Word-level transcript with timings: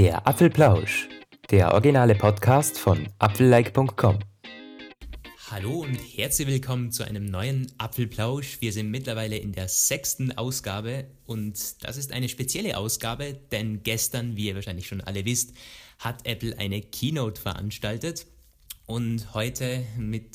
Der 0.00 0.26
Apfelplausch, 0.26 1.10
der 1.50 1.74
originale 1.74 2.14
Podcast 2.14 2.78
von 2.78 3.06
apfellike.com. 3.18 4.18
Hallo 5.50 5.80
und 5.80 5.94
herzlich 5.94 6.48
willkommen 6.48 6.90
zu 6.90 7.04
einem 7.04 7.26
neuen 7.26 7.70
Apfelplausch. 7.76 8.62
Wir 8.62 8.72
sind 8.72 8.90
mittlerweile 8.90 9.36
in 9.36 9.52
der 9.52 9.68
sechsten 9.68 10.32
Ausgabe 10.38 11.04
und 11.26 11.84
das 11.84 11.98
ist 11.98 12.12
eine 12.12 12.30
spezielle 12.30 12.78
Ausgabe, 12.78 13.34
denn 13.52 13.82
gestern, 13.82 14.36
wie 14.36 14.46
ihr 14.46 14.54
wahrscheinlich 14.54 14.86
schon 14.86 15.02
alle 15.02 15.26
wisst, 15.26 15.52
hat 15.98 16.26
Apple 16.26 16.56
eine 16.56 16.80
Keynote 16.80 17.38
veranstaltet 17.38 18.24
und 18.86 19.34
heute 19.34 19.84
mit 19.98 20.34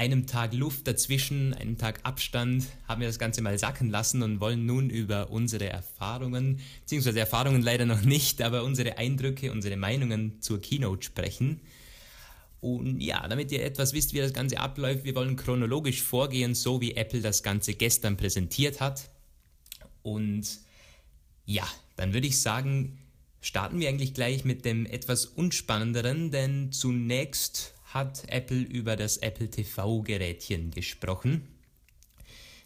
einem 0.00 0.26
Tag 0.26 0.54
Luft 0.54 0.86
dazwischen, 0.86 1.52
einem 1.52 1.76
Tag 1.76 2.00
Abstand, 2.04 2.64
haben 2.88 3.02
wir 3.02 3.08
das 3.08 3.18
Ganze 3.18 3.42
mal 3.42 3.58
sacken 3.58 3.90
lassen 3.90 4.22
und 4.22 4.40
wollen 4.40 4.64
nun 4.64 4.88
über 4.88 5.28
unsere 5.28 5.68
Erfahrungen, 5.68 6.60
beziehungsweise 6.80 7.20
Erfahrungen 7.20 7.60
leider 7.60 7.84
noch 7.84 8.00
nicht, 8.00 8.40
aber 8.40 8.64
unsere 8.64 8.96
Eindrücke, 8.96 9.52
unsere 9.52 9.76
Meinungen 9.76 10.40
zur 10.40 10.58
Keynote 10.58 11.04
sprechen. 11.04 11.60
Und 12.62 13.00
ja, 13.00 13.28
damit 13.28 13.52
ihr 13.52 13.62
etwas 13.62 13.92
wisst, 13.92 14.14
wie 14.14 14.20
das 14.20 14.32
Ganze 14.32 14.58
abläuft, 14.58 15.04
wir 15.04 15.14
wollen 15.14 15.36
chronologisch 15.36 16.00
vorgehen, 16.00 16.54
so 16.54 16.80
wie 16.80 16.94
Apple 16.94 17.20
das 17.20 17.42
Ganze 17.42 17.74
gestern 17.74 18.16
präsentiert 18.16 18.80
hat. 18.80 19.10
Und 20.02 20.46
ja, 21.44 21.68
dann 21.96 22.14
würde 22.14 22.26
ich 22.26 22.40
sagen, 22.40 22.98
starten 23.42 23.80
wir 23.80 23.90
eigentlich 23.90 24.14
gleich 24.14 24.46
mit 24.46 24.64
dem 24.64 24.86
etwas 24.86 25.26
unspannenderen, 25.26 26.30
denn 26.30 26.72
zunächst 26.72 27.74
hat 27.94 28.24
Apple 28.28 28.60
über 28.60 28.96
das 28.96 29.18
Apple 29.18 29.50
TV-Gerätchen 29.50 30.70
gesprochen. 30.70 31.48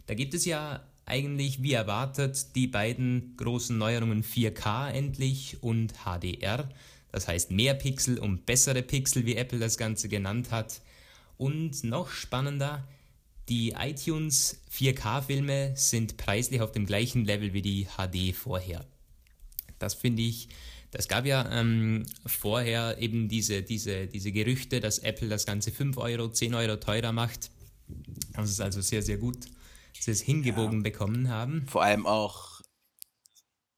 Da 0.07 0.15
gibt 0.15 0.35
es 0.35 0.45
ja 0.45 0.83
eigentlich 1.07 1.63
wie 1.63 1.73
erwartet 1.73 2.55
die 2.55 2.67
beiden 2.67 3.37
großen 3.37 3.77
Neuerungen 3.77 4.23
4K 4.23 4.91
endlich 4.91 5.63
und 5.63 5.93
HDR, 6.05 6.69
das 7.13 7.29
heißt 7.29 7.51
mehr 7.51 7.75
Pixel 7.75 8.19
und 8.19 8.47
bessere 8.47 8.83
Pixel, 8.83 9.27
wie 9.27 9.37
Apple 9.37 9.59
das 9.59 9.79
Ganze 9.79 10.09
genannt 10.09 10.51
hat. 10.51 10.81
Und 11.37 11.85
noch 11.85 12.11
spannender, 12.11 12.87
die 13.49 13.71
iTunes 13.73 14.61
4K-Filme 14.73 15.73
sind 15.77 16.17
preislich 16.17 16.61
auf 16.61 16.73
dem 16.73 16.87
gleichen 16.87 17.25
Level 17.25 17.53
wie 17.53 17.63
die 17.63 17.87
HD 17.97 18.35
vorher. 18.35 18.85
Das 19.79 19.95
finde 19.95 20.23
ich 20.23 20.49
es 20.95 21.09
gab 21.09 21.27
ja 21.27 21.51
ähm, 21.53 22.07
vorher 22.27 22.99
eben 22.99 23.29
diese, 23.29 23.63
diese, 23.63 24.07
diese 24.07 24.33
Gerüchte, 24.33 24.81
dass 24.81 24.99
Apple 24.99 25.29
das 25.29 25.47
Ganze 25.47 25.73
5 25.73 25.97
Euro, 25.99 26.29
10 26.29 26.55
Euro 26.55 26.77
teurer 26.77 27.13
macht. 27.13 27.51
Das 28.33 28.51
ist 28.51 28.61
also 28.61 28.81
sehr, 28.81 29.03
sehr 29.03 29.19
gut, 29.19 29.37
dass 29.97 30.05
sie 30.05 30.11
es 30.11 30.21
hingebogen 30.23 30.79
ja. 30.79 30.83
bekommen 30.83 31.29
haben. 31.29 31.67
Vor 31.69 31.83
allem 31.83 32.07
auch 32.07 32.55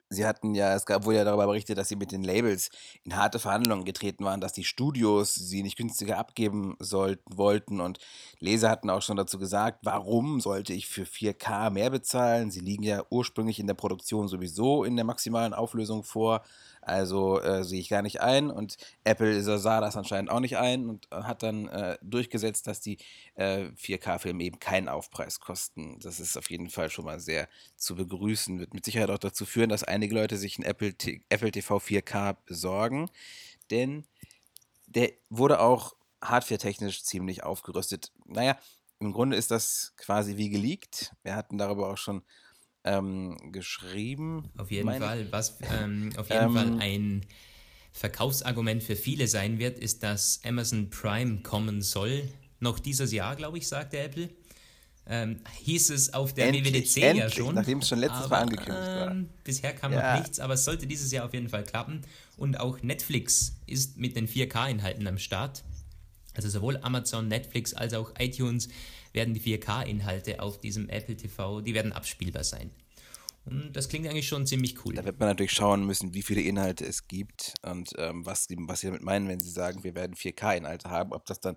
Sie 0.08 0.24
hatten 0.24 0.54
ja, 0.54 0.74
es 0.74 0.86
gab, 0.86 1.04
wurde 1.04 1.18
ja 1.18 1.24
darüber 1.24 1.46
berichtet, 1.46 1.78
dass 1.78 1.88
sie 1.88 1.96
mit 1.96 2.12
den 2.12 2.22
Labels 2.22 2.70
in 3.02 3.16
harte 3.16 3.40
Verhandlungen 3.40 3.84
getreten 3.84 4.24
waren, 4.24 4.40
dass 4.40 4.52
die 4.52 4.62
Studios 4.62 5.34
sie 5.34 5.64
nicht 5.64 5.76
günstiger 5.76 6.16
abgeben 6.16 6.76
sollten, 6.78 7.36
wollten. 7.36 7.80
Und 7.80 7.98
Leser 8.38 8.70
hatten 8.70 8.90
auch 8.90 9.02
schon 9.02 9.16
dazu 9.16 9.38
gesagt, 9.38 9.80
warum 9.82 10.40
sollte 10.40 10.72
ich 10.72 10.86
für 10.86 11.04
4K 11.04 11.70
mehr 11.70 11.90
bezahlen? 11.90 12.50
Sie 12.50 12.60
liegen 12.60 12.82
ja 12.82 13.02
ursprünglich 13.10 13.58
in 13.58 13.66
der 13.66 13.74
Produktion 13.74 14.28
sowieso 14.28 14.84
in 14.84 14.96
der 14.96 15.04
maximalen 15.04 15.54
Auflösung 15.54 16.04
vor. 16.04 16.42
Also 16.82 17.40
äh, 17.40 17.64
sehe 17.64 17.80
ich 17.80 17.88
gar 17.88 18.02
nicht 18.02 18.20
ein. 18.20 18.50
Und 18.50 18.76
Apple 19.04 19.42
sah 19.42 19.80
das 19.80 19.96
anscheinend 19.96 20.30
auch 20.30 20.40
nicht 20.40 20.56
ein 20.56 20.88
und 20.88 21.08
äh, 21.10 21.16
hat 21.22 21.42
dann 21.42 21.66
äh, 21.68 21.98
durchgesetzt, 22.00 22.66
dass 22.68 22.80
die 22.80 22.98
äh, 23.34 23.70
4K-Filme 23.76 24.44
eben 24.44 24.60
keinen 24.60 24.88
Aufpreis 24.88 25.40
kosten. 25.40 25.98
Das 26.00 26.20
ist 26.20 26.36
auf 26.36 26.48
jeden 26.48 26.70
Fall 26.70 26.88
schon 26.90 27.04
mal 27.04 27.18
sehr 27.18 27.48
zu 27.76 27.96
begrüßen. 27.96 28.60
Wird 28.60 28.72
mit 28.72 28.84
Sicherheit 28.84 29.10
auch 29.10 29.18
dazu 29.18 29.44
führen, 29.44 29.68
dass 29.68 29.82
einige 29.82 30.14
Leute 30.14 30.36
sich 30.36 30.58
ein 30.58 30.62
Apple, 30.62 30.94
Apple 31.28 31.50
TV 31.50 31.78
4K 31.78 32.36
besorgen. 32.46 33.10
Denn 33.70 34.04
der 34.86 35.10
wurde 35.28 35.58
auch 35.60 35.96
hardware-technisch 36.22 37.02
ziemlich 37.04 37.42
aufgerüstet. 37.42 38.12
Naja, 38.24 38.58
im 38.98 39.12
Grunde 39.12 39.36
ist 39.36 39.50
das 39.50 39.92
quasi 39.96 40.36
wie 40.36 40.48
geleakt. 40.48 41.14
Wir 41.22 41.34
hatten 41.34 41.58
darüber 41.58 41.90
auch 41.90 41.98
schon 41.98 42.22
ähm, 42.84 43.36
geschrieben. 43.52 44.50
Auf 44.56 44.70
jeden 44.70 44.90
Fall. 44.98 45.30
Was 45.30 45.58
ähm, 45.62 46.12
auf 46.16 46.30
jeden 46.30 46.52
Fall 46.52 46.66
ähm, 46.66 46.78
ein 46.80 47.26
Verkaufsargument 47.92 48.82
für 48.82 48.96
viele 48.96 49.26
sein 49.26 49.58
wird, 49.58 49.78
ist, 49.78 50.02
dass 50.02 50.40
Amazon 50.44 50.90
Prime 50.90 51.42
kommen 51.42 51.82
soll. 51.82 52.28
Noch 52.60 52.78
dieses 52.78 53.12
Jahr, 53.12 53.36
glaube 53.36 53.58
ich, 53.58 53.68
sagte 53.68 53.98
Apple. 53.98 54.30
Ähm, 55.08 55.40
hieß 55.62 55.90
es 55.90 56.14
auf 56.14 56.34
der 56.34 56.48
endlich, 56.48 56.64
WWDC 56.64 56.96
endlich, 56.96 57.16
ja 57.16 57.30
schon. 57.30 57.54
Nachdem 57.54 57.78
es 57.78 57.88
schon 57.88 58.00
letztes 58.00 58.24
aber, 58.24 58.36
Mal 58.36 58.42
angekündigt 58.42 58.86
war. 58.86 59.10
Ähm, 59.12 59.28
bisher 59.44 59.72
kam 59.72 59.92
ja. 59.92 60.14
noch 60.14 60.20
nichts, 60.20 60.40
aber 60.40 60.54
es 60.54 60.64
sollte 60.64 60.86
dieses 60.86 61.12
Jahr 61.12 61.26
auf 61.26 61.32
jeden 61.32 61.48
Fall 61.48 61.62
klappen. 61.62 62.02
Und 62.36 62.58
auch 62.58 62.82
Netflix 62.82 63.56
ist 63.66 63.98
mit 63.98 64.16
den 64.16 64.26
4K-Inhalten 64.26 65.06
am 65.06 65.18
Start. 65.18 65.62
Also 66.36 66.48
sowohl 66.48 66.78
Amazon, 66.78 67.28
Netflix 67.28 67.74
als 67.74 67.94
auch 67.94 68.12
iTunes 68.18 68.68
werden 69.12 69.34
die 69.34 69.40
4K-Inhalte 69.40 70.40
auf 70.40 70.60
diesem 70.60 70.88
Apple 70.88 71.16
TV, 71.16 71.60
die 71.60 71.74
werden 71.74 71.92
abspielbar 71.92 72.44
sein. 72.44 72.70
Und 73.46 73.76
das 73.76 73.88
klingt 73.88 74.08
eigentlich 74.08 74.26
schon 74.26 74.44
ziemlich 74.44 74.84
cool. 74.84 74.94
Da 74.94 75.04
wird 75.04 75.20
man 75.20 75.28
natürlich 75.28 75.52
schauen 75.52 75.86
müssen, 75.86 76.14
wie 76.14 76.22
viele 76.22 76.40
Inhalte 76.40 76.84
es 76.84 77.06
gibt 77.06 77.54
und 77.62 77.92
ähm, 77.96 78.26
was, 78.26 78.48
was 78.50 78.80
sie 78.80 78.88
damit 78.88 79.02
meinen, 79.02 79.28
wenn 79.28 79.38
sie 79.38 79.50
sagen, 79.50 79.84
wir 79.84 79.94
werden 79.94 80.16
4K-Inhalte 80.16 80.90
haben. 80.90 81.12
Ob 81.12 81.24
das 81.26 81.38
dann 81.40 81.54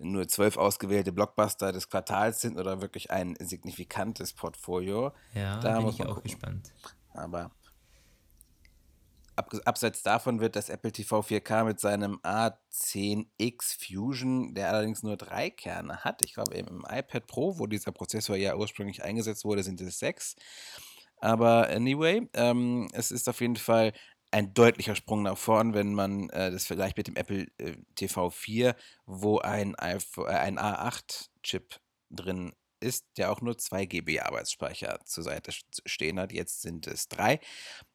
nur 0.00 0.28
zwölf 0.28 0.56
ausgewählte 0.56 1.12
Blockbuster 1.12 1.72
des 1.72 1.88
Quartals 1.88 2.40
sind 2.40 2.56
oder 2.56 2.80
wirklich 2.80 3.10
ein 3.10 3.34
signifikantes 3.40 4.32
Portfolio. 4.32 5.12
Ja, 5.34 5.58
da 5.58 5.80
bin 5.80 5.88
ich 5.88 6.02
auch 6.02 6.14
gucken. 6.14 6.22
gespannt. 6.22 6.72
Aber 7.14 7.50
abseits 9.36 10.02
davon 10.02 10.40
wird 10.40 10.56
das 10.56 10.68
Apple 10.68 10.92
TV 10.92 11.20
4K 11.20 11.64
mit 11.64 11.80
seinem 11.80 12.20
A10X 12.22 13.76
Fusion, 13.78 14.54
der 14.54 14.68
allerdings 14.70 15.02
nur 15.02 15.16
drei 15.16 15.50
Kerne 15.50 15.98
hat. 16.04 16.22
Ich 16.22 16.34
glaube, 16.34 16.54
im 16.54 16.84
iPad 16.88 17.26
Pro, 17.26 17.58
wo 17.58 17.66
dieser 17.66 17.92
Prozessor 17.92 18.36
ja 18.36 18.56
ursprünglich 18.56 19.02
eingesetzt 19.02 19.44
wurde, 19.44 19.62
sind 19.62 19.80
es 19.80 19.98
sechs. 19.98 20.36
Aber 21.18 21.68
anyway, 21.68 22.28
ähm, 22.34 22.88
es 22.92 23.10
ist 23.10 23.28
auf 23.28 23.40
jeden 23.40 23.56
Fall 23.56 23.92
ein 24.30 24.52
deutlicher 24.52 24.96
Sprung 24.96 25.22
nach 25.22 25.38
vorn, 25.38 25.74
wenn 25.74 25.94
man 25.94 26.28
äh, 26.30 26.50
das 26.50 26.66
vergleicht 26.66 26.96
mit 26.96 27.06
dem 27.06 27.16
Apple 27.16 27.46
äh, 27.58 27.76
TV 27.94 28.30
4, 28.30 28.74
wo 29.06 29.38
ein, 29.38 29.74
äh, 29.74 29.98
ein 30.26 30.58
A8-Chip 30.58 31.80
drin 32.10 32.52
ist, 32.80 33.06
der 33.16 33.32
auch 33.32 33.40
nur 33.40 33.56
2 33.56 33.86
GB 33.86 34.20
Arbeitsspeicher 34.20 35.00
zur 35.04 35.24
Seite 35.24 35.52
stehen 35.86 36.20
hat. 36.20 36.32
Jetzt 36.32 36.62
sind 36.62 36.86
es 36.86 37.08
drei. 37.08 37.40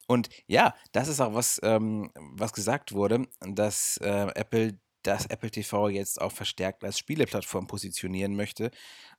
Und 0.09 0.29
ja, 0.47 0.75
das 0.91 1.07
ist 1.07 1.21
auch 1.21 1.35
was, 1.35 1.59
ähm, 1.63 2.09
was 2.15 2.51
gesagt 2.51 2.93
wurde, 2.93 3.27
dass 3.41 3.97
äh, 3.97 4.27
Apple 4.33 4.79
das 5.03 5.27
Apple 5.27 5.51
TV 5.51 5.89
jetzt 5.89 6.19
auch 6.19 6.31
verstärkt 6.31 6.83
als 6.83 6.99
Spieleplattform 6.99 7.67
positionieren 7.67 8.35
möchte. 8.35 8.71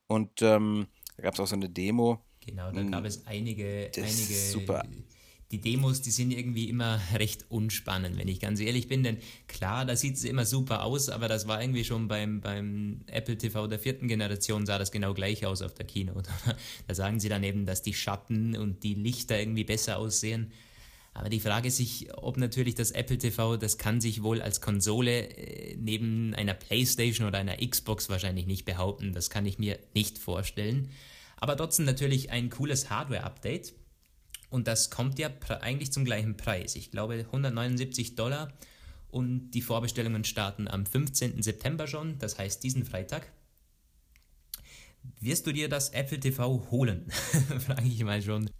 Und 0.09 0.43
ähm, 0.43 0.89
da 1.17 1.23
gab 1.23 1.35
es 1.35 1.41
auch 1.41 1.47
so 1.47 1.55
eine 1.55 1.71
Demo. 1.71 2.21
Genau, 2.45 2.71
da 2.73 2.83
gab 2.83 3.05
es 3.05 3.27
einige, 3.27 3.91
einige 3.97 4.35
super 4.35 4.83
die 5.51 5.61
Demos, 5.61 6.01
die 6.01 6.11
sind 6.11 6.31
irgendwie 6.31 6.69
immer 6.69 7.01
recht 7.15 7.47
unspannend, 7.49 8.17
wenn 8.19 8.29
ich 8.29 8.41
ganz 8.41 8.61
ehrlich 8.61 8.89
bin. 8.89 9.03
Denn 9.03 9.19
klar, 9.49 9.85
da 9.85 9.97
sieht 9.97 10.17
es 10.17 10.25
immer 10.25 10.45
super 10.45 10.85
aus, 10.85 11.09
aber 11.09 11.29
das 11.29 11.49
war 11.49 11.61
irgendwie 11.61 11.85
schon 11.85 12.09
beim, 12.09 12.41
beim 12.41 13.01
Apple 13.07 13.37
TV 13.37 13.67
der 13.67 13.79
vierten 13.79 14.09
Generation, 14.09 14.67
sah 14.67 14.79
das 14.79 14.93
genau 14.93 15.13
gleich 15.15 15.45
aus 15.47 15.63
auf 15.63 15.75
der 15.75 15.87
Keynote. 15.87 16.31
da 16.87 16.95
sagen 16.95 17.19
sie 17.19 17.29
dann 17.29 17.43
eben, 17.43 17.67
dass 17.67 17.83
die 17.83 17.95
Schatten 17.95 18.57
und 18.57 18.83
die 18.83 18.95
Lichter 18.95 19.39
irgendwie 19.39 19.65
besser 19.65 19.99
aussehen. 19.99 20.53
Aber 21.13 21.29
die 21.29 21.41
Frage 21.41 21.69
ist 21.69 21.77
sich, 21.77 22.09
ob 22.15 22.37
natürlich 22.37 22.77
das 22.77 22.93
Apple 22.93 23.19
TV, 23.19 23.57
das 23.57 23.79
kann 23.79 24.01
sich 24.01 24.23
wohl 24.23 24.41
als 24.41 24.61
Konsole 24.61 25.29
äh, 25.29 25.77
neben 25.77 26.35
einer 26.35 26.55
PlayStation 26.55 27.27
oder 27.27 27.39
einer 27.39 27.57
Xbox 27.57 28.09
wahrscheinlich 28.09 28.47
nicht 28.47 28.65
behaupten. 28.65 29.13
Das 29.13 29.29
kann 29.29 29.45
ich 29.45 29.59
mir 29.59 29.79
nicht 29.95 30.19
vorstellen. 30.19 30.91
Aber 31.37 31.57
trotzdem 31.57 31.85
natürlich 31.85 32.31
ein 32.31 32.51
cooles 32.51 32.91
Hardware-Update. 32.91 33.75
Und 34.51 34.67
das 34.67 34.91
kommt 34.91 35.19
ja 35.19 35.31
eigentlich 35.61 35.93
zum 35.93 36.05
gleichen 36.05 36.37
Preis. 36.37 36.77
Ich 36.77 36.91
glaube 36.91 37.15
179 37.15 38.15
Dollar. 38.15 38.53
Und 39.09 39.51
die 39.51 39.63
Vorbestellungen 39.63 40.25
starten 40.25 40.69
am 40.69 40.87
15. 40.87 41.43
September 41.43 41.89
schon, 41.89 42.19
das 42.19 42.39
heißt 42.39 42.63
diesen 42.63 42.85
Freitag. 42.85 43.33
Wirst 45.19 45.47
du 45.47 45.53
dir 45.53 45.69
das 45.69 45.91
Apple 45.91 46.21
TV 46.21 46.71
holen? 46.71 47.11
Frage 47.67 47.89
ich 47.89 48.05
mal 48.05 48.23
schon. 48.23 48.51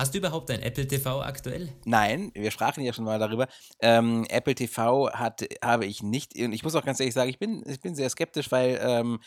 Hast 0.00 0.14
du 0.14 0.18
überhaupt 0.18 0.50
ein 0.50 0.62
Apple 0.62 0.88
TV 0.88 1.20
aktuell? 1.20 1.68
Nein, 1.84 2.30
wir 2.32 2.50
sprachen 2.50 2.82
ja 2.82 2.94
schon 2.94 3.04
mal 3.04 3.18
darüber. 3.18 3.48
Ähm, 3.80 4.24
Apple 4.30 4.54
TV 4.54 5.12
hat, 5.12 5.46
habe 5.62 5.84
ich 5.84 6.02
nicht. 6.02 6.34
Und 6.38 6.54
ich 6.54 6.64
muss 6.64 6.74
auch 6.74 6.86
ganz 6.86 7.00
ehrlich 7.00 7.12
sagen, 7.12 7.28
ich 7.28 7.38
bin, 7.38 7.62
ich 7.66 7.80
bin 7.82 7.94
sehr 7.94 8.08
skeptisch, 8.08 8.50
weil 8.50 8.80
ähm, 8.82 9.20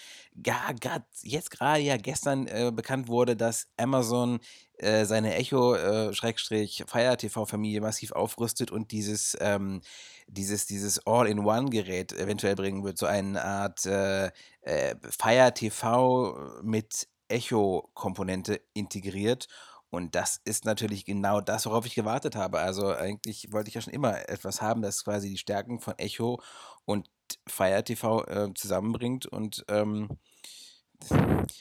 ja, 0.43 0.71
grad, 0.81 1.03
jetzt 1.21 1.51
gerade 1.51 1.79
ja 1.83 1.95
gestern 1.97 2.47
äh, 2.47 2.71
bekannt 2.73 3.07
wurde, 3.07 3.35
dass 3.35 3.67
Amazon 3.77 4.39
äh, 4.79 5.05
seine 5.05 5.35
Echo-Fire 5.35 7.17
TV-Familie 7.17 7.79
massiv 7.79 8.11
aufrüstet 8.13 8.71
und 8.71 8.91
dieses, 8.91 9.37
ähm, 9.41 9.81
dieses, 10.25 10.65
dieses 10.65 11.05
All-in-One-Gerät 11.05 12.13
eventuell 12.13 12.55
bringen 12.55 12.83
wird. 12.83 12.97
So 12.97 13.05
eine 13.05 13.45
Art 13.45 13.85
äh, 13.85 14.31
äh 14.63 14.95
Fire 15.07 15.53
TV 15.53 16.35
mit 16.63 17.07
Echo-Komponente 17.27 18.59
integriert. 18.73 19.47
Und 19.93 20.15
das 20.15 20.41
ist 20.43 20.65
natürlich 20.65 21.05
genau 21.05 21.39
das, 21.39 21.67
worauf 21.67 21.85
ich 21.85 21.93
gewartet 21.93 22.35
habe. 22.35 22.57
Also 22.57 22.87
eigentlich 22.95 23.51
wollte 23.51 23.67
ich 23.67 23.75
ja 23.75 23.81
schon 23.81 23.93
immer 23.93 24.27
etwas 24.27 24.59
haben, 24.59 24.81
das 24.81 25.03
quasi 25.03 25.29
die 25.29 25.37
Stärken 25.37 25.79
von 25.79 25.93
Echo 25.99 26.41
und 26.85 27.11
Fire 27.45 27.83
TV 27.83 28.25
äh, 28.25 28.51
zusammenbringt. 28.55 29.27
Und 29.27 29.63
ähm, 29.67 30.09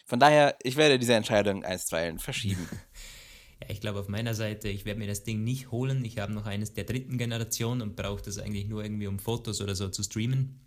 von 0.06 0.18
daher, 0.18 0.56
ich 0.62 0.76
werde 0.76 0.98
diese 0.98 1.12
Entscheidung 1.12 1.62
einstweilen 1.62 2.18
verschieben. 2.18 2.66
Ja, 3.60 3.70
ich 3.70 3.80
glaube 3.80 4.00
auf 4.00 4.08
meiner 4.08 4.34
Seite, 4.34 4.68
ich 4.70 4.84
werde 4.86 4.98
mir 4.98 5.06
das 5.06 5.22
Ding 5.22 5.44
nicht 5.44 5.70
holen. 5.70 6.04
Ich 6.04 6.18
habe 6.18 6.32
noch 6.32 6.46
eines 6.46 6.72
der 6.72 6.82
dritten 6.82 7.16
Generation 7.16 7.80
und 7.80 7.94
brauche 7.94 8.20
das 8.20 8.38
eigentlich 8.38 8.66
nur 8.66 8.82
irgendwie, 8.82 9.06
um 9.06 9.20
Fotos 9.20 9.60
oder 9.60 9.76
so 9.76 9.88
zu 9.88 10.02
streamen. 10.02 10.58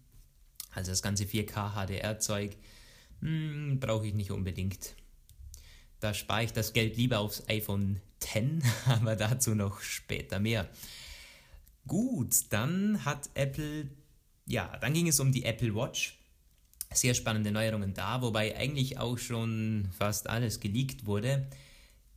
Also 0.72 0.92
das 0.92 1.02
ganze 1.02 1.26
4K 1.26 1.74
HDR-Zeug 1.74 2.56
hm, 3.20 3.82
brauche 3.82 4.08
ich 4.08 4.14
nicht 4.14 4.32
unbedingt. 4.32 4.96
Da 6.00 6.14
spare 6.14 6.44
ich 6.44 6.54
das 6.54 6.74
Geld 6.74 6.98
lieber 6.98 7.20
aufs 7.20 7.44
iPhone 7.48 8.02
10, 8.20 8.64
aber 8.86 9.16
dazu 9.16 9.56
noch 9.56 9.82
später 9.82 10.40
mehr. 10.40 10.68
Gut, 11.88 12.36
dann 12.50 13.06
hat 13.06 13.30
Apple, 13.36 13.90
ja, 14.48 14.76
dann 14.82 14.94
ging 14.94 15.08
es 15.08 15.20
um 15.20 15.32
die 15.32 15.46
Apple 15.46 15.76
Watch. 15.76 16.18
Sehr 16.94 17.14
spannende 17.14 17.52
Neuerungen 17.52 17.94
da, 17.94 18.22
wobei 18.22 18.56
eigentlich 18.56 18.98
auch 18.98 19.18
schon 19.18 19.90
fast 19.98 20.30
alles 20.30 20.60
geleakt 20.60 21.06
wurde. 21.06 21.48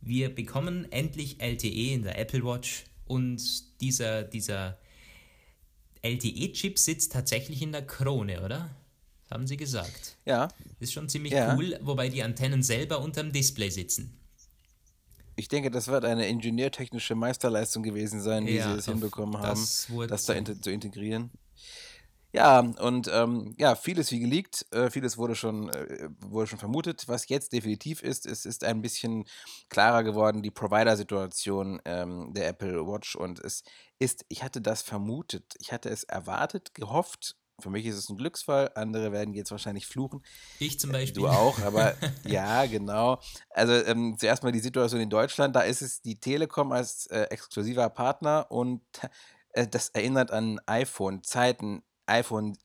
Wir 0.01 0.33
bekommen 0.33 0.89
endlich 0.91 1.41
LTE 1.41 1.93
in 1.93 2.03
der 2.03 2.17
Apple 2.17 2.43
Watch 2.43 2.85
und 3.05 3.41
dieser, 3.81 4.23
dieser 4.23 4.77
LTE-Chip 6.01 6.79
sitzt 6.79 7.11
tatsächlich 7.11 7.61
in 7.61 7.71
der 7.71 7.85
Krone, 7.85 8.43
oder? 8.43 8.69
Haben 9.31 9.45
sie 9.47 9.57
gesagt. 9.57 10.17
Ja. 10.25 10.47
Ist 10.79 10.93
schon 10.93 11.07
ziemlich 11.07 11.33
Ja. 11.33 11.55
cool, 11.55 11.77
wobei 11.81 12.09
die 12.09 12.23
Antennen 12.23 12.63
selber 12.63 12.99
unterm 12.99 13.31
Display 13.31 13.69
sitzen. 13.69 14.15
Ich 15.35 15.47
denke, 15.47 15.71
das 15.71 15.87
wird 15.87 16.03
eine 16.03 16.27
ingenieurtechnische 16.27 17.15
Meisterleistung 17.15 17.83
gewesen 17.83 18.21
sein, 18.21 18.45
wie 18.45 18.55
Ja, 18.57 18.73
sie 18.73 18.79
es 18.79 18.85
hinbekommen 18.85 19.37
haben, 19.41 19.65
das 20.07 20.25
da 20.25 20.33
inte- 20.33 20.59
zu 20.59 20.69
integrieren. 20.71 21.31
Ja, 22.31 22.59
und 22.59 23.09
ähm, 23.11 23.55
ja, 23.57 23.73
vieles 23.75 24.11
wie 24.11 24.19
geleakt, 24.19 24.65
äh, 24.71 24.91
vieles 24.91 25.17
wurde 25.17 25.35
schon, 25.35 25.69
äh, 25.69 26.09
wurde 26.19 26.45
schon 26.45 26.59
vermutet. 26.59 27.07
Was 27.07 27.27
jetzt 27.27 27.53
definitiv 27.53 28.03
ist, 28.03 28.27
es 28.27 28.45
ist 28.45 28.63
ein 28.63 28.81
bisschen 28.83 29.25
klarer 29.69 30.03
geworden, 30.03 30.43
die 30.43 30.51
Provider-Situation 30.51 31.81
ähm, 31.85 32.31
der 32.35 32.49
Apple 32.49 32.85
Watch. 32.85 33.15
Und 33.15 33.39
es 33.39 33.63
ist, 33.97 34.25
ich 34.27 34.43
hatte 34.43 34.61
das 34.61 34.83
vermutet, 34.83 35.55
ich 35.59 35.71
hatte 35.71 35.89
es 35.89 36.03
erwartet, 36.03 36.75
gehofft. 36.75 37.35
Für 37.61 37.69
mich 37.69 37.85
ist 37.85 37.95
es 37.95 38.09
ein 38.09 38.17
Glücksfall, 38.17 38.71
andere 38.75 39.11
werden 39.11 39.33
jetzt 39.33 39.51
wahrscheinlich 39.51 39.87
fluchen. 39.87 40.23
Ich 40.59 40.79
zum 40.79 40.91
Beispiel. 40.91 41.23
Du 41.23 41.27
auch, 41.27 41.59
aber 41.59 41.95
ja, 42.25 42.65
genau. 42.65 43.19
Also 43.49 43.73
ähm, 43.73 44.15
zuerst 44.17 44.43
mal 44.43 44.51
die 44.51 44.59
Situation 44.59 45.01
in 45.01 45.09
Deutschland, 45.09 45.55
da 45.55 45.61
ist 45.61 45.81
es 45.81 46.01
die 46.01 46.19
Telekom 46.19 46.71
als 46.71 47.07
äh, 47.07 47.23
exklusiver 47.23 47.89
Partner 47.89 48.47
und 48.49 48.81
äh, 49.51 49.67
das 49.67 49.89
erinnert 49.89 50.31
an 50.31 50.59
iPhone-Zeiten, 50.65 51.83
iPhone 52.05 52.57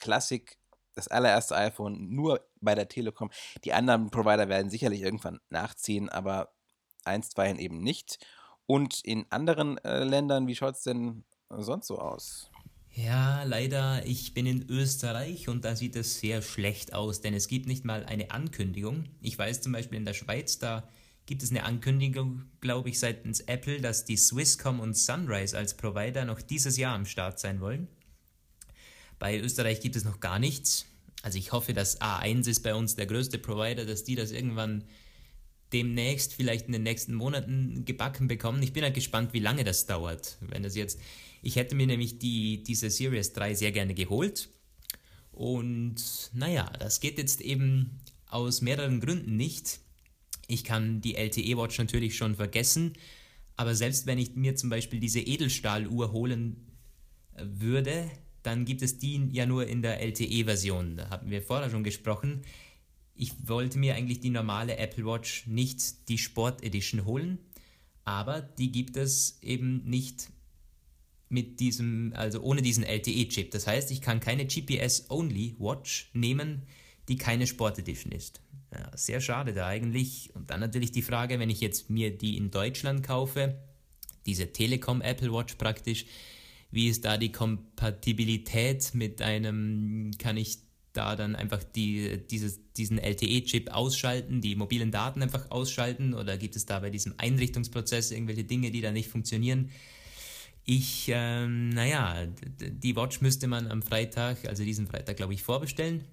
Classic, 0.00 0.58
das 0.94 1.08
allererste 1.08 1.56
iPhone, 1.56 2.10
nur 2.10 2.44
bei 2.60 2.74
der 2.74 2.88
Telekom. 2.88 3.30
Die 3.64 3.72
anderen 3.72 4.10
Provider 4.10 4.48
werden 4.48 4.70
sicherlich 4.70 5.02
irgendwann 5.02 5.40
nachziehen, 5.48 6.08
aber 6.08 6.52
einstweilen 7.04 7.58
eben 7.58 7.78
nicht. 7.78 8.18
Und 8.66 9.04
in 9.04 9.26
anderen 9.30 9.78
äh, 9.78 10.04
Ländern, 10.04 10.46
wie 10.46 10.54
schaut 10.54 10.76
es 10.76 10.82
denn 10.82 11.24
sonst 11.48 11.86
so 11.86 11.98
aus? 11.98 12.51
Ja, 12.94 13.42
leider, 13.44 14.04
ich 14.04 14.34
bin 14.34 14.44
in 14.44 14.68
Österreich 14.68 15.48
und 15.48 15.64
da 15.64 15.74
sieht 15.74 15.96
es 15.96 16.20
sehr 16.20 16.42
schlecht 16.42 16.92
aus, 16.92 17.22
denn 17.22 17.32
es 17.32 17.48
gibt 17.48 17.66
nicht 17.66 17.86
mal 17.86 18.04
eine 18.04 18.30
Ankündigung. 18.30 19.04
Ich 19.22 19.38
weiß 19.38 19.62
zum 19.62 19.72
Beispiel 19.72 19.96
in 19.96 20.04
der 20.04 20.12
Schweiz, 20.12 20.58
da 20.58 20.86
gibt 21.24 21.42
es 21.42 21.50
eine 21.50 21.64
Ankündigung, 21.64 22.42
glaube 22.60 22.90
ich, 22.90 22.98
seitens 22.98 23.40
Apple, 23.40 23.80
dass 23.80 24.04
die 24.04 24.18
Swisscom 24.18 24.78
und 24.78 24.96
Sunrise 24.96 25.56
als 25.56 25.74
Provider 25.74 26.26
noch 26.26 26.42
dieses 26.42 26.76
Jahr 26.76 26.94
am 26.94 27.06
Start 27.06 27.38
sein 27.38 27.60
wollen. 27.60 27.88
Bei 29.18 29.38
Österreich 29.38 29.80
gibt 29.80 29.96
es 29.96 30.04
noch 30.04 30.20
gar 30.20 30.38
nichts. 30.38 30.84
Also 31.22 31.38
ich 31.38 31.52
hoffe, 31.52 31.72
dass 31.72 32.00
A1 32.00 32.46
ist 32.46 32.62
bei 32.62 32.74
uns 32.74 32.96
der 32.96 33.06
größte 33.06 33.38
Provider, 33.38 33.86
dass 33.86 34.04
die 34.04 34.16
das 34.16 34.32
irgendwann 34.32 34.84
demnächst, 35.72 36.34
vielleicht 36.34 36.66
in 36.66 36.72
den 36.72 36.82
nächsten 36.82 37.14
Monaten 37.14 37.86
gebacken 37.86 38.28
bekommen. 38.28 38.62
Ich 38.62 38.74
bin 38.74 38.82
halt 38.82 38.94
gespannt, 38.94 39.32
wie 39.32 39.38
lange 39.38 39.64
das 39.64 39.86
dauert. 39.86 40.36
Wenn 40.40 40.62
das 40.62 40.74
jetzt, 40.74 40.98
ich 41.42 41.56
hätte 41.56 41.74
mir 41.74 41.86
nämlich 41.86 42.18
die, 42.18 42.62
diese 42.62 42.88
Series 42.88 43.32
3 43.32 43.54
sehr 43.54 43.72
gerne 43.72 43.94
geholt. 43.94 44.48
Und 45.32 46.30
naja, 46.32 46.70
das 46.78 47.00
geht 47.00 47.18
jetzt 47.18 47.40
eben 47.40 47.98
aus 48.28 48.62
mehreren 48.62 49.00
Gründen 49.00 49.36
nicht. 49.36 49.80
Ich 50.46 50.62
kann 50.62 51.00
die 51.00 51.16
LTE 51.16 51.56
Watch 51.56 51.78
natürlich 51.78 52.16
schon 52.16 52.36
vergessen, 52.36 52.92
aber 53.56 53.74
selbst 53.74 54.06
wenn 54.06 54.18
ich 54.18 54.34
mir 54.34 54.54
zum 54.54 54.70
Beispiel 54.70 55.00
diese 55.00 55.20
Edelstahluhr 55.20 56.12
holen 56.12 56.78
äh, 57.34 57.44
würde, 57.46 58.10
dann 58.42 58.64
gibt 58.64 58.82
es 58.82 58.98
die 58.98 59.28
ja 59.32 59.46
nur 59.46 59.66
in 59.66 59.82
der 59.82 60.00
LTE-Version. 60.00 60.96
Da 60.96 61.10
hatten 61.10 61.30
wir 61.30 61.42
vorher 61.42 61.70
schon 61.70 61.84
gesprochen. 61.84 62.42
Ich 63.14 63.32
wollte 63.48 63.78
mir 63.78 63.94
eigentlich 63.94 64.20
die 64.20 64.30
normale 64.30 64.76
Apple 64.78 65.04
Watch 65.04 65.46
nicht 65.46 66.08
die 66.08 66.18
Sport 66.18 66.62
Edition 66.62 67.04
holen, 67.04 67.38
aber 68.04 68.40
die 68.42 68.72
gibt 68.72 68.96
es 68.96 69.38
eben 69.42 69.84
nicht 69.84 70.30
mit 71.32 71.60
diesem, 71.60 72.12
also 72.14 72.40
ohne 72.42 72.62
diesen 72.62 72.84
LTE-Chip. 72.84 73.50
Das 73.50 73.66
heißt, 73.66 73.90
ich 73.90 74.00
kann 74.00 74.20
keine 74.20 74.46
GPS-Only-Watch 74.46 76.10
nehmen, 76.12 76.62
die 77.08 77.16
keine 77.16 77.46
Sport 77.46 77.78
Edition 77.78 78.12
ist. 78.12 78.40
Ja, 78.72 78.90
sehr 78.96 79.20
schade 79.20 79.52
da 79.52 79.66
eigentlich. 79.66 80.30
Und 80.34 80.50
dann 80.50 80.60
natürlich 80.60 80.92
die 80.92 81.02
Frage, 81.02 81.38
wenn 81.38 81.50
ich 81.50 81.60
jetzt 81.60 81.90
mir 81.90 82.16
die 82.16 82.36
in 82.36 82.50
Deutschland 82.50 83.02
kaufe, 83.02 83.58
diese 84.26 84.52
Telekom 84.52 85.00
Apple 85.00 85.32
Watch 85.32 85.56
praktisch, 85.56 86.06
wie 86.70 86.88
ist 86.88 87.04
da 87.04 87.18
die 87.18 87.32
Kompatibilität 87.32 88.94
mit 88.94 89.20
einem, 89.20 90.10
kann 90.18 90.36
ich 90.36 90.58
da 90.92 91.16
dann 91.16 91.36
einfach 91.36 91.64
die, 91.64 92.18
dieses, 92.30 92.60
diesen 92.74 92.98
LTE-Chip 92.98 93.70
ausschalten, 93.70 94.40
die 94.40 94.54
mobilen 94.54 94.90
Daten 94.90 95.22
einfach 95.22 95.50
ausschalten 95.50 96.14
oder 96.14 96.36
gibt 96.36 96.56
es 96.56 96.66
da 96.66 96.80
bei 96.80 96.90
diesem 96.90 97.14
Einrichtungsprozess 97.16 98.10
irgendwelche 98.10 98.44
Dinge, 98.44 98.70
die 98.70 98.80
da 98.80 98.90
nicht 98.90 99.08
funktionieren? 99.08 99.70
Ich, 100.64 101.10
ähm, 101.12 101.70
naja, 101.70 102.26
die 102.26 102.94
Watch 102.94 103.20
müsste 103.20 103.48
man 103.48 103.68
am 103.68 103.82
Freitag, 103.82 104.46
also 104.46 104.62
diesen 104.62 104.86
Freitag, 104.86 105.16
glaube 105.16 105.34
ich, 105.34 105.42
vorbestellen. 105.42 106.04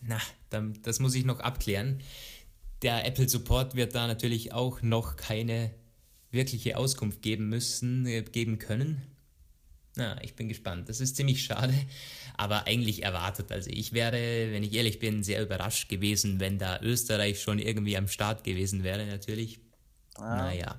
Na, 0.00 0.18
dann, 0.50 0.80
das 0.82 1.00
muss 1.00 1.14
ich 1.14 1.24
noch 1.24 1.40
abklären. 1.40 2.00
Der 2.82 3.06
Apple 3.06 3.28
Support 3.28 3.74
wird 3.74 3.94
da 3.94 4.06
natürlich 4.06 4.52
auch 4.52 4.82
noch 4.82 5.16
keine 5.16 5.74
wirkliche 6.30 6.76
Auskunft 6.76 7.22
geben 7.22 7.48
müssen, 7.48 8.06
äh, 8.06 8.22
geben 8.22 8.58
können. 8.58 9.02
Na, 9.96 10.22
ich 10.22 10.34
bin 10.34 10.48
gespannt. 10.48 10.88
Das 10.88 11.00
ist 11.00 11.16
ziemlich 11.16 11.42
schade, 11.42 11.74
aber 12.36 12.66
eigentlich 12.66 13.02
erwartet. 13.02 13.50
Also 13.50 13.70
ich 13.70 13.92
wäre, 13.92 14.52
wenn 14.52 14.62
ich 14.62 14.74
ehrlich 14.74 14.98
bin, 14.98 15.22
sehr 15.22 15.42
überrascht 15.42 15.88
gewesen, 15.88 16.38
wenn 16.38 16.58
da 16.58 16.80
Österreich 16.82 17.40
schon 17.40 17.58
irgendwie 17.58 17.96
am 17.96 18.08
Start 18.08 18.44
gewesen 18.44 18.82
wäre, 18.82 19.06
natürlich. 19.06 19.58
Naja. 20.18 20.78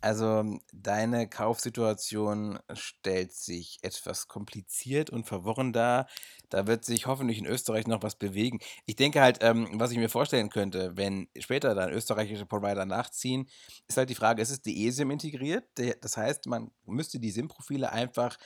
Also 0.00 0.58
deine 0.72 1.28
Kaufsituation 1.28 2.60
stellt 2.72 3.32
sich 3.32 3.78
etwas 3.82 4.28
kompliziert 4.28 5.10
und 5.10 5.26
verworren 5.26 5.72
dar. 5.72 6.06
Da 6.50 6.68
wird 6.68 6.84
sich 6.84 7.06
hoffentlich 7.06 7.38
in 7.38 7.46
Österreich 7.46 7.88
noch 7.88 8.02
was 8.02 8.14
bewegen. 8.14 8.60
Ich 8.86 8.94
denke 8.94 9.20
halt, 9.20 9.38
ähm, 9.42 9.68
was 9.74 9.90
ich 9.90 9.98
mir 9.98 10.08
vorstellen 10.08 10.50
könnte, 10.50 10.96
wenn 10.96 11.28
später 11.38 11.74
dann 11.74 11.90
österreichische 11.90 12.46
Provider 12.46 12.86
nachziehen, 12.86 13.48
ist 13.88 13.96
halt 13.96 14.08
die 14.08 14.14
Frage, 14.14 14.40
ist 14.40 14.50
es 14.50 14.62
die 14.62 14.86
eSIM 14.86 15.10
integriert? 15.10 15.64
Das 16.00 16.16
heißt, 16.16 16.46
man 16.46 16.70
müsste 16.86 17.18
die 17.18 17.32
SIM-Profile 17.32 17.90
einfach 17.90 18.38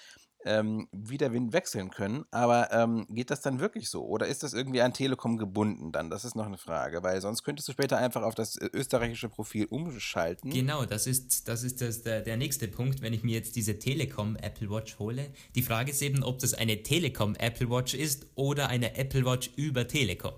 ähm, 0.44 0.88
wieder 0.92 1.32
wechseln 1.32 1.90
können. 1.90 2.24
Aber 2.30 2.70
ähm, 2.72 3.06
geht 3.08 3.30
das 3.30 3.40
dann 3.40 3.60
wirklich 3.60 3.88
so? 3.88 4.04
Oder 4.04 4.26
ist 4.26 4.42
das 4.42 4.52
irgendwie 4.52 4.82
an 4.82 4.92
Telekom 4.92 5.38
gebunden 5.38 5.92
dann? 5.92 6.10
Das 6.10 6.24
ist 6.24 6.34
noch 6.34 6.46
eine 6.46 6.58
Frage, 6.58 7.02
weil 7.02 7.20
sonst 7.20 7.42
könntest 7.42 7.68
du 7.68 7.72
später 7.72 7.98
einfach 7.98 8.22
auf 8.22 8.34
das 8.34 8.56
äh, 8.56 8.68
österreichische 8.72 9.28
Profil 9.28 9.66
umschalten. 9.66 10.50
Genau, 10.50 10.84
das 10.84 11.06
ist, 11.06 11.48
das 11.48 11.62
ist 11.62 11.80
das, 11.80 12.02
der, 12.02 12.20
der 12.20 12.36
nächste 12.36 12.68
Punkt, 12.68 13.02
wenn 13.02 13.12
ich 13.12 13.22
mir 13.22 13.34
jetzt 13.34 13.56
diese 13.56 13.78
Telekom 13.78 14.36
Apple 14.36 14.70
Watch 14.70 14.98
hole. 14.98 15.30
Die 15.54 15.62
Frage 15.62 15.90
ist 15.90 16.02
eben, 16.02 16.22
ob 16.22 16.38
das 16.38 16.54
eine 16.54 16.82
Telekom 16.82 17.34
Apple 17.36 17.70
Watch 17.70 17.94
ist 17.94 18.26
oder 18.34 18.68
eine 18.68 18.96
Apple 18.96 19.24
Watch 19.24 19.50
über 19.56 19.86
Telekom. 19.86 20.34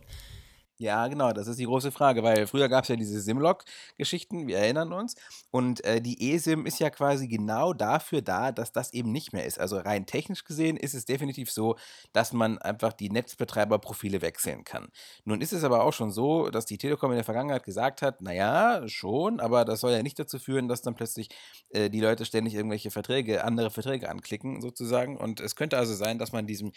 Ja, 0.79 1.07
genau, 1.07 1.33
das 1.33 1.47
ist 1.47 1.61
die 1.61 1.67
große 1.67 1.93
Frage, 1.93 2.25
weil 2.25 2.49
früher 2.49 2.69
gab 2.69 2.83
es 2.83 2.89
ja 2.89 2.97
diese 2.97 3.21
Simlock-Geschichten, 3.21 4.49
wir 4.49 4.59
erinnern 4.59 4.93
uns. 4.93 5.15
Und 5.53 5.85
äh, 5.85 6.01
die 6.01 6.33
eSIM 6.35 6.67
ist 6.67 6.81
ja 6.81 6.91
quasi 6.91 7.29
genau 7.29 7.73
dafür 7.73 8.23
da, 8.23 8.51
dass 8.51 8.73
das 8.73 8.93
eben 8.93 9.13
nicht 9.13 9.33
mehr 9.33 9.45
ist. 9.45 9.61
Also 9.61 9.79
rein 9.79 10.05
technisch 10.05 10.43
gesehen 10.43 10.77
ist 10.77 10.95
es 10.95 11.05
definitiv 11.05 11.53
so, 11.53 11.77
dass 12.13 12.33
man 12.33 12.59
einfach 12.59 12.93
die 12.93 13.09
Netzbetreiberprofile 13.09 14.21
wechseln 14.21 14.65
kann. 14.65 14.89
Nun 15.25 15.41
ist 15.41 15.53
es 15.53 15.63
aber 15.63 15.85
auch 15.85 15.93
schon 15.93 16.11
so, 16.11 16.51
dass 16.51 16.67
die 16.67 16.77
Telekom 16.79 17.13
in 17.13 17.19
der 17.19 17.25
Vergangenheit 17.25 17.63
gesagt 17.63 18.03
hat, 18.03 18.21
naja, 18.21 18.83
schon, 18.89 19.39
aber 19.39 19.65
das 19.65 19.79
soll 19.79 19.93
ja 19.93 20.03
nicht 20.03 20.19
dazu 20.19 20.41
führen, 20.41 20.67
dass 20.67 20.83
dann 20.83 20.97
plötzlich 20.97 21.29
äh, 21.71 21.89
die 21.89 22.01
Leute 22.01 22.25
ständig 22.25 22.55
irgendwelche 22.55 22.91
Verträge, 22.91 23.45
andere 23.45 23.71
Verträge 23.71 24.09
anklicken 24.09 24.61
sozusagen. 24.61 25.19
Und 25.19 25.39
es 25.39 25.55
könnte 25.55 25.79
also 25.79 25.95
sein, 25.95 26.19
dass 26.19 26.33
man 26.33 26.49
diesem 26.49 26.73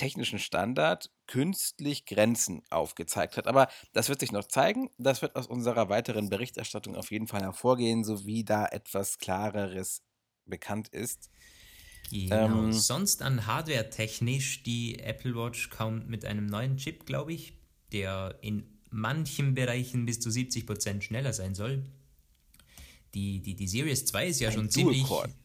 technischen 0.00 0.38
Standard 0.38 1.10
künstlich 1.26 2.06
Grenzen 2.06 2.62
aufgezeigt 2.70 3.36
hat. 3.36 3.46
Aber 3.46 3.68
das 3.92 4.08
wird 4.08 4.20
sich 4.20 4.32
noch 4.32 4.46
zeigen. 4.46 4.88
Das 4.96 5.20
wird 5.20 5.36
aus 5.36 5.46
unserer 5.46 5.90
weiteren 5.90 6.30
Berichterstattung 6.30 6.96
auf 6.96 7.10
jeden 7.10 7.26
Fall 7.26 7.42
hervorgehen, 7.42 8.02
sowie 8.02 8.42
da 8.42 8.64
etwas 8.64 9.18
Klareres 9.18 10.02
bekannt 10.46 10.88
ist. 10.88 11.28
Genau. 12.10 12.64
Ähm, 12.64 12.72
Sonst 12.72 13.20
an 13.20 13.46
Hardware 13.46 13.90
technisch 13.90 14.62
die 14.62 14.98
Apple 15.00 15.34
Watch 15.34 15.68
kommt 15.68 16.08
mit 16.08 16.24
einem 16.24 16.46
neuen 16.46 16.78
Chip, 16.78 17.04
glaube 17.04 17.34
ich, 17.34 17.52
der 17.92 18.38
in 18.40 18.64
manchen 18.88 19.54
Bereichen 19.54 20.06
bis 20.06 20.18
zu 20.18 20.30
70% 20.30 21.02
schneller 21.02 21.34
sein 21.34 21.54
soll. 21.54 21.84
Die, 23.12 23.40
die, 23.40 23.54
die 23.54 23.68
Series 23.68 24.06
2 24.06 24.28
ist 24.28 24.40
ja 24.40 24.50
schon 24.50 24.70
ziemlich. 24.70 25.04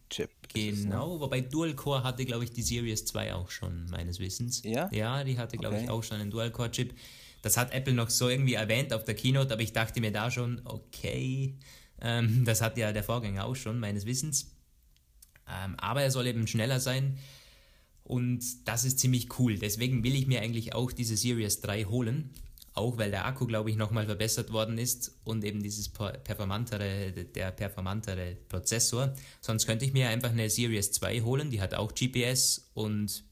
Chip. 0.09 0.29
Genau, 0.53 0.71
es, 0.71 0.85
ne? 0.85 1.19
wobei 1.19 1.41
Dual-Core 1.41 2.03
hatte, 2.03 2.25
glaube 2.25 2.43
ich, 2.43 2.51
die 2.51 2.61
Series 2.61 3.05
2 3.05 3.33
auch 3.33 3.49
schon, 3.49 3.89
meines 3.89 4.19
Wissens. 4.19 4.63
Ja? 4.63 4.89
Ja, 4.91 5.23
die 5.23 5.37
hatte, 5.37 5.57
glaube 5.57 5.75
okay. 5.75 5.85
ich, 5.85 5.89
auch 5.89 6.03
schon 6.03 6.21
einen 6.21 6.31
Dual-Core-Chip. 6.31 6.93
Das 7.41 7.57
hat 7.57 7.73
Apple 7.73 7.93
noch 7.93 8.09
so 8.09 8.29
irgendwie 8.29 8.53
erwähnt 8.53 8.93
auf 8.93 9.03
der 9.03 9.15
Keynote, 9.15 9.53
aber 9.53 9.61
ich 9.61 9.73
dachte 9.73 10.01
mir 10.01 10.11
da 10.11 10.31
schon, 10.31 10.61
okay, 10.63 11.55
ähm, 12.01 12.43
das 12.45 12.61
hat 12.61 12.77
ja 12.77 12.91
der 12.91 13.03
Vorgänger 13.03 13.45
auch 13.45 13.55
schon, 13.55 13.79
meines 13.79 14.05
Wissens. 14.05 14.51
Ähm, 15.47 15.75
aber 15.77 16.01
er 16.01 16.11
soll 16.11 16.27
eben 16.27 16.47
schneller 16.47 16.79
sein. 16.79 17.17
Und 18.03 18.67
das 18.67 18.83
ist 18.83 18.99
ziemlich 18.99 19.39
cool. 19.39 19.57
Deswegen 19.57 20.03
will 20.03 20.15
ich 20.15 20.27
mir 20.27 20.41
eigentlich 20.41 20.75
auch 20.75 20.91
diese 20.91 21.17
Series 21.17 21.61
3 21.61 21.85
holen. 21.85 22.29
Auch 22.75 22.97
weil 22.97 23.09
der 23.09 23.25
Akku, 23.25 23.47
glaube 23.47 23.69
ich, 23.69 23.77
nochmal 23.77 24.05
verbessert 24.05 24.51
worden 24.51 24.77
ist 24.77 25.17
und 25.23 25.45
eben 25.45 25.63
dieses 25.63 25.89
performantere, 25.89 27.11
der 27.11 27.51
performantere 27.51 28.35
Prozessor. 28.49 29.13
Sonst 29.39 29.65
könnte 29.65 29.85
ich 29.85 29.93
mir 29.93 30.09
einfach 30.09 30.31
eine 30.31 30.49
Series 30.49 30.91
2 30.91 31.21
holen, 31.21 31.49
die 31.49 31.61
hat 31.61 31.73
auch 31.73 31.95
GPS 31.95 32.69
und 32.73 33.23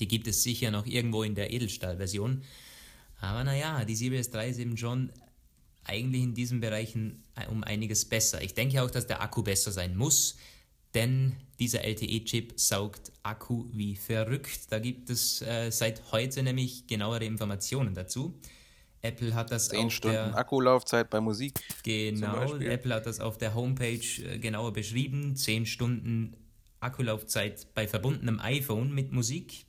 die 0.00 0.08
gibt 0.08 0.26
es 0.26 0.42
sicher 0.42 0.72
noch 0.72 0.86
irgendwo 0.86 1.22
in 1.22 1.36
der 1.36 1.52
Edelstahl-Version. 1.52 2.42
Aber 3.20 3.44
naja, 3.44 3.84
die 3.84 3.94
Series 3.94 4.30
3 4.30 4.48
ist 4.48 4.58
eben 4.58 4.76
schon 4.76 5.10
eigentlich 5.84 6.22
in 6.22 6.34
diesen 6.34 6.60
Bereichen 6.60 7.22
um 7.50 7.62
einiges 7.62 8.04
besser. 8.04 8.42
Ich 8.42 8.54
denke 8.54 8.82
auch, 8.82 8.90
dass 8.90 9.06
der 9.06 9.22
Akku 9.22 9.42
besser 9.42 9.70
sein 9.70 9.96
muss, 9.96 10.36
denn 10.94 11.36
dieser 11.58 11.84
LTE-Chip 11.84 12.54
saugt 12.56 13.12
Akku 13.22 13.66
wie 13.72 13.94
verrückt. 13.96 14.60
Da 14.70 14.78
gibt 14.78 15.10
es 15.10 15.42
äh, 15.42 15.70
seit 15.70 16.12
heute 16.12 16.42
nämlich 16.42 16.86
genauere 16.86 17.24
Informationen 17.24 17.94
dazu. 17.94 18.34
Apple 19.04 19.34
hat 19.34 19.50
das 19.50 19.68
10 19.68 19.90
Stunden 19.90 20.16
der, 20.16 20.36
Akkulaufzeit 20.36 21.10
bei 21.10 21.20
Musik. 21.20 21.60
Genau, 21.82 22.54
Apple 22.54 22.94
hat 22.94 23.06
das 23.06 23.20
auf 23.20 23.36
der 23.36 23.54
Homepage 23.54 24.00
äh, 24.22 24.38
genauer 24.38 24.72
beschrieben. 24.72 25.36
10 25.36 25.66
Stunden 25.66 26.36
Akkulaufzeit 26.80 27.66
bei 27.74 27.86
verbundenem 27.86 28.40
iPhone 28.40 28.92
mit 28.92 29.12
Musik. 29.12 29.66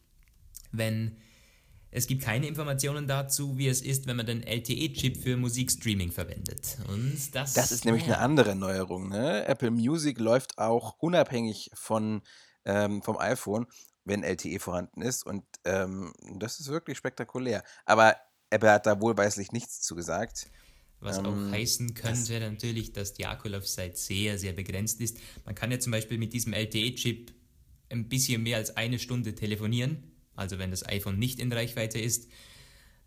Wenn 0.71 1.17
es 1.91 2.07
gibt 2.07 2.23
keine 2.23 2.47
Informationen 2.47 3.07
dazu, 3.07 3.57
wie 3.57 3.69
es 3.69 3.81
ist, 3.81 4.05
wenn 4.05 4.17
man 4.17 4.25
den 4.25 4.43
LTE-Chip 4.43 5.15
für 5.15 5.37
Musikstreaming 5.37 6.11
verwendet. 6.11 6.77
Und 6.89 7.33
das, 7.33 7.53
das 7.53 7.71
ist 7.71 7.85
nämlich 7.85 8.03
eine 8.03 8.17
andere 8.17 8.53
Neuerung. 8.53 9.07
Ne? 9.07 9.45
Apple 9.47 9.71
Music 9.71 10.19
läuft 10.19 10.57
auch 10.57 10.97
unabhängig 10.99 11.71
von, 11.73 12.21
ähm, 12.65 13.01
vom 13.01 13.17
iPhone, 13.17 13.65
wenn 14.03 14.23
LTE 14.23 14.59
vorhanden 14.59 15.01
ist. 15.01 15.25
Und 15.25 15.45
ähm, 15.63 16.11
das 16.37 16.59
ist 16.59 16.67
wirklich 16.67 16.97
spektakulär. 16.97 17.63
Aber 17.85 18.17
Apple 18.49 18.71
hat 18.71 18.85
da 18.85 18.99
wohlweislich 19.01 19.51
nichts 19.51 19.81
zugesagt. 19.81 20.47
Was 20.99 21.17
ähm, 21.17 21.25
auch 21.25 21.51
heißen 21.51 21.93
könnte 21.93 22.39
das 22.39 22.51
natürlich, 22.51 22.93
dass 22.93 23.13
die 23.13 23.25
Akkulaufzeit 23.25 23.97
sehr, 23.97 24.37
sehr 24.37 24.53
begrenzt 24.53 25.01
ist. 25.01 25.17
Man 25.45 25.55
kann 25.55 25.71
ja 25.71 25.79
zum 25.79 25.91
Beispiel 25.91 26.17
mit 26.17 26.33
diesem 26.33 26.53
LTE-Chip 26.53 27.31
ein 27.89 28.09
bisschen 28.09 28.43
mehr 28.43 28.57
als 28.57 28.75
eine 28.75 28.99
Stunde 28.99 29.35
telefonieren, 29.35 30.11
also 30.35 30.57
wenn 30.57 30.71
das 30.71 30.85
iPhone 30.87 31.19
nicht 31.19 31.39
in 31.39 31.51
Reichweite 31.51 31.99
ist. 31.99 32.27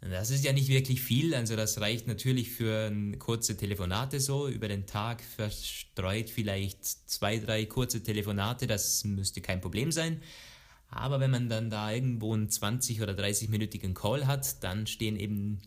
Das 0.00 0.30
ist 0.30 0.44
ja 0.44 0.52
nicht 0.52 0.68
wirklich 0.68 1.00
viel, 1.02 1.34
also 1.34 1.56
das 1.56 1.80
reicht 1.80 2.06
natürlich 2.06 2.52
für 2.52 2.92
kurze 3.18 3.56
Telefonate 3.56 4.20
so, 4.20 4.46
über 4.46 4.68
den 4.68 4.86
Tag 4.86 5.20
verstreut 5.22 6.30
vielleicht 6.30 6.84
zwei, 6.84 7.38
drei 7.38 7.64
kurze 7.64 8.00
Telefonate, 8.04 8.68
das 8.68 9.02
müsste 9.02 9.40
kein 9.40 9.60
Problem 9.60 9.90
sein. 9.90 10.22
Aber 10.90 11.20
wenn 11.20 11.30
man 11.30 11.48
dann 11.48 11.70
da 11.70 11.90
irgendwo 11.92 12.34
einen 12.34 12.48
20- 12.48 13.02
oder 13.02 13.12
30-minütigen 13.12 13.94
Call 13.94 14.26
hat, 14.26 14.62
dann 14.64 14.86
stehen 14.86 15.16
eben, 15.16 15.60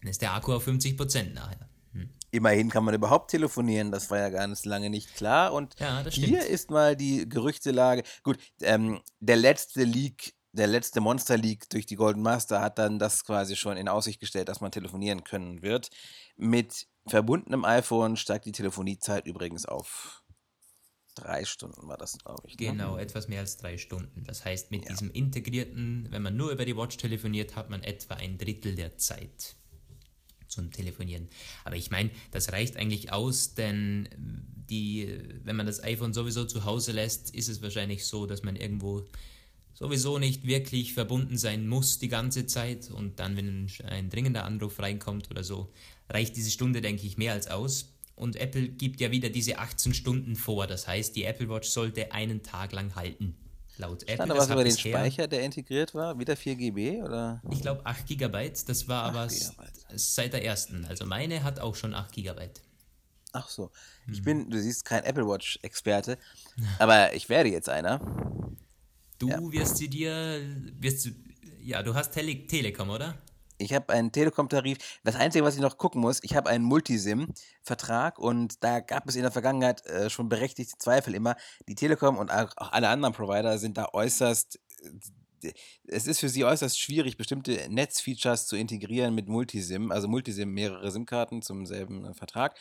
dann 0.00 0.10
ist 0.10 0.22
der 0.22 0.34
Akku 0.34 0.52
auf 0.52 0.64
50 0.64 0.96
Prozent 0.96 1.34
nachher. 1.34 1.68
Hm. 1.92 2.10
Immerhin 2.30 2.68
kann 2.68 2.84
man 2.84 2.94
überhaupt 2.94 3.30
telefonieren, 3.30 3.90
das 3.90 4.10
war 4.10 4.18
ja 4.18 4.28
ganz 4.28 4.66
lange 4.66 4.90
nicht 4.90 5.14
klar. 5.14 5.54
Und 5.54 5.74
ja, 5.80 6.04
hier 6.10 6.46
ist 6.46 6.70
mal 6.70 6.96
die 6.96 7.26
Gerüchtelage. 7.28 8.02
Gut, 8.22 8.38
ähm, 8.60 9.00
der 9.20 9.36
letzte 9.36 9.84
Leak, 9.84 10.34
der 10.52 10.66
letzte 10.66 11.00
Monster 11.00 11.38
Leak 11.38 11.70
durch 11.70 11.86
die 11.86 11.96
Golden 11.96 12.20
Master 12.20 12.60
hat 12.60 12.78
dann 12.78 12.98
das 12.98 13.24
quasi 13.24 13.56
schon 13.56 13.78
in 13.78 13.88
Aussicht 13.88 14.20
gestellt, 14.20 14.50
dass 14.50 14.60
man 14.60 14.70
telefonieren 14.70 15.24
können 15.24 15.62
wird. 15.62 15.88
Mit 16.36 16.86
verbundenem 17.06 17.64
iPhone 17.64 18.16
steigt 18.16 18.44
die 18.44 18.52
Telefoniezeit 18.52 19.26
übrigens 19.26 19.64
auf 19.64 20.22
drei 21.20 21.44
Stunden 21.44 21.88
war 21.88 21.96
das, 21.96 22.18
glaube 22.18 22.42
ich. 22.46 22.58
Ne? 22.58 22.66
Genau, 22.66 22.96
etwas 22.96 23.28
mehr 23.28 23.40
als 23.40 23.56
drei 23.56 23.78
Stunden. 23.78 24.24
Das 24.24 24.44
heißt, 24.44 24.70
mit 24.70 24.84
ja. 24.84 24.90
diesem 24.90 25.10
integrierten, 25.10 26.08
wenn 26.10 26.22
man 26.22 26.36
nur 26.36 26.50
über 26.50 26.64
die 26.64 26.76
Watch 26.76 26.96
telefoniert, 26.96 27.56
hat 27.56 27.70
man 27.70 27.82
etwa 27.82 28.14
ein 28.14 28.38
Drittel 28.38 28.74
der 28.74 28.96
Zeit 28.96 29.56
zum 30.48 30.70
Telefonieren. 30.70 31.28
Aber 31.64 31.76
ich 31.76 31.90
meine, 31.90 32.10
das 32.30 32.52
reicht 32.52 32.76
eigentlich 32.76 33.12
aus, 33.12 33.54
denn 33.54 34.08
die, 34.16 35.18
wenn 35.44 35.56
man 35.56 35.66
das 35.66 35.82
iPhone 35.82 36.12
sowieso 36.12 36.44
zu 36.44 36.64
Hause 36.64 36.92
lässt, 36.92 37.34
ist 37.34 37.48
es 37.48 37.62
wahrscheinlich 37.62 38.06
so, 38.06 38.26
dass 38.26 38.42
man 38.42 38.56
irgendwo 38.56 39.06
sowieso 39.74 40.18
nicht 40.18 40.44
wirklich 40.44 40.94
verbunden 40.94 41.38
sein 41.38 41.68
muss 41.68 41.98
die 41.98 42.08
ganze 42.08 42.46
Zeit 42.46 42.90
und 42.90 43.20
dann, 43.20 43.36
wenn 43.36 43.68
ein 43.84 44.10
dringender 44.10 44.44
Anruf 44.44 44.80
reinkommt 44.80 45.30
oder 45.30 45.44
so, 45.44 45.72
reicht 46.08 46.36
diese 46.36 46.50
Stunde, 46.50 46.80
denke 46.80 47.06
ich, 47.06 47.16
mehr 47.16 47.32
als 47.32 47.46
aus. 47.46 47.92
Und 48.18 48.36
Apple 48.36 48.68
gibt 48.68 49.00
ja 49.00 49.10
wieder 49.10 49.30
diese 49.30 49.58
18 49.58 49.94
Stunden 49.94 50.34
vor. 50.34 50.66
Das 50.66 50.86
heißt, 50.86 51.14
die 51.14 51.24
Apple 51.24 51.48
Watch 51.48 51.68
sollte 51.68 52.12
einen 52.12 52.42
Tag 52.42 52.72
lang 52.72 52.94
halten. 52.96 53.36
Laut 53.76 54.02
Apple. 54.02 54.14
Stand 54.16 54.30
da 54.30 54.36
was 54.36 54.50
über 54.50 54.64
den 54.64 54.76
Speicher, 54.76 55.28
der 55.28 55.42
integriert 55.42 55.94
war? 55.94 56.18
Wieder 56.18 56.36
4 56.36 56.56
GB? 56.56 57.02
Oder? 57.02 57.40
Ich 57.50 57.62
glaube 57.62 57.86
8 57.86 58.06
GB. 58.08 58.52
Das 58.66 58.88
war 58.88 59.04
aber 59.04 59.28
seit 59.94 60.32
der 60.32 60.44
ersten. 60.44 60.84
Also 60.86 61.06
meine 61.06 61.44
hat 61.44 61.60
auch 61.60 61.76
schon 61.76 61.94
8 61.94 62.12
GB. 62.12 62.48
Ach 63.32 63.48
so. 63.48 63.70
Ich 64.10 64.18
hm. 64.18 64.24
bin, 64.24 64.50
du 64.50 64.60
siehst, 64.60 64.84
kein 64.84 65.04
Apple 65.04 65.26
Watch-Experte, 65.26 66.18
aber 66.78 67.14
ich 67.14 67.28
werde 67.28 67.50
jetzt 67.50 67.68
einer. 67.68 68.00
Du 69.18 69.28
ja. 69.28 69.38
wirst 69.52 69.76
sie 69.76 69.88
dir, 69.88 70.40
wirst 70.80 71.06
du, 71.06 71.10
ja, 71.60 71.82
du 71.82 71.94
hast 71.94 72.12
Tele 72.12 72.46
Telekom, 72.46 72.90
oder? 72.90 73.18
Ich 73.58 73.74
habe 73.74 73.92
einen 73.92 74.12
Telekom-Tarif. 74.12 74.78
Das 75.04 75.16
Einzige, 75.16 75.44
was 75.44 75.56
ich 75.56 75.60
noch 75.60 75.78
gucken 75.78 76.00
muss, 76.00 76.20
ich 76.22 76.36
habe 76.36 76.48
einen 76.48 76.64
Multisim-Vertrag 76.64 78.18
und 78.18 78.62
da 78.62 78.80
gab 78.80 79.08
es 79.08 79.16
in 79.16 79.22
der 79.22 79.32
Vergangenheit 79.32 79.84
äh, 79.86 80.08
schon 80.08 80.28
berechtigte 80.28 80.78
Zweifel 80.78 81.14
immer. 81.14 81.36
Die 81.68 81.74
Telekom 81.74 82.16
und 82.16 82.30
auch 82.30 82.52
alle 82.56 82.88
anderen 82.88 83.14
Provider 83.14 83.58
sind 83.58 83.76
da 83.76 83.88
äußerst. 83.92 84.60
Äh, 84.82 85.52
es 85.86 86.06
ist 86.08 86.18
für 86.18 86.28
sie 86.28 86.44
äußerst 86.44 86.80
schwierig, 86.80 87.16
bestimmte 87.16 87.68
Netzfeatures 87.68 88.48
zu 88.48 88.56
integrieren 88.56 89.14
mit 89.14 89.28
Multisim, 89.28 89.92
also 89.92 90.08
Multisim, 90.08 90.52
mehrere 90.52 90.90
SIM-Karten 90.90 91.42
zum 91.42 91.66
selben 91.66 92.04
äh, 92.04 92.14
Vertrag. 92.14 92.58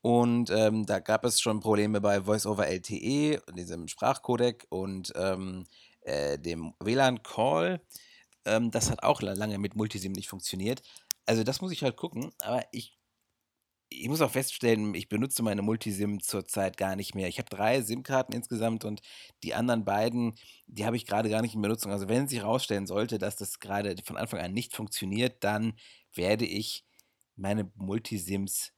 Und 0.00 0.50
ähm, 0.50 0.86
da 0.86 1.00
gab 1.00 1.24
es 1.24 1.40
schon 1.40 1.60
Probleme 1.60 2.00
bei 2.00 2.22
Voice-over 2.22 2.66
LTE, 2.66 3.42
diesem 3.54 3.88
Sprachcodec 3.88 4.66
und 4.70 5.12
ähm, 5.16 5.64
äh, 6.02 6.38
dem 6.38 6.74
WLAN-Call. 6.80 7.80
Ähm, 8.44 8.70
das 8.70 8.90
hat 8.90 9.02
auch 9.02 9.22
lange 9.22 9.58
mit 9.58 9.76
Multisim 9.76 10.12
nicht 10.12 10.28
funktioniert. 10.28 10.82
Also 11.26 11.42
das 11.44 11.60
muss 11.60 11.72
ich 11.72 11.82
halt 11.82 11.96
gucken, 11.96 12.32
aber 12.42 12.64
ich, 12.72 12.98
ich 13.88 14.08
muss 14.08 14.20
auch 14.20 14.30
feststellen, 14.30 14.94
ich 14.94 15.08
benutze 15.08 15.42
meine 15.42 15.62
Multisim 15.62 16.20
zurzeit 16.20 16.76
gar 16.76 16.96
nicht 16.96 17.14
mehr. 17.14 17.28
Ich 17.28 17.38
habe 17.38 17.48
drei 17.48 17.80
SIM-Karten 17.80 18.32
insgesamt 18.32 18.84
und 18.84 19.00
die 19.42 19.54
anderen 19.54 19.84
beiden, 19.84 20.34
die 20.66 20.84
habe 20.84 20.96
ich 20.96 21.06
gerade 21.06 21.30
gar 21.30 21.42
nicht 21.42 21.54
in 21.54 21.62
Benutzung. 21.62 21.92
Also 21.92 22.08
wenn 22.08 22.28
sich 22.28 22.40
herausstellen 22.40 22.86
sollte, 22.86 23.18
dass 23.18 23.36
das 23.36 23.60
gerade 23.60 23.96
von 24.04 24.16
Anfang 24.16 24.40
an 24.40 24.52
nicht 24.52 24.74
funktioniert, 24.74 25.42
dann 25.44 25.74
werde 26.12 26.44
ich 26.44 26.84
meine 27.36 27.70
Multisims 27.76 28.72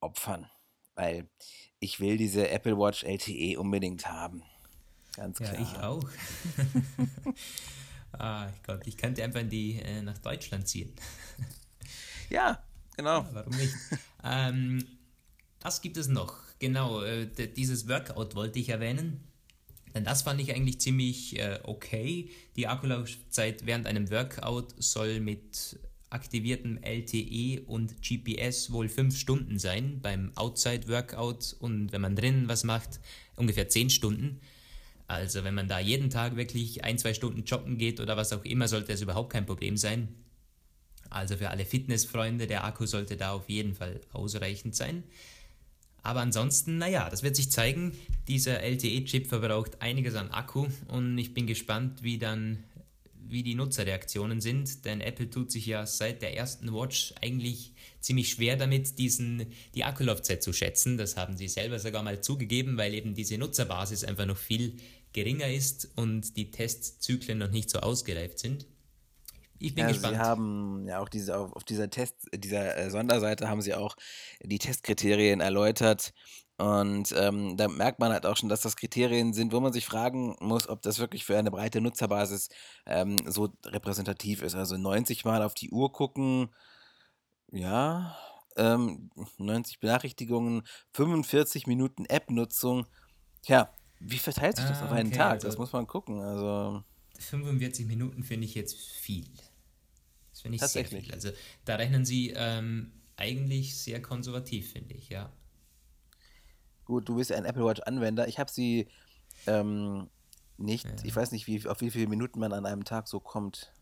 opfern, 0.00 0.48
weil 0.94 1.28
ich 1.80 2.00
will 2.00 2.16
diese 2.16 2.48
Apple 2.48 2.78
Watch 2.78 3.04
LTE 3.04 3.58
unbedingt 3.58 4.06
haben. 4.06 4.42
Ganz 5.16 5.38
klar. 5.38 5.54
Ja, 5.54 5.60
ich 5.62 5.78
auch. 5.78 6.08
Ah, 8.12 8.48
Gott, 8.66 8.86
ich 8.86 8.96
könnte 8.96 9.22
einfach 9.22 9.40
in 9.40 9.50
die, 9.50 9.80
äh, 9.80 10.02
nach 10.02 10.18
Deutschland 10.18 10.66
ziehen. 10.68 10.92
ja, 12.30 12.62
genau. 12.96 13.20
Ja, 13.20 13.30
warum 13.32 13.56
nicht? 13.56 13.74
ähm, 14.24 14.84
was 15.60 15.80
gibt 15.82 15.96
es 15.96 16.08
noch? 16.08 16.38
Genau, 16.58 17.02
äh, 17.02 17.26
dieses 17.26 17.88
Workout 17.88 18.34
wollte 18.34 18.58
ich 18.58 18.68
erwähnen. 18.68 19.24
Denn 19.94 20.04
das 20.04 20.22
fand 20.22 20.40
ich 20.40 20.54
eigentlich 20.54 20.80
ziemlich 20.80 21.38
äh, 21.38 21.58
okay. 21.62 22.30
Die 22.56 22.66
Akkulaufzeit 22.66 23.64
während 23.64 23.86
einem 23.86 24.10
Workout 24.10 24.74
soll 24.76 25.20
mit 25.20 25.78
aktiviertem 26.10 26.78
LTE 26.82 27.62
und 27.66 28.02
GPS 28.02 28.70
wohl 28.72 28.88
5 28.88 29.18
Stunden 29.18 29.58
sein 29.58 30.00
beim 30.00 30.32
Outside 30.36 30.88
Workout 30.88 31.56
und 31.58 31.92
wenn 31.92 32.00
man 32.00 32.14
drinnen 32.14 32.48
was 32.48 32.64
macht, 32.64 33.00
ungefähr 33.36 33.68
10 33.68 33.90
Stunden. 33.90 34.40
Also 35.08 35.44
wenn 35.44 35.54
man 35.54 35.68
da 35.68 35.78
jeden 35.78 36.10
Tag 36.10 36.36
wirklich 36.36 36.84
ein, 36.84 36.98
zwei 36.98 37.14
Stunden 37.14 37.44
joggen 37.44 37.78
geht 37.78 38.00
oder 38.00 38.16
was 38.16 38.32
auch 38.32 38.44
immer, 38.44 38.66
sollte 38.66 38.92
es 38.92 39.02
überhaupt 39.02 39.32
kein 39.32 39.46
Problem 39.46 39.76
sein. 39.76 40.08
Also 41.10 41.36
für 41.36 41.50
alle 41.50 41.64
Fitnessfreunde, 41.64 42.46
der 42.46 42.64
Akku 42.64 42.86
sollte 42.86 43.16
da 43.16 43.32
auf 43.32 43.48
jeden 43.48 43.74
Fall 43.74 44.00
ausreichend 44.12 44.74
sein. 44.74 45.04
Aber 46.02 46.20
ansonsten, 46.20 46.78
naja, 46.78 47.08
das 47.10 47.22
wird 47.22 47.36
sich 47.36 47.50
zeigen. 47.50 47.92
Dieser 48.28 48.62
LTE-Chip 48.62 49.26
verbraucht 49.26 49.80
einiges 49.80 50.14
an 50.14 50.30
Akku 50.30 50.66
und 50.88 51.18
ich 51.18 51.34
bin 51.34 51.46
gespannt, 51.46 52.02
wie 52.02 52.18
dann 52.18 52.64
wie 53.28 53.42
die 53.42 53.54
Nutzerreaktionen 53.54 54.40
sind, 54.40 54.84
denn 54.84 55.00
Apple 55.00 55.28
tut 55.28 55.50
sich 55.50 55.66
ja 55.66 55.86
seit 55.86 56.22
der 56.22 56.36
ersten 56.36 56.72
Watch 56.72 57.12
eigentlich 57.20 57.72
ziemlich 58.00 58.30
schwer 58.30 58.56
damit, 58.56 58.98
diesen, 58.98 59.46
die 59.74 59.84
Akkulaufzeit 59.84 60.42
zu 60.42 60.52
schätzen. 60.52 60.96
Das 60.96 61.16
haben 61.16 61.36
sie 61.36 61.48
selber 61.48 61.78
sogar 61.78 62.02
mal 62.02 62.20
zugegeben, 62.20 62.76
weil 62.76 62.94
eben 62.94 63.14
diese 63.14 63.36
Nutzerbasis 63.38 64.04
einfach 64.04 64.26
noch 64.26 64.36
viel 64.36 64.76
geringer 65.16 65.48
ist 65.48 65.90
und 65.96 66.36
die 66.36 66.50
Testzyklen 66.50 67.38
noch 67.38 67.50
nicht 67.50 67.70
so 67.70 67.80
ausgereift 67.80 68.38
sind. 68.38 68.66
Ich 69.58 69.74
bin 69.74 69.84
ja, 69.84 69.88
gespannt. 69.88 70.14
Sie 70.14 70.20
haben 70.20 70.86
ja 70.86 71.00
auch 71.00 71.08
diese, 71.08 71.38
auf, 71.38 71.54
auf 71.54 71.64
dieser 71.64 71.88
Test, 71.88 72.16
dieser 72.34 72.76
äh, 72.76 72.90
Sonderseite 72.90 73.48
haben 73.48 73.62
sie 73.62 73.74
auch 73.74 73.96
die 74.42 74.58
Testkriterien 74.58 75.40
erläutert. 75.40 76.12
Und 76.58 77.14
ähm, 77.16 77.56
da 77.56 77.66
merkt 77.68 77.98
man 77.98 78.12
halt 78.12 78.26
auch 78.26 78.36
schon, 78.36 78.50
dass 78.50 78.60
das 78.60 78.76
Kriterien 78.76 79.32
sind, 79.32 79.52
wo 79.52 79.60
man 79.60 79.72
sich 79.72 79.86
fragen 79.86 80.36
muss, 80.40 80.68
ob 80.68 80.82
das 80.82 80.98
wirklich 80.98 81.24
für 81.24 81.38
eine 81.38 81.50
breite 81.50 81.80
Nutzerbasis 81.80 82.50
ähm, 82.84 83.16
so 83.26 83.48
repräsentativ 83.64 84.42
ist. 84.42 84.54
Also 84.54 84.76
90 84.76 85.24
Mal 85.24 85.42
auf 85.42 85.54
die 85.54 85.70
Uhr 85.70 85.92
gucken, 85.92 86.50
ja, 87.50 88.16
ähm, 88.56 89.10
90 89.38 89.80
Benachrichtigungen, 89.80 90.62
45 90.92 91.66
Minuten 91.66 92.04
App-Nutzung. 92.04 92.86
Tja, 93.40 93.70
wie 94.00 94.18
verteilt 94.18 94.56
sich 94.56 94.66
das 94.66 94.80
ah, 94.82 94.86
auf 94.86 94.92
einen 94.92 95.08
okay, 95.08 95.18
Tag? 95.18 95.32
Also 95.32 95.48
das 95.48 95.58
muss 95.58 95.72
man 95.72 95.86
gucken. 95.86 96.20
Also 96.20 96.82
45 97.18 97.86
Minuten 97.86 98.22
finde 98.22 98.46
ich 98.46 98.54
jetzt 98.54 98.76
viel. 98.76 99.26
Das 100.30 100.42
finde 100.42 100.56
ich 100.56 100.62
sehr 100.62 100.84
viel. 100.84 101.10
Also 101.12 101.30
da 101.64 101.76
rechnen 101.76 102.04
sie 102.04 102.32
ähm, 102.36 102.92
eigentlich 103.16 103.76
sehr 103.78 104.02
konservativ, 104.02 104.72
finde 104.72 104.94
ich, 104.94 105.08
ja. 105.08 105.32
Gut, 106.84 107.08
du 107.08 107.16
bist 107.16 107.32
ein 107.32 107.44
Apple 107.44 107.64
Watch-Anwender. 107.64 108.28
Ich 108.28 108.38
habe 108.38 108.50
sie 108.50 108.86
ähm, 109.46 110.08
nicht, 110.58 110.84
ja. 110.84 110.94
ich 111.02 111.16
weiß 111.16 111.32
nicht, 111.32 111.46
wie, 111.46 111.66
auf 111.66 111.80
wie 111.80 111.90
viele 111.90 112.06
Minuten 112.06 112.38
man 112.38 112.52
an 112.52 112.66
einem 112.66 112.84
Tag 112.84 113.08
so 113.08 113.18
kommt. 113.18 113.72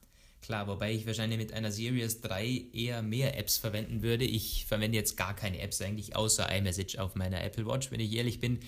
Klar, 0.41 0.67
wobei 0.67 0.93
ich 0.93 1.07
wahrscheinlich 1.07 1.39
mit 1.39 1.53
einer 1.53 1.73
Series 1.73 2.21
3 2.21 2.67
eher 2.73 3.03
mehr 3.03 3.39
Apps 3.39 3.59
verwenden 3.59 4.03
würde. 4.03 4.25
Ich 4.25 4.67
verwende 4.67 4.97
jetzt 4.97 5.17
gar 5.17 5.35
keine 5.35 5.59
Apps 5.61 5.81
eigentlich, 5.81 6.17
außer 6.17 6.51
iMessage 6.55 6.99
auf 6.99 7.15
meiner 7.15 7.43
Apple 7.43 7.67
Watch, 7.67 7.91
wenn 7.91 8.01
ich 8.01 8.13
ehrlich 8.13 8.41
bin, 8.41 8.61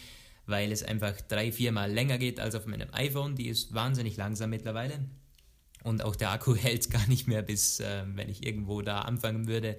weil 0.47 0.73
es 0.73 0.83
einfach 0.83 1.21
drei, 1.21 1.53
viermal 1.53 1.93
länger 1.93 2.19
geht 2.19 2.41
als 2.41 2.55
auf 2.55 2.67
meinem 2.67 2.88
iPhone. 2.93 3.35
Die 3.35 3.49
ist 3.49 3.75
wahnsinnig 3.75 4.17
langsam 4.17 4.50
mittlerweile. 4.50 5.05
Und 5.83 6.03
auch 6.03 6.17
der 6.17 6.31
Akku 6.31 6.55
hält 6.57 6.91
gar 6.91 7.07
nicht 7.09 7.29
mehr, 7.29 7.43
bis 7.43 7.81
äh, 7.81 8.05
wenn 8.15 8.29
ich 8.29 8.47
irgendwo 8.47 8.83
da 8.83 9.03
anfangen 9.03 9.47
würde, 9.47 9.79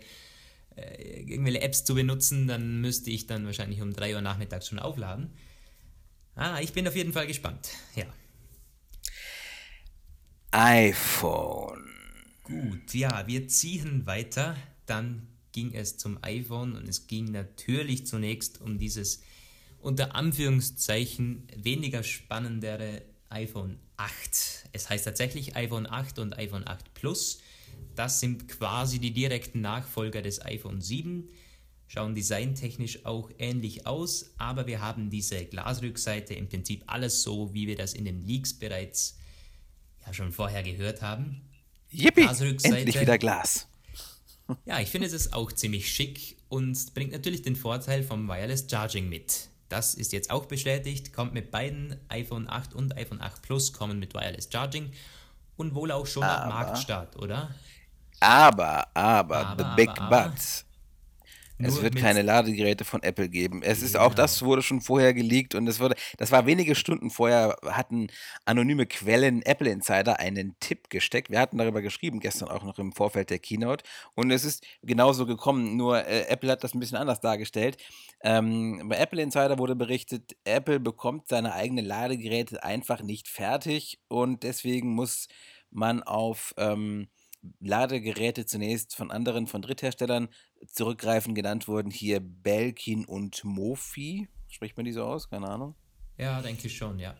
äh, 0.75 1.21
irgendwelche 1.21 1.62
Apps 1.62 1.83
zu 1.86 1.95
benutzen, 1.95 2.47
dann 2.47 2.81
müsste 2.81 3.09
ich 3.09 3.27
dann 3.27 3.45
wahrscheinlich 3.45 3.81
um 3.81 3.93
3 3.93 4.15
Uhr 4.15 4.21
nachmittags 4.21 4.67
schon 4.67 4.79
aufladen. 4.79 5.31
Ah, 6.36 6.59
ich 6.62 6.74
bin 6.74 6.88
auf 6.88 6.95
jeden 6.95 7.13
Fall 7.13 7.27
gespannt. 7.27 7.69
Ja. 7.95 8.05
iPhone. 10.51 11.89
Gut, 12.43 12.93
ja, 12.93 13.25
wir 13.27 13.47
ziehen 13.47 14.05
weiter. 14.05 14.55
Dann 14.86 15.27
ging 15.51 15.74
es 15.74 15.97
zum 15.97 16.24
iPhone 16.24 16.75
und 16.75 16.88
es 16.88 17.07
ging 17.07 17.31
natürlich 17.31 18.05
zunächst 18.05 18.62
um 18.62 18.77
dieses 18.77 19.24
unter 19.79 20.15
Anführungszeichen 20.15 21.48
weniger 21.55 22.03
spannendere 22.03 23.03
iPhone 23.29 23.79
8. 23.98 24.69
Es 24.74 24.89
heißt 24.89 25.05
tatsächlich 25.05 25.55
iPhone 25.55 25.88
8 25.88 26.19
und 26.19 26.38
iPhone 26.38 26.67
8 26.67 26.93
Plus. 26.93 27.39
Das 27.96 28.19
sind 28.19 28.48
quasi 28.48 29.00
die 29.00 29.12
direkten 29.12 29.62
Nachfolger 29.62 30.22
des 30.22 30.43
iPhone 30.43 30.81
7. 30.81 31.29
Schauen 31.88 32.15
designtechnisch 32.15 33.05
auch 33.05 33.31
ähnlich 33.39 33.88
aus, 33.88 34.34
aber 34.38 34.67
wir 34.67 34.82
haben 34.82 35.10
diese 35.10 35.45
Glasrückseite 35.45 36.34
im 36.34 36.49
Prinzip 36.49 36.84
alles 36.88 37.23
so, 37.23 37.54
wie 37.54 37.65
wir 37.65 37.78
das 37.78 37.93
in 37.93 38.06
den 38.06 38.21
Leaks 38.21 38.54
bereits 38.54 39.17
ja 40.06 40.13
schon 40.13 40.32
vorher 40.32 40.63
gehört 40.63 41.01
haben. 41.01 41.41
Yippie, 41.89 42.28
endlich 42.63 42.99
wieder 42.99 43.17
Glas. 43.17 43.67
Ja, 44.65 44.80
ich 44.80 44.89
finde 44.89 45.08
es 45.08 45.13
ist 45.13 45.34
auch 45.34 45.51
ziemlich 45.51 45.91
schick 45.91 46.38
und 46.49 46.93
bringt 46.93 47.12
natürlich 47.12 47.41
den 47.41 47.56
Vorteil 47.56 48.04
vom 48.04 48.28
Wireless 48.28 48.67
Charging 48.69 49.10
mit. 49.10 49.49
Das 49.69 49.93
ist 49.93 50.13
jetzt 50.13 50.32
auch 50.32 50.45
bestätigt, 50.45 51.13
kommt 51.13 51.34
mit 51.34 51.51
beiden 51.51 51.99
iPhone 52.10 52.49
8 52.49 52.73
und 52.73 52.95
iPhone 52.95 53.21
8 53.21 53.41
Plus 53.41 53.73
kommen 53.73 53.99
mit 53.99 54.13
Wireless 54.13 54.49
Charging 54.51 54.91
und 55.58 55.75
wohl 55.75 55.91
auch 55.91 56.06
schon 56.06 56.23
ab 56.23 56.47
Marktstart, 56.47 57.17
oder? 57.17 57.49
Aber, 58.19 58.88
aber, 58.93 59.47
aber 59.47 59.63
the 59.63 59.75
big 59.75 59.89
aber, 59.99 60.30
but. 60.30 60.65
Es 61.60 61.82
wird 61.82 61.96
keine 61.96 62.22
Ladegeräte 62.22 62.86
von 62.86 63.02
Apple 63.02 63.30
geben. 63.30 63.63
Es 63.63 63.82
ist 63.82 63.93
genau. 63.93 64.06
auch 64.06 64.13
das 64.13 64.43
wurde 64.43 64.62
schon 64.62 64.82
vorher 64.82 65.13
geleakt 65.13 65.56
und 65.56 65.67
es 65.67 65.80
wurde, 65.80 65.96
das 66.17 66.32
war 66.32 66.46
wenige 66.46 66.76
Stunden 66.76 67.10
vorher, 67.10 67.58
hatten 67.65 68.08
anonyme 68.46 68.86
Quellen 68.86 69.41
Apple 69.41 69.70
Insider 69.70 70.20
einen 70.20 70.56
Tipp 70.60 70.89
gesteckt. 70.89 71.32
Wir 71.32 71.39
hatten 71.39 71.58
darüber 71.58 71.82
geschrieben, 71.82 72.20
gestern 72.20 72.50
auch 72.50 72.63
noch 72.63 72.78
im 72.78 72.91
Vorfeld 72.91 73.30
der 73.30 73.39
Keynote. 73.39 73.84
Und 74.13 74.32
es 74.32 74.46
ist 74.46 74.65
genauso 74.84 75.26
gekommen, 75.26 75.78
nur 75.78 76.06
äh, 76.06 76.28
Apple 76.28 76.52
hat 76.52 76.63
das 76.63 76.74
ein 76.74 76.80
bisschen 76.80 76.98
anders 76.98 77.22
dargestellt. 77.22 77.78
Ähm, 78.22 78.88
bei 78.88 78.98
Apple 78.98 79.22
Insider 79.22 79.58
wurde 79.58 79.76
berichtet, 79.76 80.36
Apple 80.43 80.80
bekommt 80.80 81.28
seine 81.28 81.54
eigenen 81.54 81.86
Ladegeräte 81.86 82.63
einfach 82.63 83.02
nicht 83.02 83.28
fertig 83.28 84.00
und 84.08 84.43
deswegen 84.43 84.89
muss 84.93 85.28
man 85.72 86.04
auf 86.04 86.54
ähm, 86.58 87.08
Ladegeräte 87.60 88.45
zunächst 88.45 88.95
von 88.95 89.12
anderen, 89.12 89.47
von 89.47 89.62
Drittherstellern 89.62 90.29
zurückgreifen. 90.67 91.36
Genannt 91.36 91.67
wurden 91.67 91.91
hier 91.91 92.19
Belkin 92.19 93.05
und 93.05 93.43
Mofi. 93.43 94.27
Spricht 94.47 94.77
man 94.77 94.86
die 94.86 94.91
so 94.91 95.03
aus? 95.03 95.29
Keine 95.29 95.47
Ahnung. 95.47 95.75
Ja, 96.17 96.41
denke 96.41 96.67
ich 96.67 96.75
schon, 96.75 96.99
ja. 96.99 97.15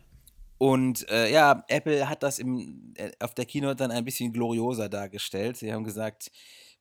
Und 0.58 1.08
äh, 1.08 1.30
ja, 1.30 1.64
Apple 1.68 2.08
hat 2.08 2.22
das 2.22 2.40
im, 2.40 2.92
äh, 2.96 3.12
auf 3.20 3.34
der 3.34 3.46
Keynote 3.46 3.76
dann 3.76 3.92
ein 3.92 4.04
bisschen 4.04 4.32
glorioser 4.32 4.88
dargestellt. 4.88 5.56
Sie 5.56 5.72
haben 5.72 5.84
gesagt, 5.84 6.32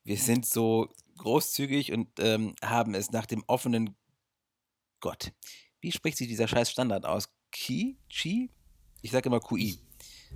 wir 0.03 0.17
sind 0.17 0.45
so 0.45 0.89
großzügig 1.17 1.91
und 1.91 2.07
ähm, 2.19 2.55
haben 2.63 2.95
es 2.95 3.11
nach 3.11 3.27
dem 3.27 3.43
offenen 3.45 3.95
Gott. 4.99 5.31
Wie 5.79 5.91
spricht 5.91 6.17
sich 6.17 6.27
dieser 6.27 6.47
scheiß 6.47 6.71
Standard 6.71 7.05
aus? 7.05 7.29
Ki? 7.51 7.97
Chi? 8.09 8.49
Ich 9.01 9.11
sage 9.11 9.29
immer 9.29 9.39
QI. 9.39 9.79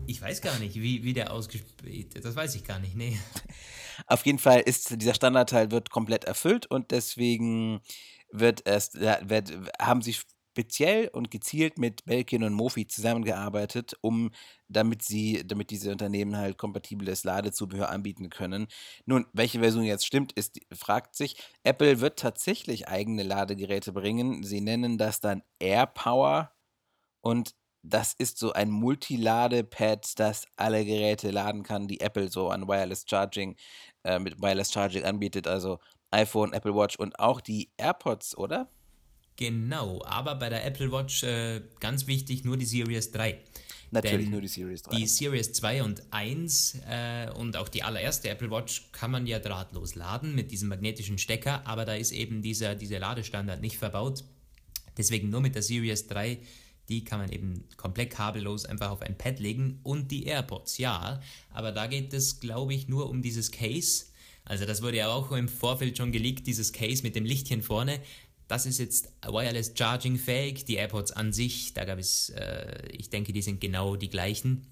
Ich 0.08 0.22
weiß 0.22 0.42
gar 0.42 0.58
nicht, 0.60 0.76
wie, 0.76 1.04
wie 1.04 1.14
der 1.14 1.32
ausgespielt 1.32 2.24
Das 2.24 2.36
weiß 2.36 2.56
ich 2.56 2.64
gar 2.64 2.80
nicht, 2.80 2.96
nee. 2.96 3.20
Auf 4.08 4.26
jeden 4.26 4.40
Fall 4.40 4.62
ist 4.62 5.02
dieser 5.02 5.14
Standardteil 5.14 5.72
wird 5.72 5.90
komplett 5.90 6.26
erfüllt 6.26 6.66
und 6.66 6.92
deswegen 6.92 7.82
wird 8.32 8.66
es, 8.66 8.94
wird, 8.94 9.52
haben 9.80 10.02
sie 10.02 10.16
speziell 10.52 11.08
und 11.08 11.32
gezielt 11.32 11.78
mit 11.78 12.04
Belkin 12.06 12.44
und 12.44 12.54
Mofi 12.54 12.88
zusammengearbeitet, 12.88 13.94
um 14.02 14.32
damit 14.68 15.02
sie, 15.02 15.44
damit 15.46 15.70
diese 15.70 15.92
Unternehmen 15.92 16.36
halt 16.36 16.58
kompatibles 16.58 17.24
Ladezubehör 17.24 17.90
anbieten 17.90 18.30
können. 18.30 18.68
Nun, 19.06 19.26
welche 19.34 19.60
Version 19.60 19.84
jetzt 19.84 20.06
stimmt, 20.06 20.34
ist, 20.34 20.60
fragt 20.74 21.16
sich. 21.16 21.38
Apple 21.64 22.02
wird 22.02 22.20
tatsächlich 22.20 22.88
eigene 22.88 23.24
Ladegeräte 23.24 23.94
bringen. 23.94 24.44
Sie 24.44 24.62
nennen 24.62 24.98
das 24.98 25.22
dann 25.22 25.42
AirPower 25.60 26.52
und 27.22 27.56
das 27.84 28.14
ist 28.14 28.38
so 28.38 28.54
ein 28.54 28.70
Multiladepad, 28.70 30.20
das 30.20 30.46
alle 30.56 30.86
Geräte 30.86 31.32
laden 31.32 31.64
kann, 31.64 31.88
die 31.88 32.00
Apple 32.00 32.30
so 32.30 32.50
an 32.50 32.68
Wireless 32.68 33.06
Charging 33.08 33.56
äh, 34.04 34.20
mit 34.20 34.42
Wireless 34.42 34.72
Charging 34.72 35.04
anbietet, 35.04 35.48
also 35.48 35.80
iPhone, 36.12 36.54
Apple 36.54 36.76
Watch 36.76 36.98
und 36.98 37.18
auch 37.20 37.42
die 37.42 37.70
AirPods, 37.78 38.38
oder? 38.38 38.70
Genau, 39.38 40.04
aber 40.06 40.36
bei 40.36 40.50
der 40.50 40.66
Apple 40.66 40.92
Watch 40.92 41.24
äh, 41.24 41.62
ganz 41.80 42.06
wichtig 42.06 42.44
nur 42.44 42.58
die 42.58 42.66
Series 42.66 43.12
3. 43.12 43.40
Natürlich 43.90 44.26
Denn 44.26 44.32
nur 44.32 44.42
die 44.42 44.48
Series 44.48 44.84
3. 44.84 44.96
Die 44.96 45.08
Series 45.08 45.52
2 45.54 45.84
und 45.84 46.04
1 46.12 46.82
äh, 46.88 47.30
und 47.32 47.58
auch 47.58 47.68
die 47.68 47.84
allererste 47.84 48.30
Apple 48.30 48.52
Watch 48.52 48.92
kann 48.92 49.12
man 49.12 49.28
ja 49.28 49.40
drahtlos 49.40 49.96
laden 49.96 50.36
mit 50.36 50.52
diesem 50.52 50.70
magnetischen 50.70 51.18
Stecker, 51.18 51.66
aber 51.66 51.86
da 51.86 51.96
ist 51.96 52.12
eben 52.12 52.42
dieser, 52.42 52.76
dieser 52.76 53.00
Ladestandard 53.00 53.62
nicht 53.62 53.78
verbaut. 53.78 54.24
Deswegen 54.98 55.30
nur 55.30 55.42
mit 55.42 55.56
der 55.56 55.62
Series 55.62 56.08
3 56.08 56.40
die 56.92 57.04
kann 57.06 57.20
man 57.20 57.32
eben 57.32 57.64
komplett 57.78 58.12
kabellos 58.12 58.66
einfach 58.66 58.92
auf 58.92 59.02
ein 59.02 59.18
Pad 59.18 59.40
legen 59.40 59.80
und 59.84 60.12
die 60.12 60.26
AirPods, 60.26 60.78
ja. 60.78 61.22
Aber 61.50 61.72
da 61.72 61.88
geht 61.88 62.14
es, 62.14 62.40
glaube 62.42 62.74
ich, 62.74 62.90
nur 62.90 63.10
um 63.10 63.22
dieses 63.22 63.52
Case. 63.52 64.06
Also 64.44 64.66
das 64.66 64.82
wurde 64.82 64.98
ja 64.98 65.08
auch 65.08 65.32
im 65.32 65.48
Vorfeld 65.48 65.98
schon 65.98 66.12
geleakt, 66.12 66.46
dieses 66.46 66.74
Case 66.74 67.02
mit 67.04 67.16
dem 67.16 67.24
Lichtchen 67.24 67.62
vorne. 67.62 68.02
Das 68.50 68.66
ist 68.66 68.80
jetzt 68.80 69.14
Wireless 69.26 69.72
Charging 69.76 70.18
fähig. 70.18 70.66
Die 70.66 70.76
AirPods 70.76 71.14
an 71.14 71.32
sich, 71.32 71.74
da 71.74 71.86
gab 71.86 71.98
es, 71.98 72.30
äh, 72.32 72.90
ich 72.92 73.10
denke, 73.10 73.32
die 73.32 73.42
sind 73.42 73.62
genau 73.62 73.96
die 73.96 74.10
gleichen. 74.10 74.68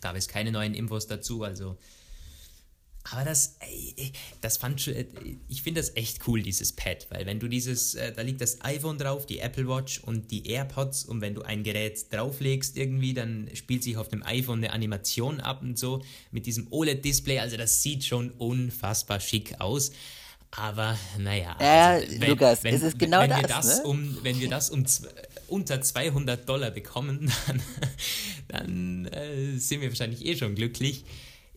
Gab 0.00 0.16
es 0.16 0.26
keine 0.26 0.50
neuen 0.50 0.74
Infos 0.74 1.06
dazu, 1.06 1.44
also 1.44 1.78
Aber 3.12 3.24
das, 3.24 3.56
ey, 3.60 4.12
das 4.40 4.56
fand 4.56 4.80
schon, 4.80 4.94
äh, 4.94 5.06
ich 5.48 5.62
finde 5.62 5.80
das 5.80 5.96
echt 5.96 6.26
cool, 6.26 6.42
dieses 6.42 6.72
Pad, 6.72 7.06
weil 7.10 7.26
wenn 7.26 7.38
du 7.38 7.48
dieses, 7.48 7.94
äh, 7.94 8.12
da 8.12 8.22
liegt 8.22 8.40
das 8.40 8.60
iPhone 8.62 8.98
drauf, 8.98 9.26
die 9.26 9.38
Apple 9.38 9.68
Watch 9.68 10.00
und 10.00 10.30
die 10.30 10.48
AirPods 10.48 11.04
und 11.04 11.20
wenn 11.20 11.34
du 11.34 11.42
ein 11.42 11.62
Gerät 11.62 12.12
drauflegst 12.12 12.76
irgendwie, 12.76 13.14
dann 13.14 13.48
spielt 13.54 13.84
sich 13.84 13.96
auf 13.96 14.08
dem 14.08 14.24
iPhone 14.24 14.58
eine 14.58 14.72
Animation 14.72 15.40
ab 15.40 15.62
und 15.62 15.78
so 15.78 16.02
mit 16.32 16.46
diesem 16.46 16.66
OLED-Display, 16.70 17.38
also 17.38 17.56
das 17.56 17.82
sieht 17.82 18.04
schon 18.04 18.30
unfassbar 18.32 19.20
schick 19.20 19.60
aus. 19.60 19.92
Aber 20.52 20.98
naja, 21.18 21.54
also, 21.58 22.20
wenn, 22.20 22.30
Lukas, 22.30 22.64
wenn, 22.64 22.74
es 22.74 22.82
ist 22.82 22.98
genau 22.98 23.20
wenn 23.20 23.30
das. 23.30 23.40
Wir 23.40 23.48
das 23.48 23.78
ne? 23.78 23.84
um, 23.84 24.18
wenn 24.22 24.40
wir 24.40 24.48
das 24.48 24.70
um 24.70 24.84
unter 25.48 25.80
200 25.80 26.48
Dollar 26.48 26.70
bekommen, 26.70 27.30
dann, 27.46 27.62
dann 28.48 29.06
äh, 29.06 29.58
sind 29.58 29.80
wir 29.80 29.90
wahrscheinlich 29.90 30.24
eh 30.24 30.36
schon 30.36 30.54
glücklich. 30.54 31.04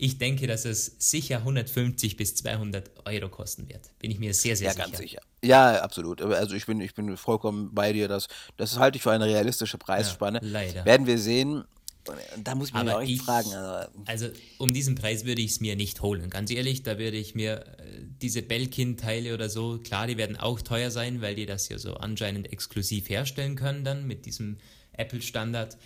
Ich 0.01 0.17
denke, 0.17 0.47
dass 0.47 0.63
es 0.63 0.95
sicher 0.97 1.39
150 1.39 2.15
bis 2.15 2.33
200 2.35 2.89
Euro 3.05 3.27
kosten 3.27 3.67
wird. 3.67 3.91
Bin 3.99 4.09
ich 4.09 4.17
mir 4.17 4.33
sehr, 4.33 4.55
sehr 4.55 4.67
ja, 4.67 4.71
sicher. 4.71 4.79
Ja, 4.79 4.87
ganz 4.87 4.97
sicher. 4.97 5.21
Ja, 5.43 5.81
absolut. 5.81 6.21
Also 6.21 6.55
ich 6.55 6.65
bin, 6.65 6.79
ich 6.79 6.95
bin 6.95 7.17
vollkommen 7.17 7.75
bei 7.75 7.91
dir. 7.91 8.07
Dass, 8.07 8.27
das 8.55 8.79
halte 8.79 8.95
ich 8.95 9.03
für 9.03 9.11
eine 9.11 9.25
realistische 9.25 9.77
Preisspanne. 9.77 10.39
Ja, 10.41 10.49
leider. 10.49 10.85
Werden 10.85 11.05
wir 11.05 11.19
sehen. 11.19 11.65
Da 12.41 12.55
muss 12.55 12.69
ich 12.69 12.73
mich 12.73 12.89
auch 12.89 13.01
echt 13.01 13.21
fragen. 13.21 13.51
Also, 13.53 13.89
also, 14.05 14.29
um 14.57 14.73
diesen 14.73 14.95
Preis 14.95 15.25
würde 15.25 15.41
ich 15.41 15.51
es 15.51 15.59
mir 15.59 15.75
nicht 15.75 16.01
holen. 16.01 16.29
Ganz 16.29 16.49
ehrlich, 16.49 16.81
da 16.81 16.97
würde 16.97 17.17
ich 17.17 17.35
mir 17.35 17.65
äh, 17.77 18.05
diese 18.21 18.41
Belkin-Teile 18.41 19.33
oder 19.33 19.49
so, 19.49 19.79
klar, 19.79 20.07
die 20.07 20.15
werden 20.15 20.37
auch 20.37 20.61
teuer 20.61 20.91
sein, 20.91 21.21
weil 21.21 21.35
die 21.35 21.45
das 21.45 21.67
ja 21.67 21.77
so 21.77 21.95
anscheinend 21.95 22.53
exklusiv 22.53 23.09
herstellen 23.09 23.57
können 23.57 23.83
dann 23.83 24.07
mit 24.07 24.25
diesem 24.25 24.59
Apple-Standard. 24.93 25.77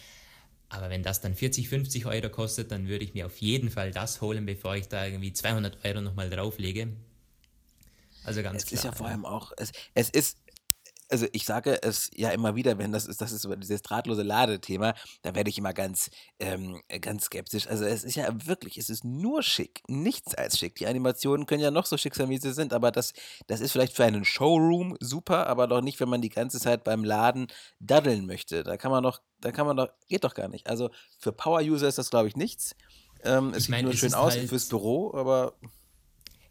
Aber 0.74 0.90
wenn 0.90 1.04
das 1.04 1.22
dann 1.22 1.36
40, 1.36 1.70
50 1.70 2.08
Euro 2.08 2.30
kostet, 2.30 2.72
dann 2.72 2.88
würde 2.88 3.06
ich 3.06 3.14
mir 3.14 3.28
auf 3.28 3.38
jeden 3.38 3.70
Fall 3.70 3.92
das 3.92 4.22
holen, 4.22 4.46
bevor 4.48 4.76
ich 4.76 4.88
da 4.88 5.06
irgendwie 5.06 5.32
200 5.32 5.86
Euro 5.86 6.02
nochmal 6.02 6.32
drauflege. 6.32 6.88
Also 8.24 8.42
ganz 8.42 8.64
es 8.64 8.70
klar. 8.70 8.80
Es 8.80 8.80
ist 8.80 8.84
ja 8.86 8.92
vor 8.92 9.08
allem 9.08 9.24
auch, 9.24 9.52
es, 9.58 9.72
es 9.94 10.10
ist, 10.10 10.38
also 11.10 11.28
ich 11.32 11.46
sage 11.46 11.82
es 11.84 12.10
ja 12.16 12.30
immer 12.30 12.56
wieder, 12.56 12.78
wenn 12.78 12.92
das 12.92 13.06
ist, 13.06 13.22
das 13.22 13.32
ist 13.32 13.48
dieses 13.58 13.82
drahtlose 13.82 14.24
Ladethema, 14.24 14.94
da 15.22 15.36
werde 15.36 15.50
ich 15.50 15.58
immer 15.58 15.74
ganz, 15.74 16.10
ähm, 16.40 16.82
ganz 17.02 17.26
skeptisch. 17.26 17.68
Also 17.68 17.86
es 17.86 18.04
ist 18.04 18.16
ja 18.16 18.28
wirklich, 18.48 18.78
es 18.78 18.90
ist 18.90 19.04
nur 19.04 19.44
schick, 19.44 19.82
nichts 19.88 20.36
als 20.36 20.58
schick. 20.58 20.76
Die 20.76 20.88
Animationen 20.88 21.46
können 21.46 21.62
ja 21.62 21.72
noch 21.72 21.86
so 21.86 21.98
schick 21.98 22.16
sein, 22.16 22.30
wie 22.30 22.38
sie 22.38 22.54
sind, 22.54 22.74
aber 22.74 22.92
das, 22.92 23.14
das 23.48 23.62
ist 23.62 23.72
vielleicht 23.72 23.96
für 23.96 24.06
einen 24.06 24.26
Showroom 24.26 24.98
super, 25.00 25.48
aber 25.48 25.68
doch 25.68 25.82
nicht, 25.82 26.00
wenn 26.00 26.10
man 26.10 26.22
die 26.22 26.30
ganze 26.30 26.60
Zeit 26.60 26.84
beim 26.84 27.04
Laden 27.04 27.48
daddeln 27.80 28.26
möchte. 28.26 28.64
Da 28.64 28.78
kann 28.78 28.92
man 28.92 29.04
doch, 29.04 29.22
da 29.42 29.52
kann 29.52 29.66
man 29.66 29.78
doch, 29.78 29.90
geht 30.08 30.24
doch 30.24 30.34
gar 30.34 30.48
nicht. 30.48 30.68
Also 30.68 30.90
für 31.20 31.32
Power-User 31.32 31.88
ist 31.88 31.98
das, 31.98 32.10
glaube 32.10 32.28
ich, 32.28 32.36
nichts. 32.36 32.76
Ähm, 33.24 33.50
es 33.50 33.58
Ich 33.58 33.64
sieht 33.64 33.70
mein, 33.72 33.86
nur 33.86 33.94
schön 33.94 34.14
aus 34.14 34.34
halt- 34.34 34.50
fürs 34.50 34.68
Büro, 34.70 35.14
aber 35.14 35.54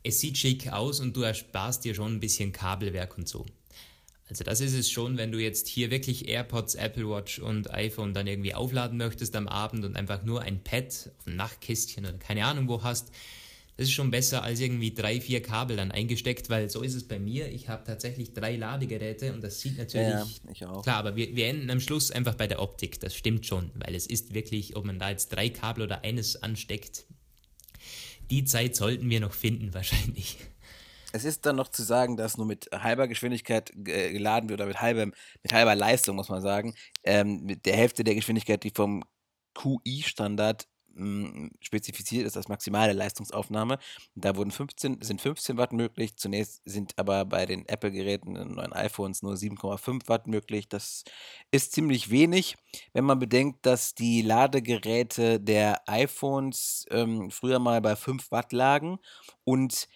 es 0.04 0.20
sieht 0.20 0.36
schick 0.38 0.72
aus 0.72 1.00
und 1.00 1.16
du 1.16 1.22
ersparst 1.22 1.84
dir 1.84 1.94
schon 1.94 2.14
ein 2.14 2.20
bisschen 2.20 2.52
Kabelwerk 2.52 3.16
und 3.16 3.28
so. 3.28 3.46
Also 4.32 4.44
das 4.44 4.62
ist 4.62 4.72
es 4.72 4.90
schon, 4.90 5.18
wenn 5.18 5.30
du 5.30 5.38
jetzt 5.38 5.68
hier 5.68 5.90
wirklich 5.90 6.26
AirPods, 6.26 6.74
Apple 6.76 7.06
Watch 7.06 7.38
und 7.38 7.70
iPhone 7.70 8.14
dann 8.14 8.26
irgendwie 8.26 8.54
aufladen 8.54 8.96
möchtest 8.96 9.36
am 9.36 9.46
Abend 9.46 9.84
und 9.84 9.94
einfach 9.94 10.22
nur 10.22 10.40
ein 10.40 10.64
Pad 10.64 11.10
auf 11.18 11.26
ein 11.26 11.36
Nachtkästchen 11.36 12.06
oder 12.06 12.16
keine 12.16 12.46
Ahnung 12.46 12.66
wo 12.66 12.82
hast. 12.82 13.10
Das 13.76 13.88
ist 13.88 13.92
schon 13.92 14.10
besser 14.10 14.42
als 14.42 14.60
irgendwie 14.60 14.94
drei, 14.94 15.20
vier 15.20 15.42
Kabel 15.42 15.76
dann 15.76 15.90
eingesteckt, 15.90 16.48
weil 16.48 16.70
so 16.70 16.80
ist 16.80 16.94
es 16.94 17.06
bei 17.06 17.18
mir. 17.18 17.46
Ich 17.52 17.68
habe 17.68 17.84
tatsächlich 17.84 18.32
drei 18.32 18.56
Ladegeräte 18.56 19.34
und 19.34 19.44
das 19.44 19.60
sieht 19.60 19.76
natürlich 19.76 20.08
ja, 20.08 20.26
ich 20.50 20.64
auch. 20.64 20.82
Klar, 20.82 20.96
aber 20.96 21.14
wir, 21.14 21.36
wir 21.36 21.48
enden 21.48 21.68
am 21.68 21.80
Schluss 21.80 22.10
einfach 22.10 22.34
bei 22.34 22.46
der 22.46 22.62
Optik. 22.62 23.00
Das 23.00 23.14
stimmt 23.14 23.44
schon, 23.44 23.70
weil 23.74 23.94
es 23.94 24.06
ist 24.06 24.32
wirklich, 24.32 24.76
ob 24.76 24.86
man 24.86 24.98
da 24.98 25.10
jetzt 25.10 25.28
drei 25.28 25.50
Kabel 25.50 25.84
oder 25.84 26.04
eines 26.04 26.42
ansteckt, 26.42 27.04
die 28.30 28.46
Zeit 28.46 28.76
sollten 28.76 29.10
wir 29.10 29.20
noch 29.20 29.34
finden 29.34 29.74
wahrscheinlich. 29.74 30.38
Es 31.12 31.24
ist 31.24 31.46
dann 31.46 31.56
noch 31.56 31.68
zu 31.68 31.82
sagen, 31.82 32.16
dass 32.16 32.36
nur 32.36 32.46
mit 32.46 32.68
halber 32.72 33.08
Geschwindigkeit 33.08 33.70
äh, 33.86 34.12
geladen 34.12 34.48
wird 34.48 34.60
oder 34.60 34.68
mit, 34.68 34.80
halbem, 34.80 35.12
mit 35.42 35.52
halber 35.52 35.74
Leistung, 35.74 36.16
muss 36.16 36.28
man 36.28 36.42
sagen, 36.42 36.74
ähm, 37.04 37.42
mit 37.44 37.66
der 37.66 37.76
Hälfte 37.76 38.04
der 38.04 38.14
Geschwindigkeit, 38.14 38.64
die 38.64 38.72
vom 38.74 39.04
QI-Standard 39.54 40.66
mh, 40.94 41.50
spezifiziert 41.60 42.26
ist, 42.26 42.36
als 42.36 42.48
maximale 42.48 42.92
Leistungsaufnahme. 42.92 43.78
Da 44.14 44.36
wurden 44.36 44.50
15, 44.50 45.00
sind 45.02 45.20
15 45.20 45.56
Watt 45.56 45.72
möglich. 45.72 46.16
Zunächst 46.16 46.62
sind 46.64 46.98
aber 46.98 47.24
bei 47.24 47.46
den 47.46 47.66
Apple-Geräten, 47.68 48.34
den 48.34 48.54
neuen 48.54 48.72
iPhones, 48.72 49.22
nur 49.22 49.34
7,5 49.34 50.08
Watt 50.08 50.26
möglich. 50.26 50.68
Das 50.68 51.04
ist 51.50 51.72
ziemlich 51.72 52.10
wenig, 52.10 52.56
wenn 52.92 53.04
man 53.04 53.18
bedenkt, 53.18 53.66
dass 53.66 53.94
die 53.94 54.22
Ladegeräte 54.22 55.40
der 55.40 55.82
iPhones 55.88 56.86
ähm, 56.90 57.30
früher 57.30 57.58
mal 57.58 57.80
bei 57.80 57.96
5 57.96 58.30
Watt 58.30 58.52
lagen 58.52 58.98
und 59.44 59.88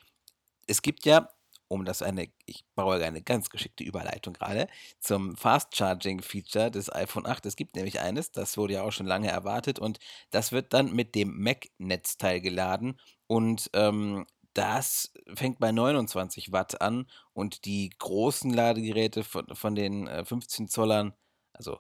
es 0.66 0.83
gibt 0.83 1.05
ja, 1.07 1.31
um 1.68 1.85
das 1.85 2.02
eine, 2.02 2.29
ich 2.46 2.64
baue 2.74 3.05
eine 3.05 3.22
ganz 3.22 3.50
geschickte 3.50 3.85
Überleitung 3.85 4.35
gerade, 4.35 4.68
zum 5.00 5.37
Fast 5.37 5.76
Charging 5.76 6.22
Feature 6.22 6.70
des 6.70 6.92
iPhone 6.94 7.26
8. 7.26 7.46
Es 7.46 7.57
gibt 7.57 7.74
nämlich 7.76 8.00
eines, 8.00 8.31
das 8.33 8.57
wurde 8.57 8.74
ja 8.74 8.83
auch 8.83 8.92
schon 8.92 9.07
lange 9.07 9.29
erwartet 9.29 9.79
und 9.79 9.98
das 10.31 10.52
wird 10.52 10.72
dann 10.72 10.92
mit 10.92 11.14
dem 11.14 11.40
Mac-Netzteil 11.42 12.40
geladen 12.40 13.00
und 13.26 13.70
ähm, 13.72 14.26
das 14.55 15.12
fängt 15.35 15.59
bei 15.59 15.70
29 15.70 16.50
Watt 16.52 16.81
an 16.81 17.07
und 17.35 17.66
die 17.66 17.90
großen 17.98 18.52
Ladegeräte 18.52 19.22
von, 19.22 19.55
von 19.55 19.74
den 19.74 20.07
äh, 20.07 20.24
15 20.24 20.68
Zollern, 20.68 21.12
also 21.52 21.79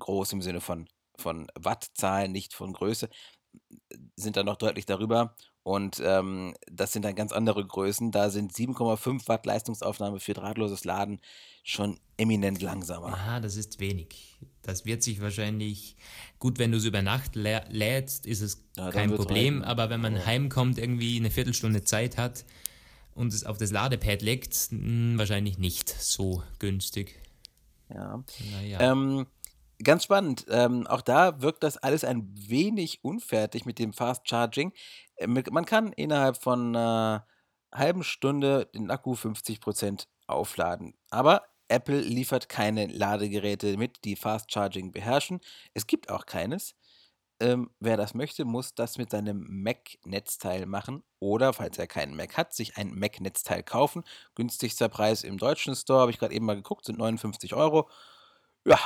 groß 0.00 0.32
im 0.32 0.42
Sinne 0.42 0.60
von, 0.60 0.88
von 1.18 1.46
Wattzahlen, 1.54 2.32
nicht 2.32 2.52
von 2.52 2.72
Größe, 2.72 3.08
sind 4.16 4.36
dann 4.36 4.46
noch 4.46 4.56
deutlich 4.56 4.86
darüber. 4.86 5.36
Und 5.66 6.00
ähm, 6.00 6.54
das 6.70 6.92
sind 6.92 7.04
dann 7.04 7.16
ganz 7.16 7.32
andere 7.32 7.66
Größen. 7.66 8.12
Da 8.12 8.30
sind 8.30 8.52
7,5 8.52 9.26
Watt 9.26 9.46
Leistungsaufnahme 9.46 10.20
für 10.20 10.32
drahtloses 10.32 10.84
Laden 10.84 11.18
schon 11.64 11.98
eminent 12.18 12.62
langsamer. 12.62 13.08
Aha, 13.08 13.40
das 13.40 13.56
ist 13.56 13.80
wenig. 13.80 14.38
Das 14.62 14.84
wird 14.84 15.02
sich 15.02 15.20
wahrscheinlich, 15.20 15.96
gut, 16.38 16.60
wenn 16.60 16.70
du 16.70 16.78
es 16.78 16.84
über 16.84 17.02
Nacht 17.02 17.34
lä 17.34 17.62
lädst, 17.68 18.26
ist 18.26 18.42
es 18.42 18.62
Ja, 18.76 18.92
kein 18.92 19.12
Problem, 19.12 19.54
reichen. 19.58 19.64
aber 19.64 19.90
wenn 19.90 20.00
man 20.00 20.14
Aber- 20.14 20.26
heimkommt, 20.26 20.78
irgendwie 20.78 21.16
eine 21.16 21.32
Viertelstunde 21.32 21.82
Zeit 21.82 22.16
hat 22.16 22.44
und 23.16 23.32
es 23.34 23.42
auf 23.42 23.58
das 23.58 23.72
Ladepad 23.72 24.22
legt, 24.22 24.68
mh, 24.70 25.18
wahrscheinlich 25.18 25.58
nicht 25.58 25.88
so 25.88 26.44
günstig. 26.60 27.20
Ja. 27.92 28.22
Naja. 28.52 28.92
Ähm, 28.92 29.26
ganz 29.82 30.04
spannend. 30.04 30.46
Ähm, 30.48 30.86
auch 30.86 31.02
da 31.02 31.40
wirkt 31.42 31.62
das 31.62 31.76
alles 31.76 32.04
ein 32.04 32.28
wenig 32.34 33.04
unfertig 33.04 33.64
mit 33.66 33.78
dem 33.78 33.92
Fast 33.92 34.28
Charging. 34.28 34.72
Äh, 35.16 35.26
Man 35.26 35.64
kann 35.66 35.92
innerhalb 35.92 36.42
von 36.42 36.74
einer 36.76 37.26
halben 37.72 38.02
Stunde 38.04 38.66
den 38.74 38.90
Akku 38.90 39.14
50% 39.14 40.06
aufladen. 40.26 40.94
Aber 41.10 41.42
Apple 41.68 42.00
liefert 42.00 42.48
keine 42.48 42.86
Ladegeräte 42.86 43.76
mit, 43.76 44.04
die 44.04 44.16
Fast 44.16 44.52
Charging 44.52 44.92
beherrschen. 44.92 45.40
Es 45.74 45.86
gibt 45.86 46.10
auch 46.10 46.26
keines. 46.26 46.74
Ähm, 47.38 47.70
wer 47.80 47.98
das 47.98 48.14
möchte, 48.14 48.46
muss 48.46 48.74
das 48.74 48.96
mit 48.96 49.10
seinem 49.10 49.44
Mac-Netzteil 49.48 50.64
machen. 50.64 51.02
Oder, 51.18 51.52
falls 51.52 51.76
er 51.78 51.86
keinen 51.86 52.16
Mac 52.16 52.36
hat, 52.36 52.54
sich 52.54 52.78
ein 52.78 52.94
Mac-Netzteil 52.94 53.62
kaufen. 53.62 54.04
Günstigster 54.34 54.88
Preis 54.88 55.22
im 55.22 55.36
deutschen 55.36 55.76
Store, 55.76 56.00
habe 56.00 56.10
ich 56.10 56.18
gerade 56.18 56.34
eben 56.34 56.46
mal 56.46 56.56
geguckt, 56.56 56.86
sind 56.86 56.98
59 56.98 57.52
Euro. 57.54 57.90
Ja, 58.64 58.78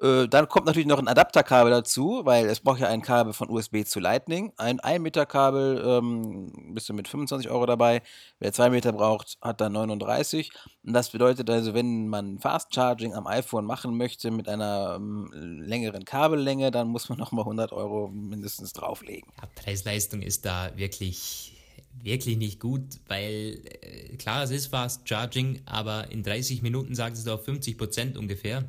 äh, 0.00 0.28
dann 0.28 0.48
kommt 0.48 0.66
natürlich 0.66 0.86
noch 0.86 0.98
ein 0.98 1.08
Adapterkabel 1.08 1.70
dazu, 1.70 2.22
weil 2.24 2.46
es 2.46 2.60
braucht 2.60 2.80
ja 2.80 2.88
ein 2.88 3.02
Kabel 3.02 3.32
von 3.32 3.48
USB 3.48 3.84
zu 3.84 4.00
Lightning. 4.00 4.52
Ein 4.56 4.80
1 4.80 5.02
Meter 5.02 5.26
Kabel 5.26 5.82
ähm, 5.84 6.52
bist 6.74 6.88
du 6.88 6.92
mit 6.92 7.08
25 7.08 7.50
Euro 7.50 7.66
dabei. 7.66 8.02
Wer 8.38 8.52
2 8.52 8.70
Meter 8.70 8.92
braucht, 8.92 9.38
hat 9.40 9.60
dann 9.60 9.72
39. 9.72 10.50
Und 10.84 10.92
das 10.92 11.10
bedeutet 11.10 11.48
also, 11.48 11.74
wenn 11.74 12.08
man 12.08 12.38
Fast 12.38 12.74
Charging 12.74 13.14
am 13.14 13.26
iPhone 13.26 13.64
machen 13.64 13.96
möchte 13.96 14.30
mit 14.30 14.48
einer 14.48 14.96
ähm, 14.96 15.30
längeren 15.32 16.04
Kabellänge, 16.04 16.70
dann 16.70 16.88
muss 16.88 17.08
man 17.08 17.18
nochmal 17.18 17.44
100 17.44 17.72
Euro 17.72 18.08
mindestens 18.08 18.72
drauflegen. 18.72 19.30
Ja, 19.40 19.48
Preis-Leistung 19.54 20.22
ist 20.22 20.44
da 20.44 20.70
wirklich, 20.76 21.56
wirklich 22.02 22.36
nicht 22.36 22.60
gut, 22.60 23.00
weil 23.08 23.62
äh, 23.80 24.16
klar, 24.16 24.44
es 24.44 24.50
ist 24.50 24.66
Fast 24.66 25.08
Charging, 25.08 25.62
aber 25.64 26.10
in 26.10 26.22
30 26.22 26.62
Minuten 26.62 26.94
sagt 26.94 27.16
es 27.16 27.26
auf 27.26 27.44
50 27.44 27.78
Prozent 27.78 28.16
ungefähr. 28.16 28.64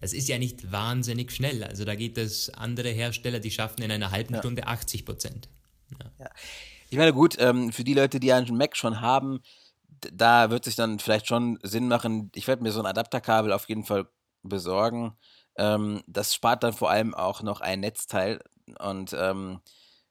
Das 0.00 0.12
ist 0.12 0.28
ja 0.28 0.38
nicht 0.38 0.70
wahnsinnig 0.72 1.32
schnell. 1.32 1.64
Also 1.64 1.84
da 1.84 1.94
gibt 1.94 2.18
es 2.18 2.50
andere 2.50 2.90
Hersteller, 2.90 3.40
die 3.40 3.50
schaffen 3.50 3.82
in 3.82 3.90
einer 3.90 4.10
halben 4.10 4.34
Ja. 4.34 4.40
Stunde 4.40 4.66
80 4.66 5.04
Prozent. 5.04 5.48
Ich 6.90 6.98
meine, 6.98 7.12
gut, 7.12 7.36
ähm, 7.38 7.72
für 7.72 7.84
die 7.84 7.94
Leute, 7.94 8.20
die 8.20 8.32
einen 8.32 8.56
Mac 8.56 8.76
schon 8.76 9.00
haben, 9.00 9.40
da 10.12 10.50
wird 10.50 10.64
sich 10.64 10.76
dann 10.76 10.98
vielleicht 10.98 11.26
schon 11.26 11.58
Sinn 11.62 11.88
machen. 11.88 12.30
Ich 12.34 12.46
werde 12.46 12.62
mir 12.62 12.72
so 12.72 12.80
ein 12.80 12.86
Adapterkabel 12.86 13.52
auf 13.52 13.68
jeden 13.68 13.84
Fall 13.84 14.06
besorgen. 14.42 15.16
Ähm, 15.56 16.02
das 16.06 16.34
spart 16.34 16.62
dann 16.62 16.72
vor 16.72 16.90
allem 16.90 17.14
auch 17.14 17.42
noch 17.42 17.60
ein 17.60 17.80
Netzteil. 17.80 18.40
Und 18.78 19.12
ähm, 19.18 19.60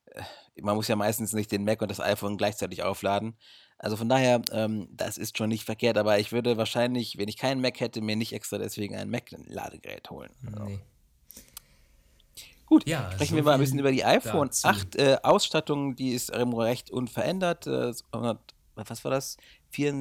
äh, 0.06 0.22
man 0.62 0.76
muss 0.76 0.88
ja 0.88 0.96
meistens 0.96 1.34
nicht 1.34 1.52
den 1.52 1.64
Mac 1.64 1.82
und 1.82 1.90
das 1.90 2.00
iPhone 2.00 2.38
gleichzeitig 2.38 2.84
aufladen. 2.84 3.38
Also 3.80 3.96
von 3.96 4.10
daher, 4.10 4.42
ähm, 4.52 4.88
das 4.92 5.18
ist 5.18 5.38
schon 5.38 5.50
nicht 5.50 5.64
verkehrt. 5.64 5.98
Aber 5.98 6.20
ich 6.20 6.32
würde 6.32 6.58
wahrscheinlich, 6.58 7.18
wenn 7.18 7.28
ich 7.28 7.38
keinen 7.38 7.62
Mac 7.62 7.80
hätte, 7.80 8.02
mir 8.02 8.16
nicht 8.16 8.34
extra 8.34 8.58
deswegen 8.58 8.96
ein 8.96 9.10
Mac-Ladegerät 9.10 10.10
holen. 10.10 10.32
Also. 10.46 10.66
Nee. 10.66 10.80
Gut, 12.66 12.88
Ja, 12.88 13.10
sprechen 13.14 13.32
so 13.32 13.36
wir 13.38 13.44
mal 13.44 13.54
ein 13.54 13.60
bisschen 13.62 13.80
über 13.80 13.92
die 13.92 14.04
iPhone 14.04 14.48
dazu. 14.48 14.68
8 14.68 14.96
äh, 14.98 15.18
Ausstattung. 15.24 15.96
Die 15.96 16.10
ist 16.10 16.32
recht 16.34 16.92
unverändert. 16.92 17.66
Äh, 17.66 17.94
100 18.12 18.40
was 18.76 19.04
war 19.04 19.12
das? 19.12 19.38
Wir 19.72 19.92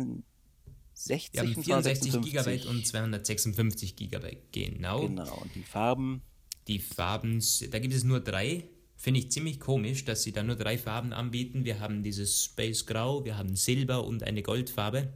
64 0.94 1.40
haben 1.40 1.54
und 1.54 1.64
64 1.64 2.12
GB 2.12 2.60
256. 2.60 2.68
und 2.68 2.86
256 2.86 3.96
GB, 3.96 4.38
genau. 4.52 5.06
Genau. 5.06 5.34
Und 5.36 5.54
die 5.54 5.62
Farben. 5.62 6.22
Die 6.66 6.78
Farben, 6.78 7.42
da 7.70 7.78
gibt 7.78 7.94
es 7.94 8.04
nur 8.04 8.20
drei. 8.20 8.64
Finde 8.96 9.20
ich 9.20 9.30
ziemlich 9.30 9.61
komisch, 9.61 10.04
dass 10.04 10.22
sie 10.22 10.32
da 10.32 10.42
nur 10.42 10.56
drei 10.56 10.78
Farben 10.78 11.12
anbieten. 11.12 11.64
Wir 11.64 11.80
haben 11.80 12.02
dieses 12.02 12.44
Space 12.44 12.87
Grau, 12.87 13.24
wir 13.24 13.37
haben 13.37 13.54
Silber 13.54 14.04
und 14.04 14.22
eine 14.22 14.42
Goldfarbe. 14.42 15.12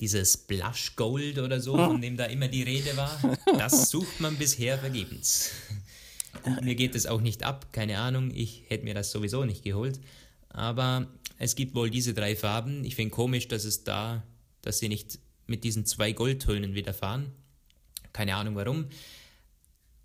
Dieses 0.00 0.36
Blush 0.36 0.94
Gold 0.96 1.38
oder 1.38 1.60
so, 1.60 1.76
von 1.76 2.00
dem 2.00 2.16
da 2.16 2.26
immer 2.26 2.48
die 2.48 2.62
Rede 2.62 2.96
war, 2.96 3.36
das 3.58 3.90
sucht 3.90 4.20
man 4.20 4.36
bisher 4.36 4.78
vergebens. 4.78 5.50
Gut, 6.42 6.62
mir 6.62 6.74
geht 6.74 6.94
es 6.94 7.06
auch 7.06 7.20
nicht 7.20 7.42
ab, 7.42 7.72
keine 7.72 7.98
Ahnung, 7.98 8.30
ich 8.32 8.64
hätte 8.68 8.84
mir 8.84 8.94
das 8.94 9.10
sowieso 9.10 9.44
nicht 9.44 9.64
geholt. 9.64 9.98
Aber 10.50 11.08
es 11.38 11.54
gibt 11.54 11.74
wohl 11.74 11.90
diese 11.90 12.14
drei 12.14 12.36
Farben. 12.36 12.84
Ich 12.84 12.96
finde 12.96 13.10
komisch, 13.10 13.48
dass 13.48 13.64
es 13.64 13.84
da, 13.84 14.22
dass 14.62 14.78
sie 14.78 14.88
nicht 14.88 15.18
mit 15.46 15.64
diesen 15.64 15.86
zwei 15.86 16.12
Goldtönen 16.12 16.74
wieder 16.74 16.94
fahren. 16.94 17.32
Keine 18.12 18.36
Ahnung 18.36 18.56
warum. 18.56 18.86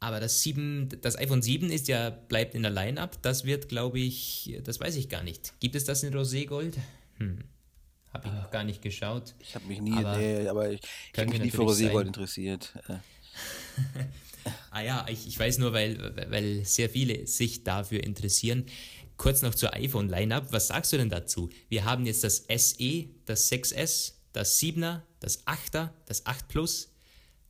Aber 0.03 0.19
das, 0.19 0.41
7, 0.41 0.89
das 1.01 1.17
iPhone 1.17 1.41
7 1.41 1.71
ist 1.71 1.87
ja, 1.87 2.09
bleibt 2.09 2.55
in 2.55 2.63
der 2.63 2.71
Line-Up. 2.71 3.21
Das 3.21 3.45
wird, 3.45 3.69
glaube 3.69 4.01
ich, 4.01 4.59
das 4.65 4.81
weiß 4.81 4.97
ich 4.97 5.07
gar 5.07 5.23
nicht. 5.23 5.53
Gibt 5.61 5.75
es 5.75 5.85
das 5.85 6.03
in 6.03 6.13
Roségold? 6.13 6.73
Hm. 7.19 7.45
Habe 8.11 8.27
ich 8.27 8.33
noch 8.33 8.51
gar 8.51 8.65
nicht 8.65 8.81
geschaut. 8.81 9.33
Ich 9.39 9.55
habe 9.55 9.65
mich 9.65 9.79
nie, 9.79 9.93
Aber 9.93 10.17
nee, 10.17 10.45
aber 10.45 10.71
ich, 10.71 10.81
ich 11.13 11.19
habe 11.19 11.29
mich 11.29 11.41
nie 11.41 11.51
für 11.51 11.61
Roségold 11.61 12.07
interessiert. 12.07 12.73
Ah 14.71 14.81
ja, 14.81 15.05
ich, 15.07 15.25
ich 15.25 15.39
weiß 15.39 15.59
nur, 15.59 15.71
weil, 15.71 15.97
weil 16.29 16.65
sehr 16.65 16.89
viele 16.89 17.25
sich 17.27 17.63
dafür 17.63 18.03
interessieren. 18.03 18.65
Kurz 19.15 19.41
noch 19.41 19.55
zur 19.55 19.73
iPhone-Line-Up. 19.73 20.51
Was 20.51 20.67
sagst 20.67 20.91
du 20.91 20.97
denn 20.97 21.09
dazu? 21.09 21.49
Wir 21.69 21.85
haben 21.85 22.05
jetzt 22.05 22.25
das 22.25 22.43
SE, 22.49 23.05
das 23.25 23.49
6S, 23.49 24.15
das 24.33 24.59
7er, 24.59 25.03
das 25.21 25.47
8er, 25.47 25.91
das 26.05 26.25
8 26.25 26.49
Plus 26.49 26.93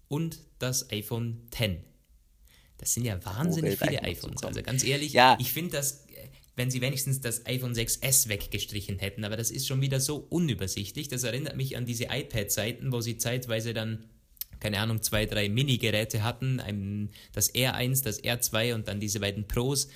und 0.07 0.37
das 0.59 0.91
iPhone 0.91 1.41
X. 1.51 1.81
Das 2.77 2.93
sind 2.93 3.05
ja 3.05 3.23
wahnsinnig 3.23 3.77
viele 3.79 4.01
iPhones. 4.03 4.43
Also 4.43 4.61
ganz 4.61 4.83
ehrlich, 4.83 5.13
Ja. 5.13 5.37
ich 5.39 5.51
finde 5.53 5.71
das, 5.77 6.05
äh, 6.07 6.27
wenn 6.55 6.69
sie 6.69 6.81
wenigstens 6.81 7.21
das 7.21 7.45
iPhone 7.45 7.73
6S 7.73 8.27
weggestrichen 8.29 8.99
hätten, 8.99 9.23
aber 9.23 9.37
das 9.37 9.51
ist 9.51 9.67
schon 9.67 9.81
wieder 9.81 9.99
so 9.99 10.17
unübersichtlich. 10.29 11.07
Das 11.07 11.23
erinnert 11.23 11.55
mich 11.55 11.77
an 11.77 11.85
diese 11.85 12.05
iPad-Seiten, 12.05 12.91
wo 12.91 13.01
sie 13.01 13.17
zeitweise 13.17 13.73
dann, 13.73 14.05
keine 14.59 14.79
Ahnung, 14.79 15.01
zwei, 15.01 15.25
drei 15.25 15.49
Mini-Geräte 15.49 16.23
hatten, 16.23 16.59
ein, 16.59 17.09
das 17.31 17.53
R1, 17.53 18.03
das 18.03 18.23
R2 18.23 18.73
und 18.75 18.87
dann 18.87 18.99
diese 18.99 19.19
beiden 19.19 19.47
Pros. 19.47 19.87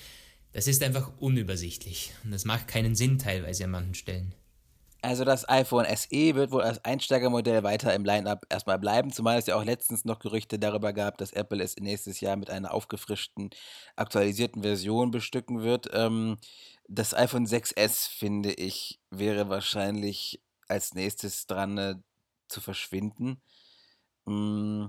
Das 0.54 0.68
ist 0.68 0.82
einfach 0.82 1.12
unübersichtlich 1.20 2.14
und 2.24 2.32
das 2.32 2.46
macht 2.46 2.68
keinen 2.68 2.96
Sinn 2.96 3.20
teilweise 3.20 3.66
an 3.66 3.72
manchen 3.72 3.94
Stellen. 3.96 4.34
Also 5.08 5.24
das 5.24 5.48
iPhone 5.48 5.86
SE 5.86 6.36
wird 6.36 6.52
wohl 6.52 6.64
als 6.64 6.84
Einsteigermodell 6.84 7.64
weiter 7.64 7.94
im 7.96 8.04
Line-Up 8.04 8.46
erstmal 8.50 8.78
bleiben, 8.78 9.14
zumal 9.14 9.38
es 9.38 9.46
ja 9.46 9.56
auch 9.56 9.64
letztens 9.64 10.04
noch 10.04 10.20
Gerüchte 10.20 10.60
darüber 10.60 10.92
gab, 10.92 11.18
dass 11.18 11.32
Apple 11.32 11.64
es 11.64 11.78
nächstes 11.78 12.20
Jahr 12.20 12.36
mit 12.36 12.50
einer 12.50 12.74
aufgefrischten, 12.74 13.52
aktualisierten 13.96 14.64
Version 14.64 15.12
bestücken 15.12 15.62
wird. 15.62 15.90
Ähm, 15.94 16.38
das 16.90 17.14
iPhone 17.14 17.46
6S, 17.48 18.10
finde 18.10 18.52
ich, 18.52 19.00
wäre 19.10 19.48
wahrscheinlich 19.48 20.42
als 20.68 20.94
nächstes 20.94 21.48
dran 21.48 21.78
äh, 21.78 21.96
zu 22.50 22.60
verschwinden. 22.60 23.42
Mm, 24.26 24.88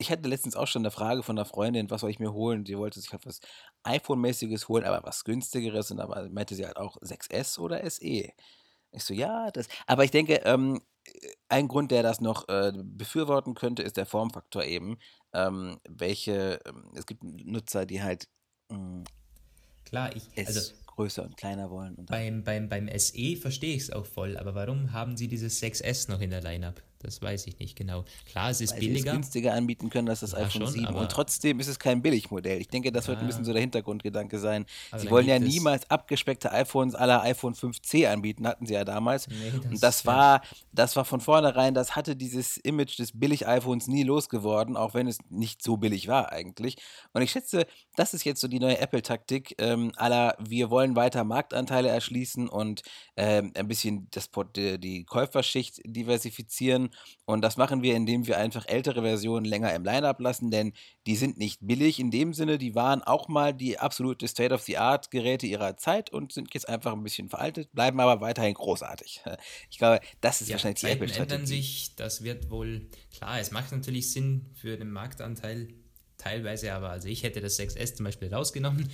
Ich 0.00 0.10
hatte 0.12 0.28
letztens 0.28 0.54
auch 0.56 0.66
schon 0.68 0.82
eine 0.82 0.90
Frage 0.92 1.22
von 1.24 1.36
einer 1.38 1.44
Freundin, 1.44 1.90
was 1.90 2.02
soll 2.02 2.10
ich 2.10 2.20
mir 2.20 2.32
holen? 2.32 2.64
Die 2.64 2.78
wollte 2.78 3.00
sich 3.00 3.12
halt 3.12 3.26
was 3.26 3.40
iPhone-mäßiges 3.84 4.68
holen, 4.68 4.84
aber 4.84 5.04
was 5.06 5.24
günstigeres. 5.24 5.90
Und 5.90 5.98
da 5.98 6.06
meinte 6.30 6.54
sie 6.54 6.66
halt 6.66 6.76
auch 6.76 6.96
6S 7.02 7.58
oder 7.58 7.84
SE. 7.84 8.30
Ich 8.98 9.04
so, 9.04 9.14
ja, 9.14 9.50
das. 9.50 9.68
Aber 9.86 10.04
ich 10.04 10.10
denke, 10.10 10.34
ähm, 10.44 10.80
äh, 11.04 11.10
ein 11.48 11.68
Grund, 11.68 11.90
der 11.90 12.02
das 12.02 12.20
noch 12.20 12.48
äh, 12.48 12.72
befürworten 12.74 13.54
könnte, 13.54 13.82
ist 13.82 13.96
der 13.96 14.06
Formfaktor 14.06 14.64
eben. 14.64 14.98
Ähm, 15.32 15.78
welche, 15.88 16.60
ähm, 16.66 16.92
es 16.94 17.06
gibt 17.06 17.22
Nutzer, 17.24 17.86
die 17.86 18.02
halt 18.02 18.28
mm, 18.68 19.02
Klar, 19.88 20.14
ich, 20.14 20.24
es 20.34 20.48
also 20.48 20.74
größer 20.86 21.22
und 21.22 21.36
kleiner 21.36 21.70
wollen. 21.70 21.94
Und 21.94 22.06
beim, 22.06 22.44
beim, 22.44 22.68
beim 22.68 22.88
SE 22.98 23.36
verstehe 23.36 23.74
ich 23.74 23.84
es 23.84 23.90
auch 23.90 24.04
voll, 24.04 24.36
aber 24.36 24.54
warum 24.54 24.92
haben 24.92 25.16
sie 25.16 25.28
dieses 25.28 25.62
6S 25.62 26.10
noch 26.10 26.20
in 26.20 26.30
der 26.30 26.42
Line-Up? 26.42 26.82
Das 27.00 27.22
weiß 27.22 27.46
ich 27.46 27.58
nicht 27.60 27.76
genau. 27.76 28.04
Klar, 28.26 28.50
es 28.50 28.60
ist 28.60 28.72
weil 28.72 28.80
sie 28.80 28.86
es 28.86 28.92
billiger. 28.94 29.12
günstiger 29.12 29.54
anbieten 29.54 29.88
können 29.88 30.08
als 30.08 30.20
das 30.20 30.32
Ja, 30.32 30.38
iPhone 30.38 30.62
schon, 30.62 30.72
7. 30.72 30.86
aber- 30.86 31.00
Und 31.00 31.10
trotzdem 31.12 31.60
ist 31.60 31.68
es 31.68 31.78
kein 31.78 32.02
Billigmodell. 32.02 32.60
Ich 32.60 32.68
denke, 32.68 32.90
das 32.90 33.06
wird 33.06 33.18
ein 33.18 33.22
Ja. 33.22 33.26
bisschen 33.28 33.44
so 33.44 33.52
der 33.52 33.60
Hintergrundgedanke 33.60 34.38
sein. 34.40 34.66
Sie 34.96 35.08
wollen 35.10 35.26
ja 35.28 35.38
niemals 35.38 35.88
abgespeckte 35.90 36.50
iPhones 36.50 36.94
aller 36.96 37.22
iPhone 37.22 37.54
5C 37.54 38.06
anbieten, 38.08 38.46
hatten 38.48 38.66
sie 38.66 38.74
ja 38.74 38.84
damals. 38.84 39.28
Nee, 39.28 39.34
Und 39.52 39.74
das- 39.74 39.80
das 39.80 40.02
ja. 40.02 40.12
war, 40.12 40.42
das 40.72 40.96
war 40.96 41.04
von 41.04 41.20
vornherein, 41.20 41.72
das 41.74 41.94
hatte 41.94 42.16
dieses 42.16 42.56
Image 42.56 42.98
des 42.98 43.12
Billig-iPhones 43.18 43.86
nie 43.86 44.02
losgeworden, 44.02 44.76
auch 44.76 44.94
wenn 44.94 45.06
es 45.06 45.18
nicht 45.30 45.62
so 45.62 45.76
billig 45.76 46.08
war 46.08 46.32
eigentlich. 46.32 46.76
Und 47.12 47.22
ich 47.22 47.30
schätze, 47.30 47.66
das 47.94 48.12
ist 48.12 48.24
jetzt 48.24 48.40
so 48.40 48.48
die 48.48 48.58
neue 48.58 48.78
Apple-Taktik, 48.78 49.54
ähm, 49.58 49.92
aller 49.96 50.36
wir 50.40 50.70
wollen 50.70 50.96
weiter 50.96 51.22
Marktanteile 51.22 51.88
erschließen 51.90 52.48
und 52.48 52.82
ähm, 53.16 53.52
ein 53.56 53.68
bisschen 53.68 54.08
das, 54.10 54.28
die 54.56 55.04
Käuferschicht 55.04 55.80
diversifizieren. 55.84 56.87
Und 57.24 57.42
das 57.42 57.56
machen 57.56 57.82
wir, 57.82 57.94
indem 57.94 58.26
wir 58.26 58.38
einfach 58.38 58.66
ältere 58.66 59.02
Versionen 59.02 59.44
länger 59.44 59.74
im 59.74 59.84
Line-Up 59.84 60.20
lassen, 60.20 60.50
denn 60.50 60.72
die 61.06 61.16
sind 61.16 61.38
nicht 61.38 61.60
billig 61.62 61.98
in 61.98 62.10
dem 62.10 62.34
Sinne, 62.34 62.58
die 62.58 62.74
waren 62.74 63.02
auch 63.02 63.28
mal 63.28 63.52
die 63.54 63.78
absolute 63.78 64.26
State-of-the-Art-Geräte 64.28 65.46
ihrer 65.46 65.76
Zeit 65.76 66.10
und 66.10 66.32
sind 66.32 66.52
jetzt 66.54 66.68
einfach 66.68 66.92
ein 66.92 67.02
bisschen 67.02 67.28
veraltet, 67.28 67.72
bleiben 67.72 68.00
aber 68.00 68.20
weiterhin 68.20 68.54
großartig. 68.54 69.22
Ich 69.70 69.78
glaube, 69.78 70.00
das 70.20 70.40
ist 70.40 70.48
Ja, 70.48 70.54
wahrscheinlich 70.54 70.80
die 70.80 70.86
Zeiten 70.86 71.08
ändern 71.10 71.44
Apple-Strategie. 71.44 71.46
sich, 71.46 71.94
das 71.96 72.22
wird 72.22 72.50
wohl, 72.50 72.88
klar, 73.14 73.38
es 73.40 73.50
macht 73.50 73.72
natürlich 73.72 74.12
Sinn 74.12 74.46
für 74.54 74.76
den 74.76 74.90
Marktanteil 74.90 75.68
teilweise, 76.16 76.72
aber 76.74 76.90
also 76.90 77.08
ich 77.08 77.22
hätte 77.22 77.40
das 77.40 77.58
6S 77.58 77.94
zum 77.94 78.04
Beispiel 78.04 78.32
rausgenommen. 78.32 78.88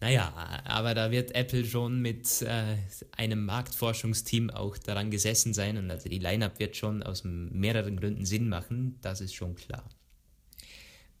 Naja, 0.00 0.32
aber 0.64 0.94
da 0.94 1.10
wird 1.10 1.34
Apple 1.34 1.64
schon 1.64 2.00
mit 2.00 2.40
äh, 2.42 2.76
einem 3.16 3.44
Marktforschungsteam 3.44 4.48
auch 4.48 4.78
daran 4.78 5.10
gesessen 5.10 5.52
sein 5.52 5.76
und 5.76 5.90
also 5.90 6.08
die 6.08 6.18
Line-Up 6.18 6.58
wird 6.58 6.74
schon 6.76 7.02
aus 7.02 7.22
mehreren 7.24 7.98
Gründen 8.00 8.24
Sinn 8.24 8.48
machen, 8.48 8.98
das 9.02 9.20
ist 9.20 9.34
schon 9.34 9.56
klar. 9.56 9.84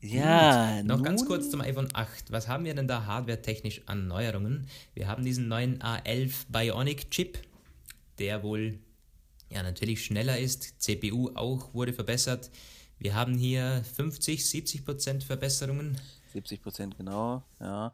Ja, 0.00 0.82
Noch 0.82 1.02
ganz 1.02 1.20
nun- 1.20 1.28
kurz 1.28 1.50
zum 1.50 1.60
iPhone 1.60 1.88
8. 1.92 2.32
Was 2.32 2.48
haben 2.48 2.64
wir 2.64 2.74
denn 2.74 2.88
da 2.88 3.04
hardwaretechnisch 3.04 3.82
an 3.84 4.06
Neuerungen? 4.06 4.66
Wir 4.94 5.08
haben 5.08 5.24
diesen 5.24 5.48
neuen 5.48 5.78
A11 5.82 6.46
Bionic 6.48 7.10
Chip, 7.10 7.38
der 8.18 8.42
wohl 8.42 8.78
ja 9.50 9.62
natürlich 9.62 10.02
schneller 10.02 10.38
ist. 10.38 10.80
CPU 10.80 11.32
auch 11.34 11.74
wurde 11.74 11.92
verbessert. 11.92 12.50
Wir 12.98 13.14
haben 13.14 13.34
hier 13.36 13.82
50, 13.94 14.46
70 14.48 14.84
Prozent 14.86 15.22
Verbesserungen. 15.24 15.98
70 16.32 16.62
Prozent 16.62 16.96
genau, 16.96 17.42
ja. 17.60 17.92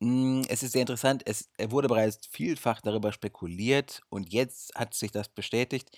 Mm, 0.00 0.42
Es 0.48 0.62
ist 0.62 0.72
sehr 0.72 0.82
interessant, 0.82 1.22
es 1.26 1.50
wurde 1.68 1.88
bereits 1.88 2.26
vielfach 2.30 2.80
darüber 2.80 3.12
spekuliert 3.12 4.02
und 4.10 4.32
jetzt 4.32 4.74
hat 4.76 4.94
sich 4.94 5.10
das 5.10 5.28
bestätigt. 5.28 5.90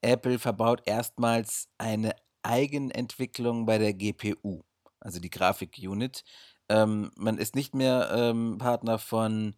Apple 0.00 0.38
verbaut 0.38 0.82
erstmals 0.86 1.68
eine 1.78 2.14
Eigenentwicklung 2.42 3.66
bei 3.66 3.78
der 3.78 3.94
GPU, 3.94 4.62
also 5.00 5.20
die 5.20 5.30
Grafikunit. 5.30 6.24
Ähm, 6.68 7.10
man 7.16 7.38
ist 7.38 7.54
nicht 7.56 7.74
mehr 7.74 8.10
ähm, 8.14 8.58
Partner 8.58 8.98
von, 8.98 9.56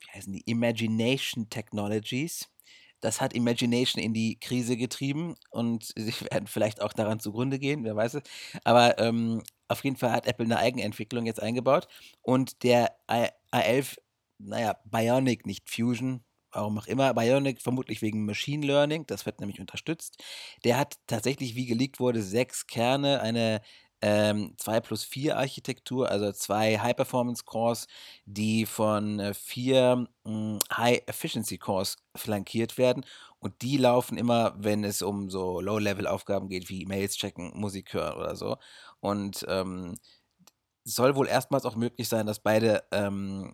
wie 0.00 0.10
heißen 0.18 0.32
die, 0.32 0.42
Imagination 0.46 1.48
Technologies. 1.50 2.48
Das 3.00 3.20
hat 3.20 3.34
Imagination 3.34 4.02
in 4.02 4.14
die 4.14 4.38
Krise 4.40 4.76
getrieben 4.76 5.34
und 5.50 5.92
sie 5.96 6.14
werden 6.30 6.46
vielleicht 6.46 6.80
auch 6.80 6.92
daran 6.92 7.20
zugrunde 7.20 7.58
gehen, 7.58 7.84
wer 7.84 7.96
weiß 7.96 8.14
es. 8.14 8.22
Aber 8.64 8.98
ähm, 8.98 9.42
auf 9.68 9.84
jeden 9.84 9.96
Fall 9.96 10.12
hat 10.12 10.26
Apple 10.26 10.44
eine 10.46 10.58
Eigenentwicklung 10.58 11.26
jetzt 11.26 11.42
eingebaut 11.42 11.88
und 12.22 12.62
der 12.62 12.96
A- 13.06 13.28
A11, 13.50 13.98
naja, 14.38 14.76
Bionic, 14.84 15.46
nicht 15.46 15.70
Fusion, 15.70 16.24
warum 16.52 16.78
auch 16.78 16.86
immer, 16.86 17.14
Bionic 17.14 17.60
vermutlich 17.62 18.02
wegen 18.02 18.24
Machine 18.24 18.66
Learning, 18.66 19.06
das 19.06 19.26
wird 19.26 19.40
nämlich 19.40 19.60
unterstützt. 19.60 20.22
Der 20.64 20.78
hat 20.78 20.96
tatsächlich, 21.06 21.54
wie 21.54 21.66
geleakt 21.66 22.00
wurde, 22.00 22.22
sechs 22.22 22.66
Kerne, 22.66 23.20
eine 23.20 23.60
ähm, 24.00 24.54
2 24.58 24.80
plus 24.80 25.02
4 25.04 25.38
Architektur, 25.38 26.10
also 26.10 26.30
zwei 26.32 26.78
High-Performance-Cores, 26.78 27.86
die 28.26 28.66
von 28.66 29.18
äh, 29.20 29.32
vier 29.34 30.06
mh, 30.24 30.58
High-Efficiency-Cores 30.76 31.96
flankiert 32.16 32.76
werden. 32.76 33.04
Und 33.38 33.62
die 33.62 33.76
laufen 33.76 34.18
immer, 34.18 34.54
wenn 34.58 34.84
es 34.84 35.00
um 35.02 35.30
so 35.30 35.60
Low-Level-Aufgaben 35.60 36.48
geht, 36.48 36.68
wie 36.68 36.84
Mails 36.86 37.16
checken, 37.16 37.52
Musik 37.54 37.94
hören 37.94 38.18
oder 38.18 38.36
so. 38.36 38.56
Und 39.04 39.44
ähm, 39.48 39.96
soll 40.84 41.14
wohl 41.14 41.28
erstmals 41.28 41.66
auch 41.66 41.76
möglich 41.76 42.08
sein, 42.08 42.24
dass 42.24 42.40
beide 42.40 42.84
ähm, 42.90 43.52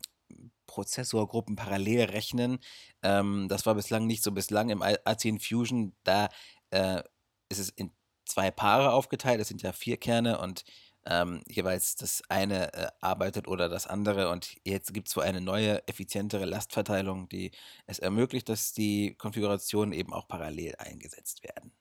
Prozessorgruppen 0.66 1.56
parallel 1.56 2.04
rechnen. 2.04 2.60
Ähm, 3.02 3.48
das 3.48 3.66
war 3.66 3.74
bislang 3.74 4.06
nicht 4.06 4.22
so. 4.22 4.30
Bislang 4.30 4.70
im 4.70 4.80
A10 4.80 5.40
Fusion, 5.40 5.92
da 6.04 6.28
äh, 6.70 7.02
ist 7.48 7.58
es 7.58 7.70
in 7.70 7.90
zwei 8.26 8.52
Paare 8.52 8.92
aufgeteilt. 8.92 9.40
Das 9.40 9.48
sind 9.48 9.62
ja 9.62 9.72
vier 9.72 9.96
Kerne 9.96 10.38
und 10.38 10.62
ähm, 11.04 11.42
jeweils 11.48 11.96
das 11.96 12.22
eine 12.28 12.72
äh, 12.72 12.86
arbeitet 13.00 13.48
oder 13.48 13.68
das 13.68 13.88
andere. 13.88 14.30
Und 14.30 14.54
jetzt 14.64 14.94
gibt 14.94 15.08
es 15.08 15.14
so 15.14 15.20
eine 15.20 15.40
neue, 15.40 15.86
effizientere 15.88 16.44
Lastverteilung, 16.44 17.28
die 17.28 17.50
es 17.86 17.98
ermöglicht, 17.98 18.48
dass 18.48 18.72
die 18.72 19.16
Konfigurationen 19.16 19.92
eben 19.92 20.12
auch 20.12 20.28
parallel 20.28 20.76
eingesetzt 20.78 21.42
werden. 21.42 21.72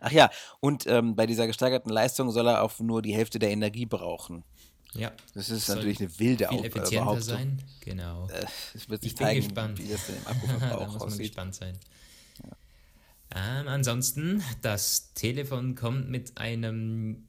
Ach 0.00 0.12
ja, 0.12 0.30
und 0.60 0.86
ähm, 0.86 1.16
bei 1.16 1.26
dieser 1.26 1.46
gesteigerten 1.46 1.90
Leistung 1.90 2.30
soll 2.30 2.46
er 2.48 2.62
auch 2.62 2.78
nur 2.80 3.02
die 3.02 3.14
Hälfte 3.14 3.38
der 3.38 3.50
Energie 3.50 3.86
brauchen. 3.86 4.44
Ja. 4.94 5.12
Das 5.34 5.50
ist 5.50 5.68
natürlich 5.68 6.00
eine 6.00 6.18
wilde 6.18 6.48
viel 6.48 6.58
Au- 6.58 6.62
äh, 6.62 6.66
effizienter 6.66 7.20
sein. 7.22 7.62
Genau. 7.80 8.28
Äh, 8.28 8.44
Es 8.74 8.88
wird 8.88 9.02
sich 9.02 9.12
Ich 9.12 9.18
bin 9.18 9.26
zeigen, 9.26 9.42
gespannt. 9.44 9.78
wie 9.78 9.88
das 9.88 10.06
denn 10.06 10.16
im 10.16 10.24
da 10.24 10.30
Akkuverbrauch 10.30 10.86
muss 10.86 10.98
man 10.98 11.02
aussieht. 11.08 11.20
gespannt 11.20 11.54
sein. 11.54 11.78
Ähm, 13.34 13.68
ansonsten, 13.68 14.42
das 14.60 15.12
Telefon 15.14 15.76
kommt 15.76 16.10
mit 16.10 16.36
einem 16.38 17.28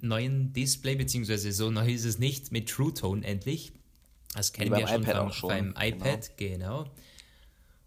neuen 0.00 0.52
Display, 0.52 0.96
beziehungsweise 0.96 1.52
so 1.52 1.70
neu 1.70 1.92
ist 1.92 2.04
es 2.04 2.18
nicht, 2.18 2.50
mit 2.50 2.68
True 2.68 2.92
Tone 2.92 3.24
endlich. 3.24 3.72
Das 4.34 4.52
kennen 4.52 4.70
beim 4.70 4.80
wir 4.80 4.88
schon, 4.88 5.16
auch 5.16 5.32
schon, 5.32 5.48
beim 5.48 5.74
iPad, 5.78 6.36
genau. 6.36 6.86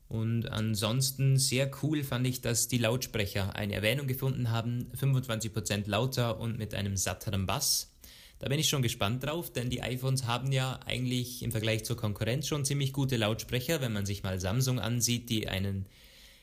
Und 0.10 0.48
ansonsten 0.48 1.38
sehr 1.38 1.70
cool 1.82 2.04
fand 2.04 2.26
ich, 2.28 2.41
dass 2.41 2.67
die 2.67 2.78
Lautsprecher 2.78 3.56
eine 3.56 3.74
Erwähnung 3.74 4.08
gefunden 4.08 4.52
haben, 4.52 4.89
25% 4.96 5.84
lauter 5.89 6.39
und 6.39 6.58
mit 6.58 6.74
einem 6.74 6.96
satteren 6.96 7.46
Bass. 7.46 7.91
Da 8.39 8.48
bin 8.48 8.60
ich 8.60 8.70
schon 8.70 8.84
gespannt 8.84 9.24
drauf, 9.24 9.52
denn 9.52 9.70
die 9.70 9.82
iPhones 9.82 10.26
haben 10.26 10.52
ja 10.52 10.80
eigentlich 10.86 11.41
im 11.41 11.52
Vergleich 11.52 11.84
zur 11.84 11.98
Konkurrenz 11.98 12.48
schon 12.48 12.65
ziemlich 12.65 12.93
gute 12.93 13.17
Lautsprecher, 13.17 13.82
wenn 13.82 13.93
man 13.93 14.06
sich 14.06 14.24
mal 14.24 14.39
Samsung 14.39 14.80
ansieht, 14.80 15.30
die 15.30 15.48
einen 15.48 15.88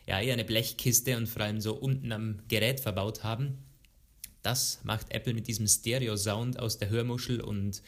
ja 0.07 0.21
eher 0.21 0.35
eine 0.35 0.45
Blechkiste 0.45 1.17
und 1.17 1.29
vor 1.29 1.43
allem 1.43 1.61
so 1.61 1.75
unten 1.75 2.13
am 2.13 2.41
Gerät 2.49 2.81
verbaut 2.81 3.23
haben. 3.23 3.59
Das 4.43 4.81
macht 4.83 5.13
Apple 5.15 5.33
mit 5.33 5.47
diesem 5.47 5.67
Stereo-Sound 5.67 6.59
aus 6.59 6.79
der 6.79 6.91
Hörmuschel 6.91 7.41
und 7.41 7.83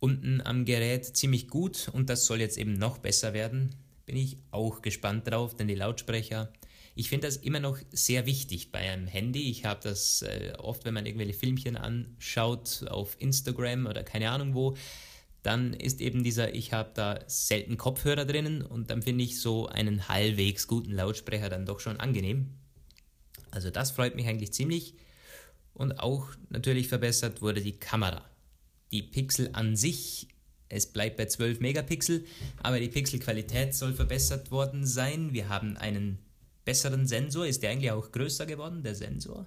unten 0.00 0.42
am 0.42 0.64
Gerät 0.64 1.16
ziemlich 1.16 1.48
gut 1.48 1.88
und 1.92 2.10
das 2.10 2.26
soll 2.26 2.40
jetzt 2.40 2.58
eben 2.58 2.74
noch 2.74 2.98
besser 2.98 3.32
werden. 3.32 3.74
Bin 4.04 4.16
ich 4.16 4.38
auch 4.50 4.82
gespannt 4.82 5.28
drauf, 5.28 5.54
denn 5.54 5.68
die 5.68 5.74
Lautsprecher, 5.74 6.52
ich 6.94 7.08
finde 7.08 7.26
das 7.26 7.36
immer 7.36 7.60
noch 7.60 7.78
sehr 7.90 8.26
wichtig 8.26 8.70
bei 8.70 8.80
einem 8.80 9.06
Handy. 9.06 9.50
Ich 9.50 9.64
habe 9.64 9.80
das 9.82 10.22
äh, 10.22 10.52
oft, 10.58 10.84
wenn 10.84 10.94
man 10.94 11.06
irgendwelche 11.06 11.32
Filmchen 11.32 11.76
anschaut 11.76 12.84
auf 12.88 13.16
Instagram 13.18 13.86
oder 13.86 14.02
keine 14.02 14.30
Ahnung 14.30 14.54
wo, 14.54 14.76
dann 15.42 15.72
ist 15.72 16.00
eben 16.00 16.22
dieser, 16.22 16.54
ich 16.54 16.72
habe 16.72 16.90
da 16.94 17.18
selten 17.26 17.76
Kopfhörer 17.76 18.24
drinnen 18.24 18.62
und 18.62 18.90
dann 18.90 19.02
finde 19.02 19.24
ich 19.24 19.40
so 19.40 19.66
einen 19.66 20.08
halbwegs 20.08 20.68
guten 20.68 20.92
Lautsprecher 20.92 21.48
dann 21.48 21.66
doch 21.66 21.80
schon 21.80 21.98
angenehm. 21.98 22.50
Also 23.50 23.70
das 23.70 23.90
freut 23.90 24.14
mich 24.14 24.26
eigentlich 24.28 24.52
ziemlich. 24.52 24.94
Und 25.74 25.98
auch 25.98 26.28
natürlich 26.48 26.88
verbessert 26.88 27.42
wurde 27.42 27.60
die 27.60 27.78
Kamera. 27.78 28.24
Die 28.92 29.02
Pixel 29.02 29.50
an 29.52 29.74
sich, 29.74 30.28
es 30.72 30.86
bleibt 30.86 31.18
bei 31.18 31.26
12 31.26 31.60
Megapixel, 31.60 32.24
aber 32.62 32.80
die 32.80 32.88
Pixelqualität 32.88 33.74
soll 33.74 33.92
verbessert 33.92 34.50
worden 34.50 34.86
sein. 34.86 35.32
Wir 35.32 35.48
haben 35.48 35.76
einen 35.76 36.18
besseren 36.64 37.06
Sensor. 37.06 37.46
Ist 37.46 37.62
der 37.62 37.70
eigentlich 37.70 37.90
auch 37.90 38.10
größer 38.10 38.46
geworden, 38.46 38.82
der 38.82 38.94
Sensor? 38.94 39.46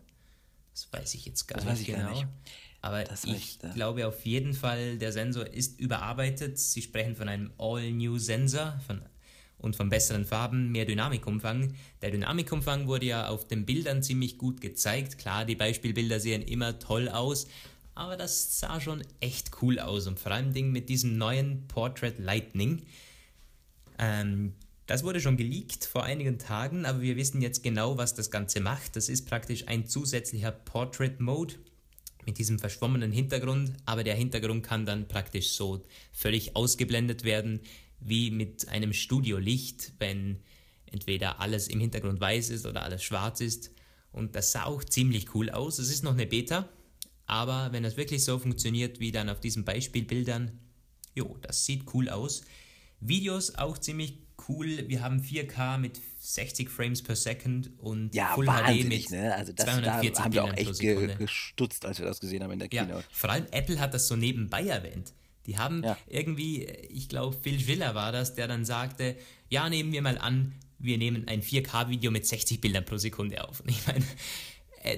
Das 0.71 0.87
weiß 0.91 1.15
ich 1.15 1.25
jetzt 1.25 1.47
gar 1.47 1.59
Das 1.61 1.79
nicht 1.79 1.89
ich 1.89 1.95
gar 1.95 2.05
genau. 2.05 2.19
nicht. 2.19 2.27
Aber 2.81 3.03
Das 3.03 3.23
ich 3.23 3.57
glaube 3.73 4.05
auf 4.07 4.23
jeden 4.25 4.53
Fall, 4.53 4.99
der 4.99 5.11
Sensor 5.11 5.47
ist 5.47 5.79
überarbeitet. 5.79 6.59
Sie 6.59 6.83
sprechen 6.83 7.15
von 7.15 7.27
einem 7.27 7.51
All-New-Sensor 7.57 8.79
und 9.57 9.75
von 9.75 9.89
besseren 9.89 10.25
Farben, 10.25 10.71
mehr 10.71 10.85
Dynamikumfang. 10.85 11.73
Der 12.03 12.11
Dynamikumfang 12.11 12.85
wurde 12.85 13.07
ja 13.07 13.29
auf 13.29 13.47
den 13.47 13.65
Bildern 13.65 14.03
ziemlich 14.03 14.37
gut 14.37 14.61
gezeigt. 14.61 15.17
Klar, 15.17 15.45
die 15.45 15.55
Beispielbilder 15.55 16.19
sehen 16.19 16.43
immer 16.43 16.77
toll 16.77 17.09
aus, 17.09 17.47
aber 17.95 18.17
das 18.17 18.59
sah 18.59 18.79
schon 18.79 19.03
echt 19.21 19.51
cool 19.61 19.79
aus. 19.79 20.05
Und 20.05 20.19
vor 20.19 20.31
allem 20.31 20.53
Ding 20.53 20.71
mit 20.71 20.89
diesem 20.89 21.17
neuen 21.17 21.67
Portrait 21.67 22.19
Lightning. 22.19 22.83
Ähm, 23.97 24.53
das 24.85 25.03
wurde 25.03 25.19
schon 25.19 25.37
geleakt 25.37 25.85
vor 25.85 26.03
einigen 26.03 26.37
Tagen, 26.37 26.85
aber 26.85 27.01
wir 27.01 27.15
wissen 27.15 27.41
jetzt 27.41 27.63
genau, 27.63 27.97
was 27.97 28.13
das 28.13 28.29
Ganze 28.29 28.59
macht. 28.59 28.95
Das 28.95 29.09
ist 29.09 29.25
praktisch 29.25 29.67
ein 29.67 29.87
zusätzlicher 29.87 30.51
Portrait 30.51 31.19
Mode 31.19 31.55
mit 32.25 32.37
diesem 32.37 32.59
verschwommenen 32.59 33.11
Hintergrund, 33.11 33.71
aber 33.85 34.03
der 34.03 34.15
Hintergrund 34.15 34.63
kann 34.63 34.85
dann 34.85 35.07
praktisch 35.07 35.51
so 35.51 35.83
völlig 36.11 36.55
ausgeblendet 36.55 37.23
werden, 37.23 37.61
wie 37.99 38.29
mit 38.29 38.67
einem 38.67 38.93
Studiolicht, 38.93 39.93
wenn 39.99 40.39
entweder 40.85 41.39
alles 41.39 41.67
im 41.67 41.79
Hintergrund 41.79 42.19
weiß 42.19 42.49
ist 42.49 42.65
oder 42.65 42.83
alles 42.83 43.03
schwarz 43.03 43.41
ist. 43.41 43.71
Und 44.11 44.35
das 44.35 44.51
sah 44.51 44.65
auch 44.65 44.83
ziemlich 44.83 45.33
cool 45.33 45.49
aus. 45.49 45.79
Es 45.79 45.89
ist 45.89 46.03
noch 46.03 46.13
eine 46.13 46.25
Beta, 46.25 46.69
aber 47.27 47.71
wenn 47.71 47.83
das 47.83 47.97
wirklich 47.97 48.23
so 48.23 48.37
funktioniert 48.39 48.99
wie 48.99 49.11
dann 49.11 49.29
auf 49.29 49.39
diesen 49.39 49.65
Beispielbildern, 49.65 50.51
jo, 51.13 51.37
das 51.41 51.65
sieht 51.65 51.83
cool 51.93 52.09
aus. 52.09 52.41
Videos 52.99 53.55
auch 53.55 53.77
ziemlich 53.77 54.17
cool. 54.47 54.85
Wir 54.87 55.01
haben 55.01 55.21
4K 55.21 55.77
mit 55.77 55.99
60 56.19 56.69
Frames 56.69 57.01
per 57.01 57.15
Second 57.15 57.71
und 57.79 58.13
Ja, 58.15 58.33
Full 58.35 58.45
HD 58.47 58.83
mit 58.85 59.09
ne? 59.11 59.33
Also 59.35 59.53
das, 59.53 59.65
da 59.65 59.73
240 59.73 60.23
haben 60.23 60.33
wir 60.33 60.43
auch 60.43 60.53
echt 60.55 60.79
ge 60.79 61.15
gestutzt, 61.15 61.85
als 61.85 61.99
wir 61.99 62.05
das 62.05 62.19
gesehen 62.19 62.43
haben 62.43 62.51
in 62.51 62.59
der 62.59 62.69
Ja, 62.71 62.85
Keynote. 62.85 63.05
vor 63.11 63.29
allem 63.29 63.45
Apple 63.51 63.79
hat 63.79 63.93
das 63.93 64.07
so 64.07 64.15
nebenbei 64.15 64.63
erwähnt. 64.63 65.13
Die 65.45 65.57
haben 65.57 65.83
Ja. 65.83 65.97
irgendwie, 66.07 66.63
ich 66.63 67.07
glaube, 67.07 67.37
Phil 67.41 67.59
Schiller 67.59 67.93
war 67.95 68.11
das, 68.11 68.33
der 68.35 68.47
dann 68.47 68.65
sagte, 68.65 69.15
ja, 69.49 69.69
nehmen 69.69 69.91
wir 69.91 70.01
mal 70.01 70.17
an, 70.17 70.53
wir 70.79 70.97
nehmen 70.97 71.27
ein 71.27 71.41
4K-Video 71.41 72.11
mit 72.11 72.25
60 72.25 72.59
Bildern 72.61 72.83
pro 72.85 72.97
Sekunde 72.97 73.47
auf. 73.47 73.59
Und 73.61 73.69
ich 73.69 73.85
meine, 73.87 74.03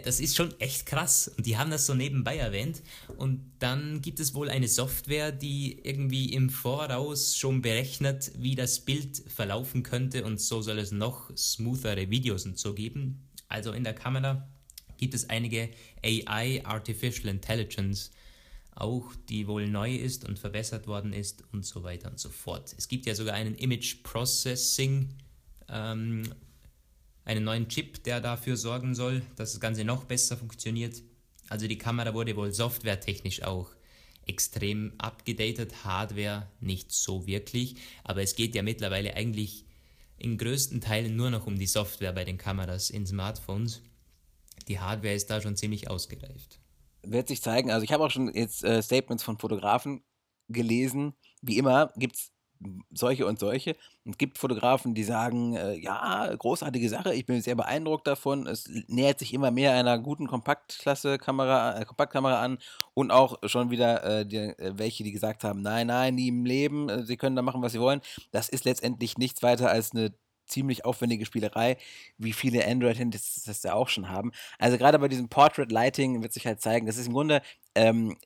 das 0.04 0.20
ist 0.20 0.36
schon 0.36 0.54
echt 0.60 0.86
krass. 0.86 1.32
Und 1.38 1.46
die 1.46 1.58
haben 1.58 1.72
das 1.72 1.86
so 1.86 1.94
nebenbei 1.94 2.38
erwähnt. 2.38 2.82
Und 3.18 3.52
dann 3.60 4.02
gibt 4.02 4.20
es 4.20 4.34
wohl 4.34 4.50
eine 4.50 4.68
Software, 4.68 5.32
die 5.32 5.80
irgendwie 5.84 6.34
im 6.34 6.50
Voraus 6.50 7.38
schon 7.38 7.62
berechnet, 7.62 8.32
wie 8.38 8.56
das 8.56 8.82
Bild 8.82 9.24
verlaufen 9.28 9.84
könnte. 9.84 10.26
Und 10.26 10.42
so 10.42 10.62
soll 10.62 10.80
es 10.80 10.92
noch 10.92 11.36
smoothere 11.36 12.10
Videos 12.10 12.46
und 12.46 12.60
so 12.60 12.74
geben. 12.74 13.28
Also 13.48 13.72
in 13.72 13.84
der 13.84 13.94
Kamera 13.94 14.48
gibt 14.98 15.14
es 15.14 15.30
einige 15.30 15.70
AI, 16.04 16.62
Artificial 16.66 17.30
Intelligence, 17.30 18.12
auch 18.76 19.14
die 19.30 19.48
wohl 19.48 19.68
neu 19.68 19.96
ist 19.96 20.26
und 20.28 20.38
verbessert 20.38 20.88
worden 20.88 21.14
ist 21.14 21.44
und 21.52 21.66
so 21.66 21.84
weiter 21.84 22.10
und 22.10 22.20
so 22.20 22.30
fort. 22.30 22.76
Es 22.78 22.88
gibt 22.88 23.06
ja 23.06 23.16
sogar 23.16 23.36
einen 23.36 23.56
Image 23.56 24.04
Processing, 24.04 25.10
ähm, 25.70 26.24
einen 27.28 27.44
neuen 27.44 27.68
Chip, 27.68 28.04
der 28.04 28.22
dafür 28.22 28.56
sorgen 28.56 28.96
soll, 28.96 29.22
dass 29.36 29.52
das 29.52 29.60
Ganze 29.60 29.84
noch 29.84 30.06
besser 30.06 30.38
funktioniert. 30.38 31.04
Also 31.50 31.68
die 31.68 31.78
Kamera 31.78 32.14
wurde 32.14 32.36
wohl 32.38 32.54
softwaretechnisch 32.54 33.44
auch 33.44 33.70
extrem 34.26 34.94
abgedatet, 34.98 35.84
Hardware 35.84 36.48
nicht 36.62 36.92
so 36.92 37.28
wirklich, 37.28 37.76
aber 38.04 38.22
es 38.22 38.36
geht 38.36 38.56
ja 38.56 38.64
mittlerweile 38.64 39.14
eigentlich 39.16 39.66
in 40.18 40.38
größten 40.38 40.82
Teilen 40.82 41.16
nur 41.16 41.30
noch 41.30 41.48
um 41.48 41.58
die 41.58 41.68
Software 41.68 42.14
bei 42.14 42.24
den 42.24 42.38
Kameras 42.38 42.90
in 42.90 43.06
Smartphones. 43.06 43.82
Die 44.68 44.80
Hardware 44.80 45.14
ist 45.14 45.30
da 45.30 45.42
schon 45.42 45.56
ziemlich 45.56 45.90
ausgereift. 45.90 46.60
Wird 47.04 47.28
sich 47.28 47.42
zeigen. 47.42 47.72
Also 47.72 47.84
ich 47.84 47.92
habe 47.92 48.04
auch 48.06 48.12
schon 48.12 48.34
jetzt 48.34 48.64
äh, 48.64 48.82
Statements 48.82 49.24
von 49.24 49.38
Fotografen 49.38 50.04
gelesen. 50.50 51.14
Wie 51.42 51.58
immer 51.58 51.92
gibt 51.96 52.16
es 52.16 52.32
solche 52.92 53.26
und 53.26 53.40
solche. 53.40 53.76
Es 54.06 54.18
gibt 54.18 54.38
Fotografen, 54.38 54.94
die 54.94 55.04
sagen, 55.04 55.56
äh, 55.56 55.76
ja, 55.76 56.34
großartige 56.36 56.90
Sache, 56.90 57.14
ich 57.14 57.26
bin 57.26 57.42
sehr 57.42 57.56
beeindruckt 57.56 58.08
davon. 58.08 58.48
Es 58.48 58.70
nähert 58.88 59.20
sich 59.20 59.34
immer 59.34 59.52
mehr 59.52 59.74
einer 59.74 60.00
guten 60.00 60.28
Kompaktklasse-Kamera, 60.28 61.80
äh, 61.80 61.86
Kompaktkamera 61.86 62.42
an 62.42 62.58
und 62.94 63.12
auch 63.12 63.38
schon 63.46 63.70
wieder 63.70 64.04
äh, 64.04 64.26
die, 64.26 64.38
äh, 64.38 64.74
welche, 64.78 65.04
die 65.04 65.12
gesagt 65.12 65.44
haben, 65.44 65.62
nein, 65.62 65.88
nein, 65.88 66.16
nie 66.16 66.30
im 66.30 66.46
Leben, 66.46 66.90
äh, 66.90 67.06
sie 67.06 67.18
können 67.18 67.36
da 67.36 67.42
machen, 67.42 67.62
was 67.62 67.74
sie 67.74 67.80
wollen. 67.80 68.02
Das 68.32 68.50
ist 68.50 68.66
letztendlich 68.66 69.18
nichts 69.18 69.44
weiter 69.44 69.70
als 69.70 69.92
eine 69.92 70.14
ziemlich 70.48 70.86
aufwendige 70.86 71.26
Spielerei, 71.26 71.78
wie 72.18 72.34
viele 72.34 72.66
Android-Handys 72.66 73.44
das 73.46 73.64
ja 73.64 73.74
auch 73.74 73.90
schon 73.90 74.10
haben. 74.10 74.32
Also 74.60 74.78
gerade 74.78 74.98
bei 75.00 75.08
diesem 75.08 75.30
Portrait 75.30 75.72
Lighting 75.72 76.22
wird 76.22 76.34
sich 76.34 76.48
halt 76.48 76.62
zeigen, 76.62 76.88
das 76.88 76.98
ist 76.98 77.08
im 77.08 77.14
Grunde 77.14 77.42
ähm, 77.76 78.18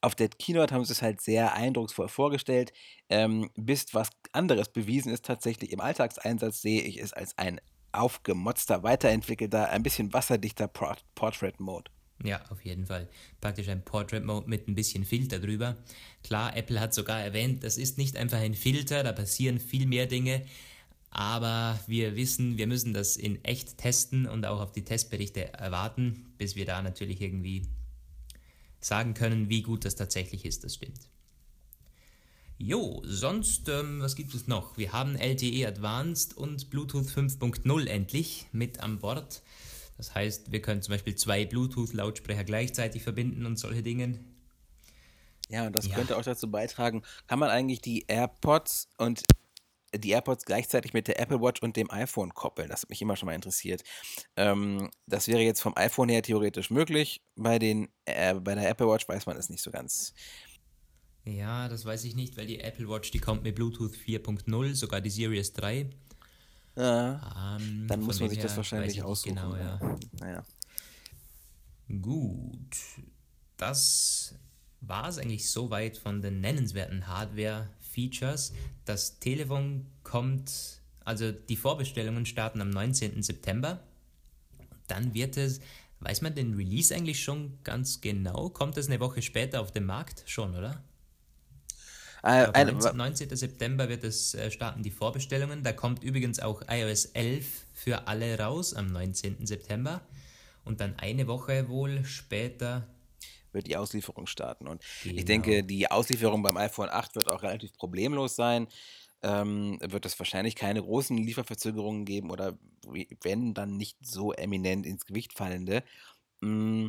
auf 0.00 0.14
der 0.14 0.28
Keynote 0.28 0.74
haben 0.74 0.84
sie 0.84 0.92
es 0.92 1.02
halt 1.02 1.20
sehr 1.20 1.54
eindrucksvoll 1.54 2.08
vorgestellt. 2.08 2.72
Ähm, 3.08 3.50
bis 3.56 3.94
was 3.94 4.10
anderes 4.32 4.68
bewiesen 4.68 5.12
ist, 5.12 5.24
tatsächlich 5.24 5.72
im 5.72 5.80
Alltagseinsatz 5.80 6.62
sehe 6.62 6.82
ich 6.82 6.98
es 6.98 7.12
als 7.12 7.36
ein 7.38 7.60
aufgemotzter, 7.92 8.82
weiterentwickelter, 8.82 9.70
ein 9.70 9.82
bisschen 9.82 10.12
wasserdichter 10.12 10.68
Port 10.68 11.04
Portrait 11.14 11.58
Mode. 11.60 11.90
Ja, 12.22 12.42
auf 12.50 12.64
jeden 12.64 12.86
Fall. 12.86 13.08
Praktisch 13.40 13.68
ein 13.68 13.84
Portrait 13.84 14.24
Mode 14.24 14.48
mit 14.48 14.68
ein 14.68 14.74
bisschen 14.74 15.04
Filter 15.04 15.38
drüber. 15.38 15.76
Klar, 16.22 16.56
Apple 16.56 16.78
hat 16.78 16.92
sogar 16.92 17.20
erwähnt, 17.20 17.64
das 17.64 17.78
ist 17.78 17.98
nicht 17.98 18.16
einfach 18.16 18.38
ein 18.38 18.54
Filter, 18.54 19.02
da 19.02 19.12
passieren 19.12 19.58
viel 19.58 19.86
mehr 19.86 20.06
Dinge. 20.06 20.42
Aber 21.10 21.80
wir 21.86 22.14
wissen, 22.14 22.56
wir 22.56 22.66
müssen 22.66 22.94
das 22.94 23.16
in 23.16 23.42
echt 23.44 23.78
testen 23.78 24.26
und 24.26 24.46
auch 24.46 24.60
auf 24.60 24.72
die 24.72 24.84
Testberichte 24.84 25.52
erwarten, 25.54 26.34
bis 26.38 26.54
wir 26.54 26.66
da 26.66 26.82
natürlich 26.82 27.20
irgendwie 27.20 27.62
sagen 28.80 29.14
können, 29.14 29.48
wie 29.48 29.62
gut 29.62 29.84
das 29.84 29.96
tatsächlich 29.96 30.44
ist, 30.44 30.64
das 30.64 30.74
stimmt. 30.76 31.00
Jo, 32.58 33.02
sonst, 33.06 33.68
ähm, 33.70 34.00
was 34.02 34.14
gibt 34.16 34.34
es 34.34 34.46
noch? 34.46 34.76
Wir 34.76 34.92
haben 34.92 35.16
LTE 35.16 35.66
Advanced 35.66 36.36
und 36.36 36.68
Bluetooth 36.70 37.06
5.0 37.08 37.86
endlich 37.86 38.46
mit 38.52 38.80
an 38.80 38.98
Bord. 38.98 39.42
Das 39.96 40.14
heißt, 40.14 40.52
wir 40.52 40.60
können 40.62 40.82
zum 40.82 40.92
Beispiel 40.92 41.14
zwei 41.14 41.46
Bluetooth-Lautsprecher 41.46 42.44
gleichzeitig 42.44 43.02
verbinden 43.02 43.46
und 43.46 43.58
solche 43.58 43.82
Dinge. 43.82 44.20
Ja, 45.48 45.66
und 45.66 45.74
das 45.74 45.88
Ja, 45.88 45.96
könnte 45.96 46.16
auch 46.16 46.22
dazu 46.22 46.50
beitragen, 46.50 47.02
kann 47.26 47.38
man 47.40 47.50
eigentlich 47.50 47.80
die 47.80 48.04
AirPods 48.06 48.88
und 48.98 49.22
die 49.94 50.10
AirPods 50.10 50.44
gleichzeitig 50.44 50.92
mit 50.92 51.08
der 51.08 51.20
Apple 51.20 51.40
Watch 51.40 51.62
und 51.62 51.76
dem 51.76 51.90
iPhone 51.90 52.34
koppeln? 52.34 52.68
Das 52.68 52.82
hat 52.82 52.90
mich 52.90 53.02
immer 53.02 53.16
schon 53.16 53.26
mal 53.26 53.34
interessiert. 53.34 53.82
Ähm, 54.36 54.90
das 55.06 55.28
wäre 55.28 55.40
jetzt 55.40 55.60
vom 55.60 55.76
iPhone 55.76 56.08
her 56.08 56.22
theoretisch 56.22 56.70
möglich. 56.70 57.22
Bei 57.36 57.58
den, 57.58 57.88
äh, 58.04 58.34
bei 58.34 58.54
der 58.54 58.68
Apple 58.68 58.88
Watch 58.88 59.08
weiß 59.08 59.26
man 59.26 59.36
es 59.36 59.48
nicht 59.48 59.62
so 59.62 59.70
ganz. 59.70 60.14
ja, 61.24 61.68
das 61.68 61.84
weiß 61.84 62.04
ich 62.04 62.14
nicht, 62.14 62.36
weil 62.36 62.46
die 62.46 62.60
Apple 62.60 62.88
Watch, 62.88 63.10
die 63.10 63.18
kommt 63.20 63.42
mit 63.42 63.54
Bluetooth 63.54 63.94
4.0, 63.94 64.74
sogar 64.74 65.00
die 65.00 65.10
Series 65.10 65.52
3. 65.52 65.90
Ja, 66.76 67.56
Ähm, 67.60 67.86
dann 67.88 68.00
muss 68.00 68.20
man 68.20 68.30
sich 68.30 68.38
das 68.38 68.56
wahrscheinlich 68.56 69.02
aussuchen. 69.02 69.36
Genau, 69.36 69.54
ja. 69.56 69.78
ja. 69.80 69.98
Naja. 70.12 70.44
Gut, 72.00 72.76
das 73.56 74.34
war 74.80 75.08
es 75.08 75.18
eigentlich 75.18 75.50
soweit 75.50 75.98
von 75.98 76.22
den 76.22 76.40
nennenswerten 76.40 77.06
Hardware-Features. 77.90 78.52
Das 78.84 79.18
Telefon 79.18 79.86
kommt, 80.02 80.80
also 81.04 81.32
die 81.32 81.56
Vorbestellungen 81.56 82.26
starten 82.26 82.60
am 82.60 82.70
19. 82.70 83.22
September. 83.22 83.80
Dann 84.86 85.14
wird 85.14 85.36
es, 85.36 85.60
weiß 86.00 86.22
man 86.22 86.34
den 86.34 86.54
Release 86.54 86.94
eigentlich 86.94 87.22
schon 87.22 87.58
ganz 87.64 88.00
genau? 88.00 88.50
Kommt 88.50 88.76
es 88.76 88.88
eine 88.88 89.00
Woche 89.00 89.22
später 89.22 89.60
auf 89.60 89.72
den 89.72 89.84
Markt? 89.84 90.22
Schon, 90.26 90.56
oder? 90.56 90.82
Äh, 92.22 92.48
eine, 92.52 92.72
19. 92.72 92.96
19. 92.96 93.36
September 93.36 93.88
wird 93.88 94.04
es 94.04 94.34
äh, 94.34 94.50
starten 94.50 94.82
die 94.82 94.90
Vorbestellungen. 94.90 95.62
Da 95.62 95.72
kommt 95.72 96.02
übrigens 96.02 96.40
auch 96.40 96.62
iOS 96.68 97.06
11 97.06 97.46
für 97.72 98.08
alle 98.08 98.38
raus 98.38 98.74
am 98.74 98.88
19. 98.88 99.46
September. 99.46 100.02
Und 100.64 100.80
dann 100.80 100.98
eine 100.98 101.26
Woche 101.26 101.68
wohl 101.68 102.04
später 102.04 102.86
wird 103.52 103.66
die 103.66 103.76
Auslieferung 103.76 104.26
starten. 104.26 104.68
Und 104.68 104.82
ich 105.14 105.26
Genau. 105.26 105.26
denke, 105.26 105.64
die 105.64 105.90
Auslieferung 105.90 106.42
beim 106.42 106.56
iPhone 106.56 106.88
8 106.90 107.14
wird 107.16 107.28
auch 107.28 107.42
relativ 107.42 107.72
problemlos 107.74 108.36
sein. 108.36 108.68
Ähm, 109.22 109.78
wird 109.82 110.06
es 110.06 110.18
wahrscheinlich 110.18 110.56
keine 110.56 110.82
großen 110.82 111.16
Lieferverzögerungen 111.18 112.06
geben 112.06 112.30
oder 112.30 112.58
wenn, 113.22 113.52
dann 113.54 113.76
nicht 113.76 113.98
so 114.04 114.32
eminent 114.32 114.86
ins 114.86 115.04
Gewicht 115.04 115.34
fallende. 115.34 115.84
Mm, 116.40 116.88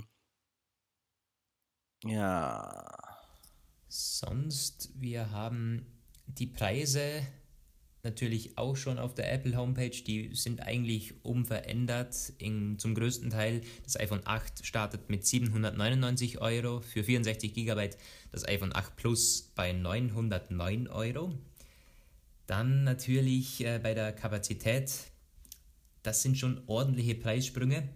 ja. 2.05 2.87
Sonst, 3.87 4.91
wir 4.95 5.31
haben 5.31 5.85
die 6.25 6.47
Preise 6.47 7.23
natürlich 8.03 8.57
auch 8.57 8.75
schon 8.75 8.99
auf 8.99 9.13
der 9.13 9.31
Apple 9.31 9.55
Homepage, 9.55 9.89
die 9.89 10.33
sind 10.33 10.61
eigentlich 10.61 11.13
unverändert. 11.23 12.33
In, 12.37 12.79
zum 12.79 12.95
größten 12.95 13.29
Teil, 13.29 13.61
das 13.83 13.99
iPhone 13.99 14.21
8 14.25 14.65
startet 14.65 15.09
mit 15.09 15.25
799 15.25 16.39
Euro, 16.41 16.81
für 16.81 17.03
64 17.03 17.53
GB 17.53 17.91
das 18.31 18.47
iPhone 18.47 18.73
8 18.73 18.95
Plus 18.95 19.51
bei 19.55 19.73
909 19.73 20.87
Euro. 20.87 21.37
Dann 22.47 22.83
natürlich 22.83 23.63
äh, 23.63 23.79
bei 23.81 23.93
der 23.93 24.13
Kapazität, 24.13 24.91
das 26.03 26.21
sind 26.21 26.37
schon 26.37 26.61
ordentliche 26.67 27.15
Preissprünge, 27.15 27.87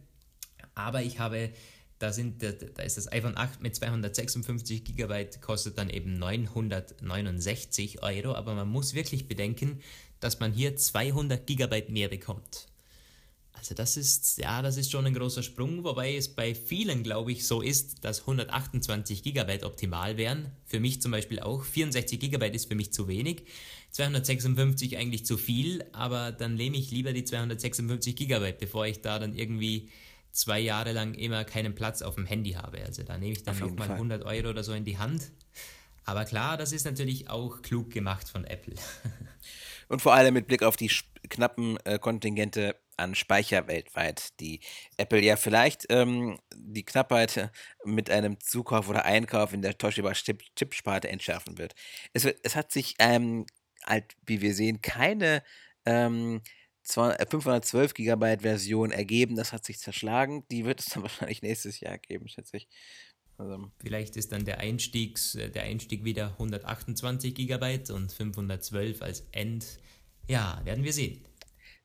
aber 0.75 1.01
ich 1.01 1.19
habe, 1.19 1.51
da, 1.99 2.11
sind, 2.11 2.41
da, 2.41 2.83
ist 2.83 2.97
das 2.97 3.11
iPhone 3.11 3.37
8 3.37 3.61
mit 3.61 3.75
256 3.75 4.83
GB, 4.83 5.27
kostet 5.41 5.77
dann 5.77 5.89
eben 5.89 6.13
969 6.13 8.03
Euro, 8.03 8.33
aber 8.35 8.53
man 8.53 8.67
muss 8.67 8.93
wirklich 8.93 9.27
bedenken, 9.27 9.81
dass 10.19 10.39
man 10.39 10.53
hier 10.53 10.75
200 10.75 11.45
GB 11.45 11.85
mehr 11.89 12.09
bekommt. 12.09 12.67
Also 13.53 13.73
das 13.73 13.97
ist, 13.97 14.37
ja, 14.37 14.61
das 14.61 14.77
ist 14.77 14.91
schon 14.91 15.05
ein 15.05 15.13
großer 15.13 15.41
Sprung, 15.41 15.83
wobei 15.83 16.15
es 16.15 16.27
bei 16.27 16.53
vielen, 16.53 17.03
glaube 17.03 17.31
ich, 17.31 17.47
so 17.47 17.61
ist, 17.61 18.03
dass 18.03 18.21
128 18.21 19.23
GB 19.23 19.63
optimal 19.63 20.17
wären. 20.17 20.51
Für 20.65 20.79
mich 20.79 21.01
zum 21.01 21.11
Beispiel 21.11 21.39
auch. 21.39 21.63
64 21.63 22.19
GB 22.19 22.49
ist 22.49 22.67
für 22.67 22.75
mich 22.75 22.91
zu 22.91 23.07
wenig. 23.07 23.45
256 23.91 24.97
eigentlich 24.97 25.25
zu 25.25 25.37
viel, 25.37 25.85
aber 25.93 26.33
dann 26.33 26.55
nehme 26.55 26.77
ich 26.77 26.91
lieber 26.91 27.13
die 27.13 27.23
256 27.23 28.15
GB, 28.15 28.53
bevor 28.59 28.85
ich 28.87 29.01
da 29.01 29.19
dann 29.19 29.33
irgendwie 29.33 29.89
zwei 30.35 30.59
Jahre 30.59 30.91
lang 30.91 31.13
immer 31.13 31.45
keinen 31.45 31.75
Platz 31.75 32.01
auf 32.01 32.15
dem 32.15 32.25
Handy 32.25 32.51
habe. 32.51 32.81
Also 32.83 33.03
da 33.03 33.17
nehme 33.17 33.31
ich 33.31 33.43
dann 33.43 33.57
nochmal 33.57 33.87
Fall. 33.87 33.95
100 33.95 34.23
Euro 34.25 34.49
oder 34.49 34.63
so 34.63 34.73
in 34.73 34.83
die 34.83 34.97
Hand. 34.97 35.31
Aber 36.03 36.25
klar, 36.25 36.57
das 36.57 36.71
ist 36.71 36.85
natürlich 36.85 37.29
auch 37.29 37.61
klug 37.61 37.89
gemacht 37.89 38.29
von 38.29 38.43
Apple. 38.45 38.75
Und 39.87 40.01
vor 40.01 40.13
allem 40.13 40.33
mit 40.33 40.47
Blick 40.47 40.63
auf 40.63 40.77
die 40.77 40.91
knappen 41.29 41.77
äh, 41.85 41.99
Kontingente 41.99 42.75
an 42.97 43.13
Speicher 43.15 43.67
weltweit, 43.67 44.39
die 44.39 44.61
Apple 44.97 45.21
ja 45.21 45.35
vielleicht 45.35 45.85
ähm, 45.89 46.39
die 46.55 46.83
Knappheit 46.83 47.37
äh, 47.37 47.49
mit 47.83 48.09
einem 48.09 48.39
Zukauf 48.39 48.89
oder 48.89 49.05
Einkauf 49.05 49.53
in 49.53 49.61
der 49.61 49.77
Toshiba 49.77 50.13
Chip 50.13 50.43
Chipsparte 50.55 51.09
entschärfen 51.09 51.57
wird. 51.57 51.75
Es, 52.13 52.25
es 52.25 52.55
hat 52.55 52.71
sich, 52.71 52.95
ähm, 52.99 53.45
halt, 53.85 54.15
wie 54.25 54.41
wir 54.41 54.53
sehen, 54.53 54.81
keine 54.81 55.43
ähm, 55.85 56.41
200 56.41 56.41
äh, 56.41 56.64
512 56.85 57.93
Gigabyte 57.93 58.41
Version 58.41 58.91
ergeben. 58.91 59.35
Das 59.35 59.51
hat 59.53 59.65
sich 59.65 59.79
zerschlagen. 59.79 60.43
Die 60.51 60.65
wird 60.65 60.79
es 60.79 60.85
dann 60.87 61.03
wahrscheinlich 61.03 61.41
nächstes 61.41 61.79
Jahr 61.79 61.97
geben, 61.97 62.27
schätze 62.27 62.57
ich. 62.57 62.67
Also, 63.37 63.69
Vielleicht 63.81 64.15
ist 64.15 64.31
dann 64.31 64.45
der, 64.45 64.59
Einstiegs, 64.59 65.35
äh, 65.35 65.49
der 65.49 65.63
Einstieg 65.63 66.05
wieder 66.05 66.27
128 66.39 67.35
GB 67.35 67.79
und 67.91 68.11
512 68.11 69.01
als 69.01 69.23
End. 69.31 69.65
Ja, 70.27 70.61
werden 70.63 70.83
wir 70.85 70.93
sehen. 70.93 71.21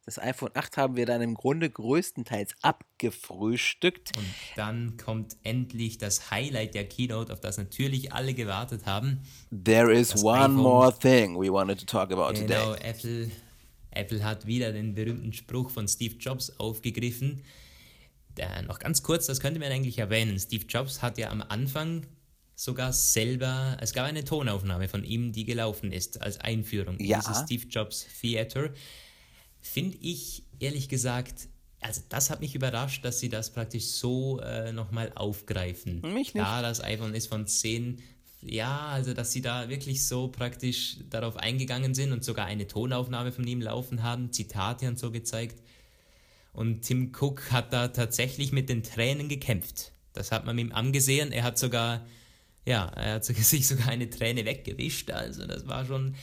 das 0.07 0.19
iPhone 0.19 0.51
8 0.55 0.77
haben 0.77 0.97
wir 0.97 1.07
dann 1.07 1.21
im 1.23 1.35
Grunde 1.35 1.69
größtenteils 1.69 2.55
abgefrühstückt. 2.63 4.17
Und 4.17 4.27
dann 4.57 4.97
kommt 4.97 5.37
endlich 5.43 5.99
das 5.99 6.31
Highlight 6.31 6.75
der 6.75 6.89
Keynote, 6.89 7.33
auf 7.33 7.41
das 7.41 7.59
natürlich 7.59 8.13
alle 8.13 8.33
gewartet 8.35 8.87
haben. 8.87 9.21
There 9.51 9.93
is 9.93 10.11
Das 10.11 10.23
one 10.25 10.39
iPhone- 10.41 10.53
more 10.55 10.97
thing 10.99 11.37
we 11.37 11.53
wanted 11.53 11.79
to 11.81 11.85
talk 11.87 12.13
about 12.13 12.33
Genau, 12.39 12.75
today. 12.75 12.89
Apple, 12.91 13.31
Apple 13.93 14.23
hat 14.25 14.47
wieder 14.47 14.73
den 14.73 14.95
berühmten 14.95 15.33
Spruch 15.33 15.71
von 15.71 15.89
Steve 15.89 16.17
Jobs 16.17 16.51
aufgegriffen. 16.59 17.43
Der, 18.37 18.63
noch 18.63 18.79
ganz 18.79 19.03
kurz, 19.03 19.27
das 19.27 19.41
könnte 19.41 19.59
man 19.61 19.71
eigentlich 19.73 19.99
erwähnen. 19.99 20.39
Steve 20.39 20.65
Jobs 20.69 21.03
hat 21.03 21.19
ja 21.19 21.31
am 21.31 21.43
Anfang 21.43 22.07
sogar 22.55 22.93
selber, 22.93 23.77
es 23.81 23.93
gab 23.93 24.07
eine 24.07 24.23
Tonaufnahme 24.25 24.89
von 24.89 25.03
ihm, 25.03 25.33
die 25.33 25.45
gelaufen 25.45 25.93
ist 25.93 26.21
als 26.21 26.39
Einführung 26.39 26.99
in 26.99 27.07
Ja. 27.07 27.19
dieses 27.21 27.39
Steve 27.45 27.67
Jobs 27.69 28.07
Theater. 28.21 28.71
Finde 29.61 29.97
ich 30.01 30.45
ehrlich 30.59 30.89
gesagt, 30.89 31.49
also 31.81 32.03
das 32.11 32.29
hat 32.31 32.41
mich 32.41 32.55
überrascht, 32.55 33.05
dass 33.05 33.19
sie 33.21 33.31
das 33.31 33.51
praktisch 33.53 33.87
so 33.87 34.39
äh, 34.41 34.73
nochmal 34.73 35.11
aufgreifen. 35.15 36.01
Mich 36.03 36.35
nicht. 36.35 36.37
Ja, 36.37 36.61
das 36.63 36.83
iPhone 36.83 37.15
ist 37.15 37.27
von 37.29 37.47
10. 37.47 38.01
Ja, 38.43 38.87
also 38.87 39.13
dass 39.13 39.33
sie 39.33 39.43
da 39.43 39.69
wirklich 39.69 40.07
so 40.07 40.29
praktisch 40.29 40.97
darauf 41.11 41.37
eingegangen 41.37 41.95
sind 41.95 42.13
und 42.13 42.25
sogar 42.25 42.47
eine 42.47 42.67
Tonaufnahme 42.67 43.33
von 43.33 43.47
ihm 43.47 43.61
laufen 43.61 44.03
haben, 44.03 44.33
Zitate 44.33 44.89
und 44.89 44.99
so 44.99 45.11
gezeigt. 45.11 45.63
Und 46.53 46.83
Tim 46.83 47.13
Cook 47.19 47.53
hat 47.53 47.73
da 47.73 47.89
tatsächlich 47.89 48.51
mit 48.53 48.69
den 48.69 48.83
Tränen 48.83 49.29
gekämpft. 49.29 49.93
Das 50.13 50.33
hat 50.33 50.47
man 50.47 50.59
ihm 50.59 50.73
angesehen. 50.73 51.33
Er 51.33 51.45
hat 51.45 51.59
sogar, 51.59 52.07
ja, 52.65 52.87
er 52.87 53.15
hat 53.15 53.25
sich 53.25 53.69
sogar 53.69 53.89
eine 53.89 54.09
Träne 54.09 54.45
weggewischt. 54.45 55.11
Also 55.11 55.47
das 55.47 55.67
war 55.67 55.85
schon, 55.85 56.17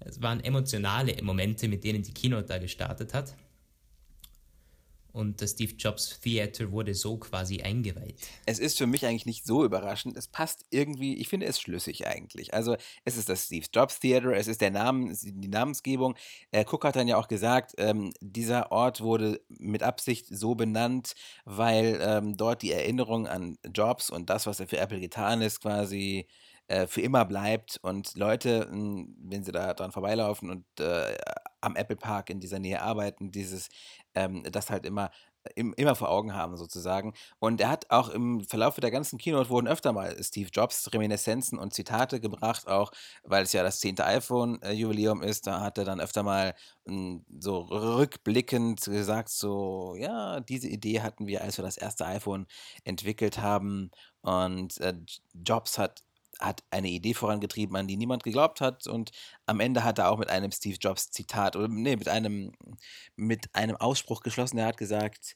es 0.00 0.20
waren 0.20 0.40
emotionale 0.40 1.22
Momente, 1.22 1.68
mit 1.68 1.84
denen 1.84 2.02
die 2.02 2.12
Keynote 2.12 2.48
da 2.48 2.58
gestartet 2.58 3.14
hat. 3.14 3.34
Und 5.12 5.42
das 5.42 5.52
Steve 5.52 5.74
Jobs 5.74 6.20
Theater 6.20 6.72
wurde 6.72 6.94
so 6.94 7.18
quasi 7.18 7.60
eingeweiht. 7.62 8.16
Es 8.46 8.58
ist 8.58 8.78
für 8.78 8.86
mich 8.86 9.04
eigentlich 9.04 9.26
nicht 9.26 9.44
so 9.44 9.64
überraschend. 9.64 10.16
Es 10.16 10.26
passt 10.26 10.64
irgendwie, 10.70 11.16
ich 11.18 11.28
finde 11.28 11.46
es 11.46 11.60
schlüssig 11.60 12.06
eigentlich. 12.06 12.54
Also 12.54 12.76
es 13.04 13.16
ist 13.16 13.28
das 13.28 13.46
Steve 13.46 13.66
Jobs 13.72 14.00
Theater, 14.00 14.34
es 14.34 14.48
ist 14.48 14.60
der 14.60 14.70
Name, 14.70 15.14
die 15.22 15.48
Namensgebung. 15.48 16.16
Äh, 16.50 16.64
Cook 16.64 16.84
hat 16.84 16.96
dann 16.96 17.08
ja 17.08 17.16
auch 17.18 17.28
gesagt, 17.28 17.74
ähm, 17.76 18.12
dieser 18.20 18.72
Ort 18.72 19.00
wurde 19.00 19.40
mit 19.48 19.82
Absicht 19.82 20.26
so 20.30 20.54
benannt, 20.54 21.14
weil 21.44 21.98
ähm, 22.02 22.36
dort 22.36 22.62
die 22.62 22.72
Erinnerung 22.72 23.26
an 23.26 23.58
Jobs 23.74 24.10
und 24.10 24.30
das, 24.30 24.46
was 24.46 24.60
er 24.60 24.66
für 24.68 24.78
Apple 24.78 25.00
getan 25.00 25.42
ist, 25.42 25.60
quasi 25.60 26.26
äh, 26.68 26.86
für 26.86 27.00
immer 27.02 27.24
bleibt 27.24 27.78
und 27.82 28.14
Leute, 28.16 28.68
mh, 28.70 29.06
wenn 29.18 29.44
sie 29.44 29.52
da 29.52 29.74
dran 29.74 29.92
vorbeilaufen 29.92 30.50
und 30.50 30.64
äh, 30.80 31.16
am 31.60 31.76
Apple 31.76 31.96
Park 31.96 32.30
in 32.30 32.40
dieser 32.40 32.58
Nähe 32.58 32.82
arbeiten, 32.82 33.30
dieses, 33.32 33.68
ähm, 34.14 34.42
das 34.50 34.70
halt 34.70 34.84
immer, 34.86 35.10
im, 35.56 35.74
immer 35.74 35.94
vor 35.96 36.08
Augen 36.10 36.34
haben 36.34 36.56
sozusagen. 36.56 37.14
Und 37.38 37.60
er 37.60 37.68
hat 37.70 37.90
auch 37.90 38.08
im 38.10 38.42
Verlauf 38.44 38.76
der 38.78 38.90
ganzen 38.90 39.18
Keynote 39.18 39.50
wurden 39.50 39.66
öfter 39.68 39.92
mal 39.92 40.16
Steve 40.22 40.48
Jobs 40.52 40.92
Reminiszenzen 40.92 41.58
und 41.58 41.74
Zitate 41.74 42.20
gebracht, 42.20 42.68
auch 42.68 42.92
weil 43.24 43.42
es 43.42 43.52
ja 43.52 43.62
das 43.62 43.80
10. 43.80 44.04
iPhone-Jubiläum 44.04 45.22
ist. 45.22 45.46
Da 45.46 45.60
hat 45.60 45.78
er 45.78 45.84
dann 45.84 46.00
öfter 46.00 46.22
mal 46.22 46.54
mh, 46.84 47.20
so 47.40 47.58
rückblickend 47.60 48.82
gesagt, 48.84 49.30
so, 49.30 49.94
ja, 49.98 50.40
diese 50.40 50.68
Idee 50.68 51.00
hatten 51.00 51.26
wir, 51.26 51.42
als 51.42 51.58
wir 51.58 51.64
das 51.64 51.76
erste 51.76 52.06
iPhone 52.06 52.46
entwickelt 52.84 53.38
haben. 53.38 53.90
Und 54.22 54.78
äh, 54.80 54.94
Jobs 55.34 55.78
hat 55.78 56.02
hat 56.42 56.62
eine 56.70 56.88
Idee 56.88 57.14
vorangetrieben, 57.14 57.76
an 57.76 57.86
die 57.86 57.96
niemand 57.96 58.24
geglaubt 58.24 58.60
hat 58.60 58.86
und 58.86 59.10
am 59.46 59.60
Ende 59.60 59.84
hat 59.84 59.98
er 59.98 60.10
auch 60.10 60.18
mit 60.18 60.28
einem 60.28 60.50
Steve 60.52 60.76
Jobs 60.80 61.10
Zitat 61.10 61.56
oder 61.56 61.68
nee, 61.68 61.96
mit 61.96 62.08
einem 62.08 62.52
mit 63.16 63.54
einem 63.54 63.76
Ausspruch 63.76 64.22
geschlossen. 64.22 64.58
Er 64.58 64.66
hat 64.66 64.76
gesagt, 64.76 65.34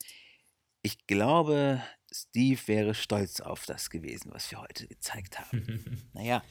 ich 0.82 1.06
glaube, 1.06 1.82
Steve 2.12 2.60
wäre 2.66 2.94
stolz 2.94 3.40
auf 3.40 3.66
das 3.66 3.90
gewesen, 3.90 4.32
was 4.32 4.50
wir 4.50 4.60
heute 4.60 4.86
gezeigt 4.86 5.38
haben. 5.38 6.08
naja, 6.12 6.42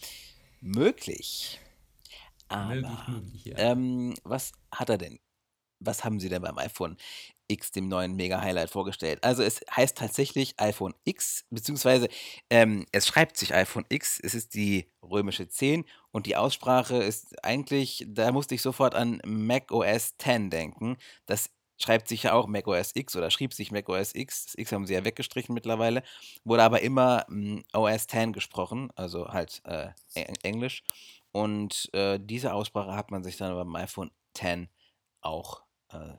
möglich. 0.61 1.59
Aber, 2.47 2.75
möglich, 2.75 3.07
möglich, 3.07 3.45
ja. 3.45 3.57
ähm, 3.57 4.13
was 4.23 4.51
hat 4.71 4.89
er 4.89 4.97
denn? 4.97 5.19
Was 5.79 6.03
haben 6.03 6.19
sie 6.19 6.29
denn 6.29 6.41
beim 6.41 6.57
iPhone 6.57 6.97
X, 7.47 7.71
dem 7.71 7.87
neuen 7.87 8.15
Mega-Highlight, 8.15 8.69
vorgestellt? 8.69 9.23
Also 9.23 9.43
es 9.43 9.61
heißt 9.75 9.97
tatsächlich 9.97 10.59
iPhone 10.59 10.93
X, 11.03 11.45
beziehungsweise 11.49 12.07
ähm, 12.49 12.85
es 12.91 13.07
schreibt 13.07 13.37
sich 13.37 13.53
iPhone 13.53 13.85
X, 13.89 14.19
es 14.21 14.33
ist 14.35 14.53
die 14.55 14.89
römische 15.03 15.47
10 15.47 15.85
und 16.11 16.25
die 16.25 16.35
Aussprache 16.35 16.97
ist 16.97 17.43
eigentlich, 17.43 18.05
da 18.07 18.31
musste 18.31 18.55
ich 18.55 18.61
sofort 18.61 18.95
an 18.95 19.21
Mac 19.25 19.71
OS 19.71 20.17
10 20.17 20.49
denken. 20.49 20.97
Das 21.25 21.49
schreibt 21.77 22.07
sich 22.07 22.23
ja 22.23 22.33
auch 22.33 22.47
Mac 22.47 22.67
OS 22.67 22.91
X 22.95 23.15
oder 23.15 23.29
schrieb 23.31 23.53
sich 23.53 23.71
Mac 23.71 23.89
OS 23.89 24.15
X. 24.15 24.45
Das 24.45 24.55
X 24.57 24.71
haben 24.71 24.85
sie 24.87 24.93
ja 24.93 25.05
weggestrichen 25.05 25.53
mittlerweile. 25.53 26.03
Wurde 26.43 26.63
aber 26.63 26.81
immer 26.81 27.25
mm, 27.29 27.59
OS 27.73 28.07
10 28.07 28.33
gesprochen, 28.33 28.91
also 28.95 29.27
halt 29.29 29.61
äh, 29.65 29.89
Eng- 30.13 30.35
Englisch. 30.43 30.83
Und 31.31 31.89
äh, 31.93 32.19
diese 32.21 32.53
Aussprache 32.53 32.95
hat 32.95 33.11
man 33.11 33.23
sich 33.23 33.37
dann 33.37 33.53
beim 33.55 33.75
iPhone 33.75 34.11
10 34.33 34.69
auch 35.21 35.63
äh, 35.91 36.13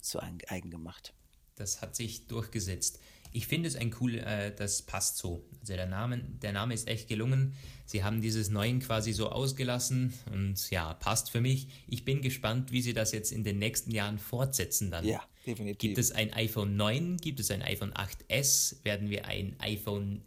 zu 0.00 0.20
eigen 0.20 0.70
gemacht. 0.70 1.12
Das 1.56 1.80
hat 1.82 1.96
sich 1.96 2.26
durchgesetzt. 2.26 3.00
Ich 3.32 3.46
finde 3.46 3.68
es 3.68 3.76
ein 3.76 3.94
cool, 4.00 4.16
äh, 4.16 4.54
das 4.54 4.82
passt 4.82 5.18
so. 5.18 5.44
Also 5.60 5.74
der 5.74 5.86
Name, 5.86 6.18
der 6.18 6.52
Name 6.52 6.74
ist 6.74 6.88
echt 6.88 7.08
gelungen. 7.08 7.54
Sie 7.84 8.02
haben 8.02 8.22
dieses 8.22 8.48
Neuen 8.48 8.80
quasi 8.80 9.12
so 9.12 9.30
ausgelassen 9.30 10.14
und 10.32 10.70
ja, 10.70 10.94
passt 10.94 11.30
für 11.30 11.40
mich. 11.40 11.68
Ich 11.86 12.04
bin 12.04 12.22
gespannt, 12.22 12.72
wie 12.72 12.82
sie 12.82 12.94
das 12.94 13.12
jetzt 13.12 13.32
in 13.32 13.44
den 13.44 13.58
nächsten 13.58 13.90
Jahren 13.90 14.18
fortsetzen 14.18 14.90
dann. 14.90 15.04
Ja, 15.04 15.22
definitiv. 15.46 15.78
Gibt 15.78 15.98
es 15.98 16.12
ein 16.12 16.32
iPhone 16.32 16.76
9? 16.76 17.18
Gibt 17.18 17.40
es 17.40 17.50
ein 17.50 17.62
iPhone 17.62 17.92
8S? 17.92 18.84
Werden 18.84 19.10
wir 19.10 19.26
ein 19.26 19.56
iPhone 19.58 20.22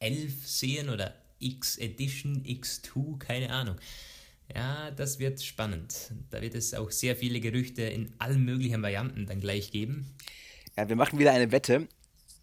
11 0.00 0.46
sehen 0.46 0.90
oder 0.90 1.14
X 1.40 1.78
Edition, 1.78 2.44
X2? 2.44 3.18
Keine 3.18 3.50
Ahnung. 3.50 3.76
Ja, 4.54 4.90
das 4.90 5.18
wird 5.18 5.42
spannend. 5.42 6.12
Da 6.30 6.40
wird 6.40 6.54
es 6.54 6.72
auch 6.74 6.90
sehr 6.90 7.16
viele 7.16 7.40
Gerüchte 7.40 7.82
in 7.82 8.14
allen 8.18 8.44
möglichen 8.44 8.82
Varianten 8.82 9.26
dann 9.26 9.40
gleich 9.40 9.70
geben. 9.70 10.14
Ja, 10.76 10.88
wir 10.88 10.96
machen 10.96 11.18
wieder 11.18 11.32
eine 11.32 11.52
Wette. 11.52 11.88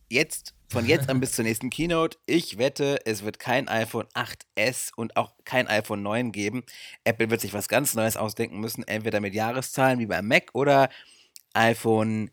Jetzt, 0.09 0.53
von 0.69 0.85
jetzt 0.85 1.09
an 1.09 1.19
bis 1.21 1.31
zur 1.31 1.45
nächsten 1.45 1.69
Keynote. 1.69 2.17
Ich 2.27 2.57
wette, 2.57 2.99
es 3.05 3.23
wird 3.23 3.39
kein 3.39 3.67
iPhone 3.67 4.05
8S 4.13 4.91
und 4.95 5.17
auch 5.17 5.33
kein 5.45 5.67
iPhone 5.67 6.03
9 6.03 6.31
geben. 6.31 6.63
Apple 7.03 7.31
wird 7.31 7.41
sich 7.41 7.53
was 7.53 7.67
ganz 7.67 7.95
Neues 7.95 8.17
ausdenken 8.17 8.59
müssen. 8.59 8.83
Entweder 8.87 9.19
mit 9.19 9.33
Jahreszahlen 9.33 9.99
wie 9.99 10.05
beim 10.05 10.27
Mac 10.27 10.49
oder 10.53 10.89
iPhone. 11.53 12.29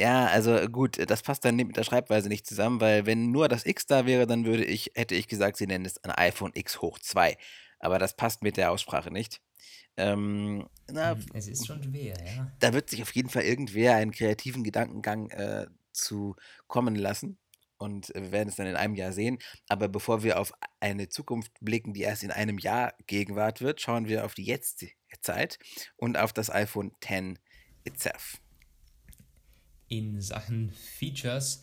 Ja, 0.00 0.26
also 0.26 0.68
gut, 0.68 0.98
das 1.08 1.22
passt 1.22 1.44
dann 1.44 1.54
mit 1.54 1.76
der 1.76 1.84
Schreibweise 1.84 2.28
nicht 2.28 2.46
zusammen, 2.46 2.80
weil 2.80 3.06
wenn 3.06 3.30
nur 3.30 3.48
das 3.48 3.66
X 3.66 3.86
da 3.86 4.04
wäre, 4.04 4.26
dann 4.26 4.44
würde 4.44 4.64
ich, 4.64 4.90
hätte 4.94 5.14
ich 5.14 5.28
gesagt, 5.28 5.58
sie 5.58 5.66
nennen 5.66 5.84
es 5.84 6.02
ein 6.02 6.10
iPhone 6.10 6.52
X 6.54 6.80
hoch 6.80 6.98
2. 6.98 7.36
Aber 7.82 7.98
das 7.98 8.16
passt 8.16 8.42
mit 8.42 8.56
der 8.56 8.70
Aussprache 8.70 9.10
nicht. 9.10 9.42
Ähm, 9.96 10.66
na, 10.90 11.18
Es 11.34 11.48
ist 11.48 11.66
schon 11.66 11.82
schwer, 11.82 12.16
ja. 12.24 12.50
da 12.60 12.72
wird 12.72 12.88
sich 12.88 13.02
auf 13.02 13.14
jeden 13.14 13.28
Fall 13.28 13.42
irgendwer 13.42 13.96
einen 13.96 14.12
kreativen 14.12 14.64
Gedankengang 14.64 15.28
äh, 15.30 15.66
zu 15.92 16.34
kommen 16.66 16.94
lassen. 16.94 17.38
Und 17.76 18.14
äh, 18.14 18.22
wir 18.22 18.32
werden 18.32 18.48
es 18.48 18.56
dann 18.56 18.66
in 18.66 18.76
einem 18.76 18.94
Jahr 18.94 19.12
sehen. 19.12 19.38
Aber 19.68 19.88
bevor 19.88 20.22
wir 20.22 20.40
auf 20.40 20.52
eine 20.80 21.08
Zukunft 21.08 21.52
blicken, 21.60 21.92
die 21.92 22.02
erst 22.02 22.22
in 22.22 22.30
einem 22.30 22.58
Jahr 22.58 22.94
Gegenwart 23.06 23.60
wird, 23.60 23.80
schauen 23.80 24.06
wir 24.06 24.24
auf 24.24 24.34
die 24.34 24.44
Jetztzeit 24.44 25.58
und 25.96 26.16
auf 26.16 26.32
das 26.32 26.48
iPhone 26.48 26.92
X 27.02 27.40
itself. 27.84 28.40
In 29.88 30.20
Sachen 30.22 30.70
Features, 30.70 31.60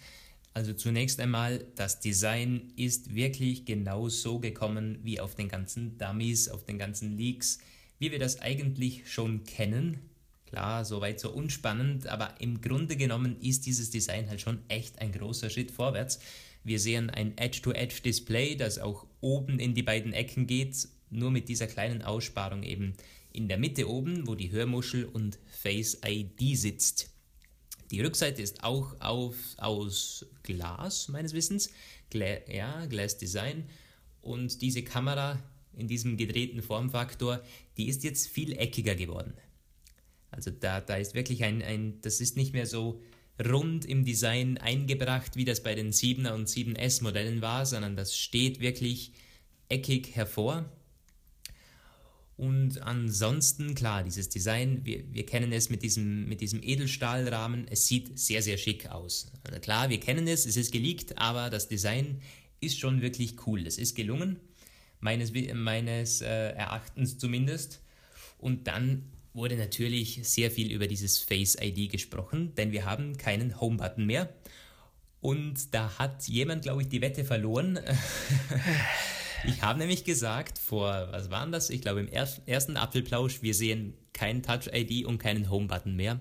also 0.54 0.74
zunächst 0.74 1.20
einmal, 1.20 1.66
das 1.76 2.00
Design 2.00 2.74
ist 2.76 3.14
wirklich 3.14 3.66
genau 3.66 4.10
so 4.10 4.40
gekommen 4.40 5.00
wie 5.04 5.20
auf 5.20 5.36
den 5.36 5.48
ganzen 5.48 5.98
Dummies, 5.98 6.50
auf 6.50 6.66
den 6.66 6.78
ganzen 6.78 7.18
Leaks, 7.18 7.60
wie 8.00 8.12
wir 8.12 8.20
das 8.20 8.42
eigentlich 8.42 9.12
schon 9.12 9.44
kennen. 9.44 10.00
Klar, 10.48 10.84
soweit 10.84 11.20
so 11.20 11.32
unspannend, 11.32 12.08
aber 12.08 12.42
im 12.42 12.60
Grunde 12.62 12.98
genommen 12.98 13.40
ist 13.40 13.68
dieses 13.68 13.92
Design 13.92 14.28
halt 14.30 14.42
schon 14.42 14.60
echt 14.68 15.00
ein 15.00 15.12
großer 15.12 15.50
Schritt 15.50 15.70
vorwärts. 15.70 16.20
Wir 16.64 16.80
sehen 16.80 17.10
ein 17.10 17.38
Edge-to-Edge-Display, 17.38 18.56
das 18.56 18.80
auch 18.80 19.06
oben 19.22 19.60
in 19.60 19.76
die 19.76 19.84
beiden 19.84 20.12
Ecken 20.12 20.48
geht, 20.48 20.88
nur 21.12 21.30
mit 21.30 21.50
dieser 21.50 21.68
kleinen 21.68 22.02
Aussparung 22.02 22.64
eben 22.64 22.94
in 23.32 23.48
der 23.48 23.58
Mitte 23.58 23.88
oben, 23.88 24.28
wo 24.28 24.36
die 24.36 24.52
Hörmuschel 24.52 25.06
und 25.06 25.38
Face 25.48 26.00
ID 26.04 26.58
sitzt. 26.58 27.12
Die 27.92 28.02
Rückseite 28.02 28.42
ist 28.42 28.64
auch 28.64 29.00
auf, 29.00 29.36
aus 29.58 30.26
Glas, 30.44 31.08
meines 31.08 31.34
Wissens. 31.34 31.72
Gla 32.10 32.48
ja, 32.48 32.86
Glass 32.86 33.18
Design. 33.18 33.66
Und 34.22 34.62
diese 34.62 34.84
Kamera 34.84 35.42
in 35.76 35.88
diesem 35.88 36.18
gedrehten 36.18 36.62
Formfaktor, 36.62 37.42
die 37.78 37.88
ist 37.88 38.04
jetzt 38.04 38.28
viel 38.28 38.54
eckiger 38.54 38.96
geworden. 38.96 39.34
Also 40.32 40.52
da, 40.52 40.82
da 40.82 40.98
ist 40.98 41.16
wirklich 41.16 41.44
ein, 41.44 41.62
ein, 41.62 42.02
das 42.02 42.22
ist 42.22 42.38
nicht 42.38 42.54
mehr 42.54 42.68
so 42.68 43.02
rund 43.44 43.86
im 43.86 44.06
Design 44.06 44.58
eingebracht, 44.58 45.36
wie 45.36 45.46
das 45.46 45.64
bei 45.64 45.74
den 45.74 45.92
7er 45.92 46.34
und 46.34 46.48
7S 46.48 47.02
Modellen 47.04 47.42
war, 47.42 47.66
sondern 47.66 47.96
das 47.96 48.16
steht 48.16 48.60
wirklich 48.60 49.14
eckig 49.70 50.16
hervor. 50.16 50.70
Und 52.40 52.82
ansonsten, 52.84 53.76
klar, 53.76 54.02
dieses 54.02 54.30
Design, 54.30 54.86
wir, 54.86 55.04
wir 55.14 55.26
kennen 55.26 55.52
es 55.52 55.70
mit 55.70 55.84
diesem, 55.84 56.26
mit 56.30 56.40
diesem 56.40 56.64
Edelstahlrahmen, 56.64 57.68
es 57.70 57.86
sieht 57.86 58.18
sehr, 58.18 58.42
sehr 58.42 58.58
schick 58.58 58.90
aus. 58.90 59.30
Also 59.44 59.60
klar, 59.60 59.90
wir 59.90 60.00
kennen 60.00 60.26
es, 60.26 60.46
es 60.46 60.56
ist 60.56 60.72
geleakt, 60.72 61.18
aber 61.18 61.50
das 61.50 61.68
Design 61.68 62.22
ist 62.62 62.80
schon 62.80 63.02
wirklich 63.02 63.46
cool. 63.46 63.68
Es 63.68 63.78
ist 63.78 63.94
gelungen, 63.94 64.40
meines, 65.02 65.34
meines 65.54 66.22
äh, 66.22 66.52
Erachtens 66.52 67.18
zumindest. 67.18 67.82
Und 68.38 68.68
dann 68.68 69.12
wurde 69.34 69.58
natürlich 69.58 70.22
sehr 70.24 70.50
viel 70.50 70.72
über 70.72 70.88
dieses 70.88 71.20
Face 71.20 71.58
ID 71.62 71.92
gesprochen, 71.92 72.56
denn 72.56 72.72
wir 72.72 72.86
haben 72.86 73.18
keinen 73.18 73.60
Home-Button 73.60 74.06
mehr. 74.06 74.34
Und 75.20 75.74
da 75.74 76.00
hat 76.00 76.26
jemand, 76.30 76.62
glaube 76.62 76.84
ich, 76.84 76.88
die 76.88 77.02
Wette 77.02 77.26
verloren. 77.26 77.82
Ich 79.46 79.62
habe 79.62 79.80
nämlich 79.80 80.04
gesagt, 80.04 80.58
vor, 80.58 81.08
was 81.12 81.30
waren 81.30 81.52
das? 81.52 81.70
Ich 81.70 81.82
glaube, 81.82 82.02
im 82.02 82.08
er 82.08 82.28
ersten 82.46 82.78
Apfelplausch, 82.78 83.42
wir 83.42 83.54
sehen 83.54 83.94
kein 84.14 84.44
Touch-ID 84.44 85.06
und 85.06 85.18
keinen 85.18 85.50
Home-Button 85.50 85.96
mehr. 85.96 86.20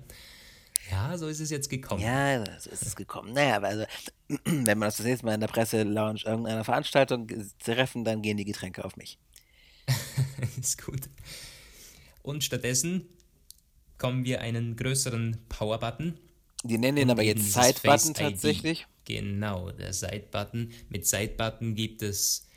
Ja, 0.91 1.17
so 1.17 1.27
ist 1.27 1.39
es 1.39 1.49
jetzt 1.49 1.69
gekommen. 1.69 2.01
Ja, 2.01 2.43
so 2.59 2.69
ist 2.69 2.83
es 2.83 2.95
gekommen. 2.95 3.33
Naja, 3.33 3.57
aber 3.57 3.67
also, 3.67 3.85
wenn 4.45 4.79
wir 4.79 4.85
uns 4.85 4.97
das 4.97 5.05
nächste 5.05 5.25
Mal 5.25 5.35
in 5.35 5.41
der 5.41 5.47
Presse-Lounge 5.47 6.21
irgendeiner 6.25 6.63
Veranstaltung 6.63 7.27
treffen, 7.63 8.03
dann 8.05 8.21
gehen 8.21 8.37
die 8.37 8.45
Getränke 8.45 8.83
auf 8.83 8.95
mich. 8.95 9.19
ist 10.59 10.83
gut. 10.83 11.09
Und 12.23 12.43
stattdessen 12.43 13.05
kommen 13.97 14.23
wir 14.23 14.41
einen 14.41 14.75
größeren 14.75 15.37
Power-Button. 15.49 16.17
Die 16.63 16.77
nennen 16.77 16.97
den 16.97 17.11
aber 17.11 17.23
jetzt 17.23 17.53
Side-Button 17.53 18.13
tatsächlich. 18.13 18.87
Genau, 19.05 19.71
der 19.71 19.93
Side-Button. 19.93 20.71
Mit 20.89 21.07
Side-Button 21.07 21.75
gibt 21.75 22.01
es 22.01 22.48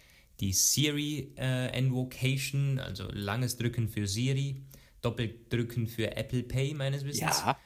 die 0.43 0.53
Siri 0.53 1.32
äh, 1.38 1.78
Invocation, 1.78 2.80
also 2.80 3.09
langes 3.12 3.57
Drücken 3.57 3.88
für 3.88 4.09
Siri, 4.09 4.57
Doppeldrücken 5.01 5.86
für 5.86 6.16
Apple 6.16 6.43
Pay 6.43 6.74
meines 6.74 7.05
Wissens. 7.05 7.38
Ja, 7.47 7.57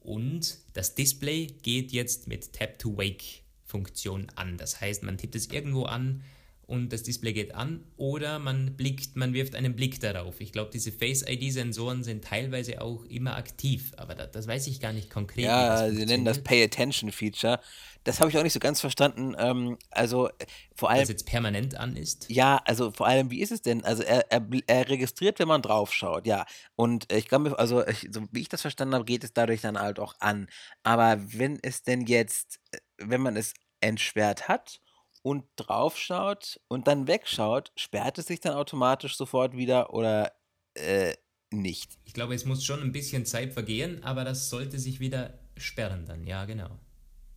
Und 0.00 0.56
das 0.72 0.94
Display 0.94 1.48
geht 1.62 1.92
jetzt 1.92 2.28
mit 2.28 2.54
Tap-to-Wake-Funktion 2.54 4.28
an. 4.36 4.56
Das 4.56 4.80
heißt, 4.80 5.02
man 5.02 5.18
tippt 5.18 5.34
es 5.34 5.50
irgendwo 5.50 5.84
an 5.84 6.22
und 6.66 6.94
das 6.94 7.02
Display 7.02 7.34
geht 7.34 7.54
an 7.54 7.84
oder 7.98 8.38
man 8.38 8.76
blickt, 8.76 9.16
man 9.16 9.34
wirft 9.34 9.54
einen 9.54 9.76
Blick 9.76 10.00
darauf. 10.00 10.40
Ich 10.40 10.52
glaube, 10.52 10.70
diese 10.72 10.92
Face-ID-Sensoren 10.92 12.04
sind 12.04 12.24
teilweise 12.24 12.80
auch 12.80 13.04
immer 13.04 13.36
aktiv, 13.36 13.92
aber 13.98 14.14
da, 14.14 14.26
das 14.26 14.46
weiß 14.46 14.66
ich 14.68 14.80
gar 14.80 14.94
nicht 14.94 15.10
konkret. 15.10 15.44
ja, 15.44 15.88
das 15.88 15.96
sie 15.96 16.06
nennen 16.06 16.24
das. 16.24 16.42
Pay-Attention-Feature. 16.42 17.60
Das 18.04 18.20
habe 18.20 18.30
ich 18.30 18.38
auch 18.38 18.42
nicht 18.42 18.52
so 18.54 18.60
ganz 18.60 18.80
verstanden. 18.80 19.34
Ähm, 19.38 19.76
also 19.90 20.28
äh, 20.28 20.46
vor 20.74 20.88
allem, 20.90 21.00
Das 21.00 21.08
jetzt 21.10 21.26
permanent 21.26 21.74
an 21.76 21.96
ist. 21.96 22.26
ja, 22.30 22.60
also 22.64 22.92
vor 22.92 23.06
allem, 23.06 23.30
wie 23.30 23.40
ist 23.40 23.52
es 23.52 23.62
denn? 23.62 23.84
Also 23.84 24.02
er, 24.02 24.30
er, 24.32 24.46
er 24.66 24.88
registriert, 24.88 25.38
wenn 25.38 25.48
man 25.48 25.62
draufschaut, 25.62 26.26
ja. 26.26 26.46
Und 26.76 27.12
ich 27.12 27.28
glaube, 27.28 27.58
also 27.58 27.86
ich, 27.86 28.08
so 28.10 28.26
wie 28.32 28.40
ich 28.40 28.48
das 28.48 28.62
verstanden 28.62 28.94
habe, 28.94 29.04
geht 29.04 29.22
es 29.24 29.32
dadurch 29.34 29.60
dann 29.60 29.78
halt 29.78 29.98
auch 29.98 30.14
an. 30.20 30.48
Aber 30.82 31.18
wenn 31.32 31.58
es 31.62 31.82
denn 31.82 32.06
jetzt, 32.06 32.60
äh, 32.72 32.78
wenn 32.98 33.20
man 33.20 33.36
es 33.36 33.52
entsperrt 33.80 34.48
hat 34.48 34.80
und 35.22 35.44
draufschaut 35.56 36.60
und 36.68 36.86
dann 36.86 37.06
wegschaut, 37.06 37.72
sperrt 37.76 38.18
es 38.18 38.26
sich 38.26 38.40
dann 38.40 38.54
automatisch 38.54 39.16
sofort 39.16 39.54
wieder 39.56 39.92
oder 39.92 40.32
äh, 40.74 41.14
nicht? 41.50 41.98
Ich 42.04 42.14
glaube, 42.14 42.34
es 42.34 42.44
muss 42.46 42.64
schon 42.64 42.80
ein 42.80 42.92
bisschen 42.92 43.26
Zeit 43.26 43.52
vergehen, 43.52 44.02
aber 44.04 44.24
das 44.24 44.48
sollte 44.48 44.78
sich 44.78 45.00
wieder 45.00 45.38
sperren 45.56 46.06
dann. 46.06 46.26
Ja, 46.26 46.44
genau. 46.46 46.78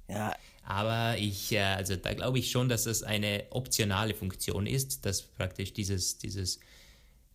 Ja, 0.07 0.35
Aber 0.63 1.17
ich, 1.17 1.51
äh, 1.51 1.59
also 1.59 1.95
da 1.95 2.13
glaube 2.13 2.39
ich 2.39 2.49
schon, 2.49 2.69
dass 2.69 2.85
das 2.85 3.03
eine 3.03 3.45
optionale 3.49 4.13
Funktion 4.13 4.65
ist, 4.65 5.05
dass 5.05 5.21
praktisch 5.21 5.73
dieses, 5.73 6.17
dieses, 6.17 6.59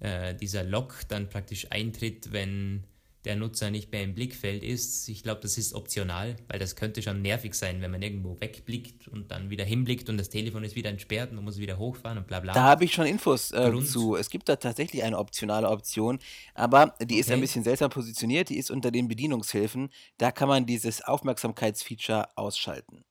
äh, 0.01 0.35
dieser 0.35 0.65
Lock 0.65 1.01
dann 1.09 1.29
praktisch 1.29 1.67
eintritt, 1.71 2.33
wenn 2.33 2.85
der 3.25 3.37
Nutzer 3.37 3.71
nicht 3.71 3.93
mehr 3.93 4.05
im 4.05 4.15
Blickfeld 4.15 4.63
ist. 4.63 5.09
Ich 5.09 5.23
glaube, 5.23 5.41
das 5.43 5.59
ist 5.59 5.75
optional, 5.75 6.37
weil 6.47 6.59
das 6.59 6.77
könnte 6.77 7.03
schon 7.03 7.21
nervig 7.21 7.53
sein, 7.55 7.83
wenn 7.83 7.91
man 7.91 8.01
irgendwo 8.01 8.41
wegblickt 8.41 9.09
und 9.09 9.31
dann 9.31 9.51
wieder 9.51 9.65
hinblickt 9.65 10.09
und 10.09 10.17
das 10.17 10.31
Telefon 10.31 10.65
ist 10.65 10.77
wieder 10.77 10.89
entsperrt 10.89 11.31
und 11.31 11.37
man 11.37 11.45
muss 11.45 11.59
wieder 11.59 11.77
hochfahren 11.77 12.17
und 12.17 12.27
bla 12.27 12.41
bla. 12.41 12.55
Da 12.55 12.63
habe 12.63 12.85
ich 12.85 12.95
schon 12.95 13.07
Infos 13.07 13.51
äh, 13.51 13.71
zu. 13.85 14.17
Es 14.17 14.31
gibt 14.31 14.49
da 14.49 14.57
tatsächlich 14.57 15.03
eine 15.03 15.19
optionale 15.19 15.69
Option, 15.69 16.21
aber 16.55 16.95
die 17.01 17.05
okay. 17.05 17.21
ist 17.21 17.31
ein 17.31 17.41
bisschen 17.41 17.65
seltsam 17.65 17.91
positioniert. 17.91 18.49
Die 18.49 18.57
ist 18.57 18.71
unter 18.71 18.91
den 18.91 19.09
Bedienungshilfen. 19.09 19.91
Da 20.17 20.31
kann 20.31 20.49
man 20.49 20.65
dieses 20.65 21.03
Aufmerksamkeitsfeature 21.03 22.29
ausschalten 22.37 23.05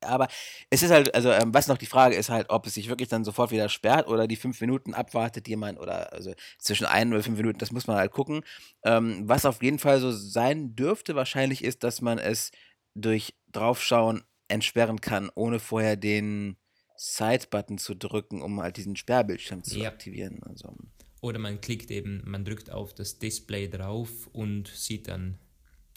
aber 0.00 0.28
es 0.70 0.82
ist 0.82 0.90
halt, 0.90 1.14
also 1.14 1.30
ähm, 1.30 1.52
was 1.54 1.68
noch 1.68 1.78
die 1.78 1.86
Frage 1.86 2.16
ist 2.16 2.28
halt, 2.28 2.50
ob 2.50 2.66
es 2.66 2.74
sich 2.74 2.88
wirklich 2.88 3.08
dann 3.08 3.24
sofort 3.24 3.50
wieder 3.50 3.68
sperrt 3.68 4.08
oder 4.08 4.26
die 4.26 4.36
fünf 4.36 4.60
Minuten 4.60 4.94
abwartet 4.94 5.48
jemand 5.48 5.78
oder 5.78 6.12
also 6.12 6.34
zwischen 6.58 6.86
ein 6.86 7.12
oder 7.12 7.22
fünf 7.22 7.38
Minuten, 7.38 7.58
das 7.58 7.72
muss 7.72 7.86
man 7.86 7.96
halt 7.96 8.12
gucken. 8.12 8.42
Ähm, 8.84 9.22
was 9.28 9.44
auf 9.46 9.62
jeden 9.62 9.78
Fall 9.78 10.00
so 10.00 10.12
sein 10.12 10.74
dürfte 10.76 11.14
wahrscheinlich 11.14 11.64
ist, 11.64 11.84
dass 11.84 12.00
man 12.00 12.18
es 12.18 12.50
durch 12.94 13.34
draufschauen 13.52 14.22
entsperren 14.48 15.00
kann, 15.00 15.30
ohne 15.34 15.58
vorher 15.58 15.96
den 15.96 16.56
Side-Button 16.96 17.78
zu 17.78 17.94
drücken, 17.94 18.42
um 18.42 18.60
halt 18.60 18.76
diesen 18.76 18.96
Sperrbildschirm 18.96 19.62
zu 19.64 19.78
ja. 19.78 19.88
aktivieren. 19.88 20.40
Also. 20.44 20.74
Oder 21.20 21.38
man 21.38 21.60
klickt 21.60 21.90
eben, 21.90 22.22
man 22.24 22.44
drückt 22.44 22.70
auf 22.70 22.94
das 22.94 23.18
Display 23.18 23.68
drauf 23.68 24.28
und 24.32 24.68
sieht 24.68 25.08
dann, 25.08 25.38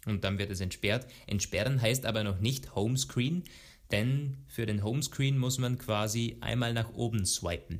und 0.06 0.24
dann 0.24 0.40
wird 0.40 0.52
es 0.52 0.62
entsperrt. 0.62 1.08
Entsperren 1.28 1.82
heißt 1.82 2.06
aber 2.06 2.24
noch 2.24 2.40
nicht 2.40 2.76
Homescreen, 2.76 3.44
denn 3.92 4.38
für 4.48 4.66
den 4.66 4.84
Homescreen 4.84 5.38
muss 5.38 5.58
man 5.58 5.78
quasi 5.78 6.38
einmal 6.42 6.74
nach 6.74 6.94
oben 6.94 7.26
swipen. 7.26 7.80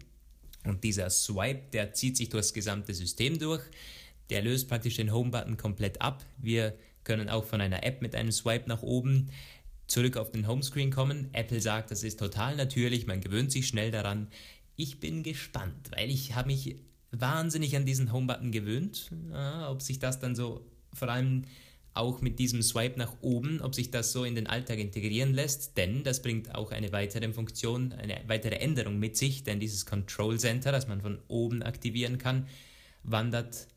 Und 0.66 0.84
dieser 0.84 1.10
Swipe, 1.10 1.70
der 1.72 1.94
zieht 1.94 2.18
sich 2.18 2.30
durch 2.30 2.46
das 2.46 2.54
gesamte 2.54 2.94
System 2.94 3.40
durch. 3.40 3.62
Der 4.30 4.42
löst 4.42 4.68
praktisch 4.68 4.96
den 4.96 5.12
Home-Button 5.12 5.58
komplett 5.58 6.02
ab. 6.02 6.26
Wir 6.38 6.76
können 7.04 7.30
auch 7.30 7.46
von 7.46 7.62
einer 7.62 7.84
App 7.84 8.02
mit 8.02 8.16
einem 8.16 8.32
Swipe 8.32 8.68
nach 8.68 8.82
oben 8.82 9.30
zurück 9.88 10.18
auf 10.18 10.32
den 10.32 10.48
Homescreen 10.48 10.92
kommen. 10.92 11.30
Apple 11.34 11.62
sagt, 11.62 11.92
das 11.92 12.04
ist 12.04 12.20
total 12.20 12.56
natürlich, 12.56 13.08
man 13.08 13.22
gewöhnt 13.22 13.52
sich 13.52 13.68
schnell 13.68 13.90
daran. 13.92 14.28
Ich 14.76 15.00
bin 15.00 15.24
gespannt, 15.24 15.90
weil 15.96 16.10
ich 16.10 16.36
habe 16.36 16.48
mich 16.48 16.76
wahnsinnig 17.12 17.76
an 17.76 17.86
diesen 17.86 18.12
Home-Button 18.12 18.52
gewöhnt. 18.52 19.10
Ja, 19.32 19.72
ob 19.72 19.82
sich 19.82 20.00
das 20.00 20.20
dann 20.20 20.36
so 20.36 20.66
vor 20.94 21.10
allem 21.10 21.46
auch 22.00 22.22
mit 22.22 22.40
diesem 22.40 22.62
Swipe 22.62 22.98
nach 22.98 23.14
oben, 23.22 23.62
ob 23.62 23.76
sich 23.76 23.92
das 23.92 24.12
so 24.12 24.24
in 24.24 24.36
den 24.36 24.48
Alltag 24.48 24.80
integrieren 24.80 25.34
lässt, 25.34 25.78
denn 25.78 26.04
das 26.04 26.22
bringt 26.22 26.56
auch 26.56 26.72
eine 26.72 26.92
weitere 26.92 27.32
Funktion, 27.34 27.94
eine 27.94 28.22
weitere 28.28 28.56
Änderung 28.56 28.98
mit 28.98 29.18
sich, 29.18 29.44
denn 29.44 29.60
dieses 29.60 29.86
Control 29.86 30.40
Center, 30.40 30.72
das 30.72 30.88
man 30.88 31.02
von 31.02 31.20
oben 31.28 31.62
aktivieren 31.62 32.18
kann, 32.18 32.48
wandert 33.04 33.68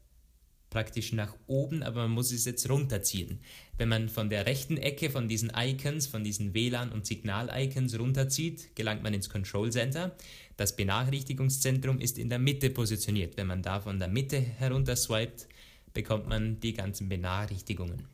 praktisch 0.70 1.12
nach 1.12 1.34
oben, 1.46 1.82
aber 1.82 2.02
man 2.02 2.12
muss 2.12 2.32
es 2.32 2.46
jetzt 2.46 2.68
runterziehen. 2.68 3.40
Wenn 3.76 3.90
man 3.90 4.08
von 4.08 4.30
der 4.30 4.46
rechten 4.46 4.78
Ecke 4.78 5.10
von 5.10 5.28
diesen 5.28 5.52
Icons, 5.54 6.06
von 6.06 6.24
diesen 6.24 6.54
WLAN- 6.54 6.92
und 6.92 7.04
Signal-Icons 7.04 7.98
runterzieht, 7.98 8.74
gelangt 8.74 9.02
man 9.02 9.12
ins 9.12 9.28
Control 9.28 9.70
Center. 9.70 10.16
Das 10.56 10.74
Benachrichtigungszentrum 10.74 11.98
ist 11.98 12.18
in 12.18 12.30
der 12.30 12.38
Mitte 12.38 12.70
positioniert. 12.70 13.36
Wenn 13.36 13.48
man 13.48 13.62
da 13.62 13.80
von 13.80 13.98
der 13.98 14.08
Mitte 14.08 14.40
herunter 14.40 14.96
swipet, 14.96 15.46
bekommt 15.92 16.26
man 16.28 16.58
die 16.60 16.72
ganzen 16.72 17.08
Benachrichtigungen. 17.08 18.11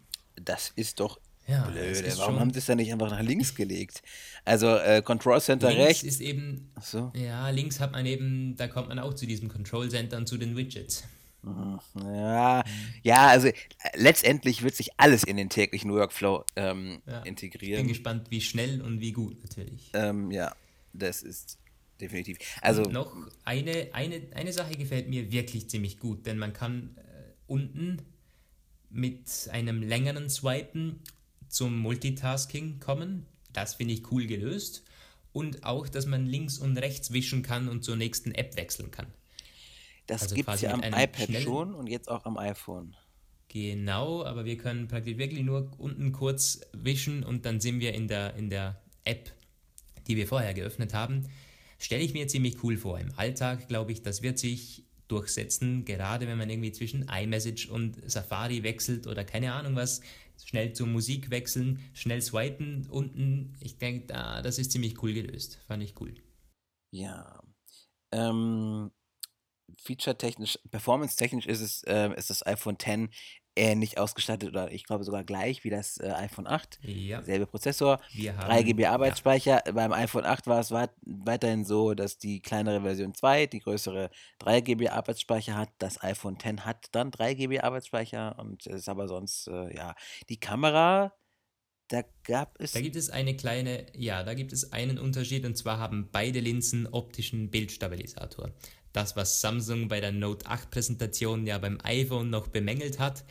Das 0.48 0.72
ist 0.76 0.98
doch 0.98 1.20
ja, 1.46 1.68
blöd. 1.68 2.02
Warum 2.16 2.40
haben 2.40 2.52
sie 2.52 2.58
es 2.58 2.66
dann 2.66 2.78
nicht 2.78 2.90
einfach 2.90 3.10
nach 3.10 3.20
links 3.20 3.54
gelegt? 3.54 4.02
Also 4.46 4.76
äh, 4.76 5.02
Control 5.02 5.40
Center 5.42 5.68
links 5.68 5.84
rechts. 5.84 6.02
ist 6.04 6.20
eben, 6.22 6.72
so. 6.80 7.12
ja, 7.14 7.50
links 7.50 7.80
hat 7.80 7.92
man 7.92 8.06
eben, 8.06 8.56
da 8.56 8.66
kommt 8.66 8.88
man 8.88 8.98
auch 8.98 9.12
zu 9.12 9.26
diesem 9.26 9.50
Control 9.50 9.90
Center 9.90 10.16
und 10.16 10.26
zu 10.26 10.38
den 10.38 10.56
Widgets. 10.56 11.04
Mhm. 11.42 11.78
Ja, 12.02 12.64
ja, 13.02 13.28
also 13.28 13.48
äh, 13.48 13.54
letztendlich 13.94 14.62
wird 14.62 14.74
sich 14.74 14.88
alles 14.96 15.22
in 15.22 15.36
den 15.36 15.50
täglichen 15.50 15.92
Workflow 15.92 16.44
ähm, 16.56 17.02
ja, 17.06 17.20
integrieren. 17.22 17.80
Ich 17.80 17.86
bin 17.86 17.88
gespannt, 17.88 18.30
wie 18.30 18.40
schnell 18.40 18.80
und 18.80 19.00
wie 19.00 19.12
gut 19.12 19.42
natürlich. 19.42 19.90
Ähm, 19.92 20.30
ja, 20.30 20.56
das 20.94 21.22
ist 21.22 21.58
definitiv. 22.00 22.38
Also 22.62 22.84
und 22.84 22.92
noch 22.92 23.14
eine, 23.44 23.88
eine, 23.92 24.22
eine 24.34 24.52
Sache 24.54 24.76
gefällt 24.76 25.10
mir 25.10 25.30
wirklich 25.30 25.68
ziemlich 25.68 25.98
gut, 25.98 26.24
denn 26.24 26.38
man 26.38 26.54
kann 26.54 26.96
unten 27.46 28.02
mit 28.90 29.48
einem 29.52 29.82
längeren 29.82 30.28
Swipen 30.30 31.00
zum 31.48 31.78
Multitasking 31.78 32.80
kommen. 32.80 33.26
Das 33.52 33.74
finde 33.74 33.94
ich 33.94 34.10
cool 34.10 34.26
gelöst. 34.26 34.84
Und 35.32 35.64
auch, 35.64 35.88
dass 35.88 36.06
man 36.06 36.26
links 36.26 36.58
und 36.58 36.76
rechts 36.78 37.12
wischen 37.12 37.42
kann 37.42 37.68
und 37.68 37.84
zur 37.84 37.96
nächsten 37.96 38.32
App 38.32 38.56
wechseln 38.56 38.90
kann. 38.90 39.06
Das 40.06 40.22
also 40.22 40.34
gibt 40.34 40.48
es 40.48 40.62
ja 40.62 40.72
am 40.72 40.82
iPad 40.82 41.42
schon 41.42 41.74
und 41.74 41.86
jetzt 41.86 42.10
auch 42.10 42.24
am 42.24 42.38
iPhone. 42.38 42.96
Genau, 43.48 44.24
aber 44.24 44.44
wir 44.44 44.58
können 44.58 44.88
praktisch 44.88 45.16
wirklich 45.16 45.42
nur 45.42 45.70
unten 45.78 46.12
kurz 46.12 46.60
wischen 46.72 47.24
und 47.24 47.46
dann 47.46 47.60
sind 47.60 47.80
wir 47.80 47.94
in 47.94 48.08
der, 48.08 48.34
in 48.34 48.50
der 48.50 48.80
App, 49.04 49.32
die 50.06 50.16
wir 50.16 50.26
vorher 50.26 50.54
geöffnet 50.54 50.92
haben. 50.92 51.28
Stelle 51.78 52.02
ich 52.02 52.12
mir 52.12 52.26
ziemlich 52.26 52.62
cool 52.62 52.76
vor. 52.76 52.98
Im 52.98 53.12
Alltag 53.16 53.68
glaube 53.68 53.92
ich, 53.92 54.02
das 54.02 54.22
wird 54.22 54.38
sich 54.38 54.84
durchsetzen, 55.08 55.84
gerade 55.84 56.26
wenn 56.26 56.38
man 56.38 56.50
irgendwie 56.50 56.72
zwischen 56.72 57.08
iMessage 57.08 57.68
und 57.68 57.98
Safari 58.10 58.62
wechselt 58.62 59.06
oder 59.06 59.24
keine 59.24 59.52
Ahnung 59.52 59.74
was, 59.74 60.00
schnell 60.44 60.72
zur 60.72 60.86
Musik 60.86 61.30
wechseln, 61.30 61.80
schnell 61.94 62.22
swipen 62.22 62.86
unten. 62.88 63.56
Ich 63.60 63.78
denke, 63.78 64.06
da, 64.06 64.42
das 64.42 64.58
ist 64.58 64.72
ziemlich 64.72 65.02
cool 65.02 65.12
gelöst. 65.12 65.60
Fand 65.66 65.82
ich 65.82 66.00
cool. 66.00 66.14
Ja. 66.90 67.42
Ähm, 68.12 68.90
Feature-technisch, 69.76 70.58
performance-technisch 70.70 71.46
ist 71.46 71.60
es, 71.60 71.82
äh, 71.84 72.10
ist 72.16 72.30
das 72.30 72.46
iPhone 72.46 72.76
X 72.80 73.14
ähnlich 73.58 73.98
ausgestattet 73.98 74.48
oder 74.48 74.72
ich 74.72 74.84
glaube 74.84 75.04
sogar 75.04 75.24
gleich 75.24 75.64
wie 75.64 75.70
das 75.70 75.98
äh, 75.98 76.10
iPhone 76.10 76.46
8. 76.46 76.78
Ja. 76.82 77.22
Selbe 77.22 77.46
Prozessor, 77.46 78.00
haben, 78.00 78.40
3 78.40 78.62
GB 78.62 78.86
Arbeitsspeicher. 78.86 79.62
Ja. 79.66 79.72
Beim 79.72 79.92
iPhone 79.92 80.24
8 80.24 80.46
war 80.46 80.60
es 80.60 80.70
weiterhin 80.70 81.64
so, 81.64 81.94
dass 81.94 82.18
die 82.18 82.40
kleinere 82.40 82.80
Version 82.80 83.14
2 83.14 83.46
die 83.46 83.60
größere 83.60 84.10
3 84.38 84.60
GB 84.60 84.88
Arbeitsspeicher 84.88 85.56
hat. 85.56 85.70
Das 85.78 86.02
iPhone 86.02 86.36
X 86.42 86.64
hat 86.64 86.86
dann 86.92 87.10
3 87.10 87.34
GB 87.34 87.60
Arbeitsspeicher 87.60 88.38
und 88.38 88.66
ist 88.66 88.88
aber 88.88 89.08
sonst, 89.08 89.48
äh, 89.48 89.74
ja, 89.76 89.94
die 90.28 90.38
Kamera. 90.38 91.12
Da 91.88 92.02
gab 92.24 92.60
es. 92.60 92.72
Da 92.72 92.82
gibt 92.82 92.96
es 92.96 93.08
eine 93.08 93.34
kleine, 93.34 93.86
ja, 93.94 94.22
da 94.22 94.34
gibt 94.34 94.52
es 94.52 94.72
einen 94.72 94.98
Unterschied 94.98 95.46
und 95.46 95.56
zwar 95.56 95.78
haben 95.78 96.10
beide 96.12 96.38
Linsen 96.38 96.86
optischen 96.86 97.50
Bildstabilisator. 97.50 98.52
Das, 98.92 99.16
was 99.16 99.40
Samsung 99.40 99.88
bei 99.88 100.00
der 100.00 100.12
Note 100.12 100.46
8 100.46 100.70
Präsentation 100.70 101.46
ja 101.46 101.58
beim 101.58 101.78
iPhone 101.82 102.30
noch 102.30 102.48
bemängelt 102.48 102.98
hat, 102.98 103.24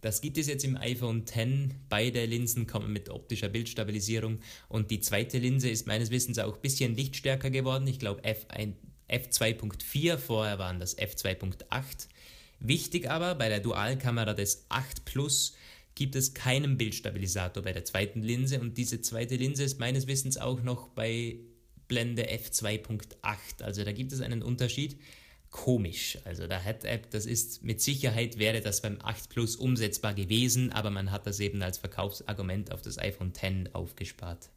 das 0.00 0.20
gibt 0.20 0.38
es 0.38 0.46
jetzt 0.46 0.64
im 0.64 0.76
iPhone 0.76 1.22
X. 1.22 1.74
Beide 1.88 2.24
Linsen 2.24 2.66
kommen 2.66 2.92
mit 2.92 3.08
optischer 3.08 3.48
Bildstabilisierung 3.48 4.38
und 4.68 4.90
die 4.90 5.00
zweite 5.00 5.38
Linse 5.38 5.68
ist 5.68 5.86
meines 5.86 6.10
Wissens 6.10 6.38
auch 6.38 6.54
ein 6.54 6.60
bisschen 6.60 6.94
lichtstärker 6.94 7.50
geworden. 7.50 7.86
Ich 7.88 7.98
glaube 7.98 8.22
F2.4, 9.08 10.16
vorher 10.18 10.58
waren 10.58 10.78
das 10.78 10.96
F2.8. 10.96 12.06
Wichtig 12.60 13.10
aber, 13.10 13.34
bei 13.34 13.48
der 13.48 13.60
Dualkamera 13.60 14.34
des 14.34 14.66
8 14.68 15.04
Plus 15.04 15.54
gibt 15.96 16.14
es 16.14 16.32
keinen 16.32 16.78
Bildstabilisator 16.78 17.64
bei 17.64 17.72
der 17.72 17.84
zweiten 17.84 18.22
Linse 18.22 18.60
und 18.60 18.78
diese 18.78 19.00
zweite 19.00 19.34
Linse 19.34 19.64
ist 19.64 19.80
meines 19.80 20.06
Wissens 20.06 20.38
auch 20.38 20.62
noch 20.62 20.88
bei 20.88 21.40
Blende 21.88 22.30
F2.8. 22.30 23.62
Also 23.62 23.84
da 23.84 23.92
gibt 23.92 24.12
es 24.12 24.20
einen 24.20 24.42
Unterschied 24.42 25.00
komisch. 25.50 26.18
Also 26.24 26.46
der 26.46 26.62
Head-App, 26.62 27.10
das 27.10 27.26
ist 27.26 27.64
mit 27.64 27.80
Sicherheit 27.80 28.38
wäre 28.38 28.60
das 28.60 28.82
beim 28.82 28.98
8 29.02 29.30
Plus 29.30 29.56
umsetzbar 29.56 30.14
gewesen, 30.14 30.72
aber 30.72 30.90
man 30.90 31.10
hat 31.10 31.26
das 31.26 31.40
eben 31.40 31.62
als 31.62 31.78
Verkaufsargument 31.78 32.72
auf 32.72 32.82
das 32.82 32.98
iPhone 32.98 33.32
X 33.32 33.74
aufgespart. 33.74 34.50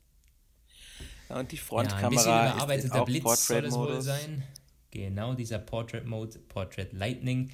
Ja, 1.29 1.39
und 1.39 1.51
die 1.51 1.57
Frontkamera 1.57 2.03
ja, 2.03 2.03
ein 2.03 2.09
bisschen 2.09 2.88
überarbeiteter 2.91 2.99
ist 2.99 3.05
Blitz 3.05 3.47
soll 3.47 3.65
es 3.65 3.73
wohl 3.73 4.01
sein. 4.01 4.43
Genau, 4.91 5.34
dieser 5.34 5.59
Portrait 5.59 6.05
Mode, 6.05 6.39
Portrait 6.39 6.91
Lightning. 6.91 7.51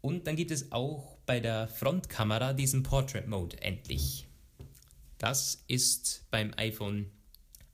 Und 0.00 0.26
dann 0.26 0.34
gibt 0.34 0.50
es 0.50 0.72
auch 0.72 1.16
bei 1.26 1.38
der 1.38 1.68
Frontkamera 1.68 2.52
diesen 2.52 2.82
Portrait 2.82 3.28
Mode 3.28 3.62
endlich. 3.62 4.26
Das 5.18 5.62
ist 5.68 6.26
beim 6.32 6.52
iPhone 6.56 7.12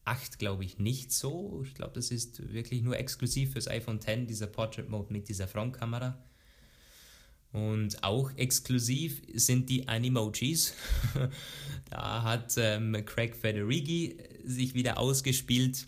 8 0.08 0.38
glaube 0.38 0.64
ich 0.64 0.78
nicht 0.78 1.12
so. 1.12 1.62
Ich 1.64 1.74
glaube, 1.74 1.92
das 1.94 2.10
ist 2.10 2.52
wirklich 2.52 2.82
nur 2.82 2.98
exklusiv 2.98 3.52
fürs 3.52 3.68
iPhone 3.68 3.96
X, 3.96 4.26
dieser 4.26 4.46
Portrait 4.46 4.88
Mode 4.88 5.12
mit 5.12 5.28
dieser 5.28 5.46
Frontkamera. 5.46 6.18
Und 7.52 8.02
auch 8.02 8.30
exklusiv 8.36 9.22
sind 9.34 9.68
die 9.68 9.86
Animojis. 9.88 10.74
da 11.90 12.22
hat 12.22 12.54
ähm, 12.56 13.04
Craig 13.04 13.36
Federighi 13.36 14.18
sich 14.44 14.74
wieder 14.74 14.98
ausgespielt 14.98 15.86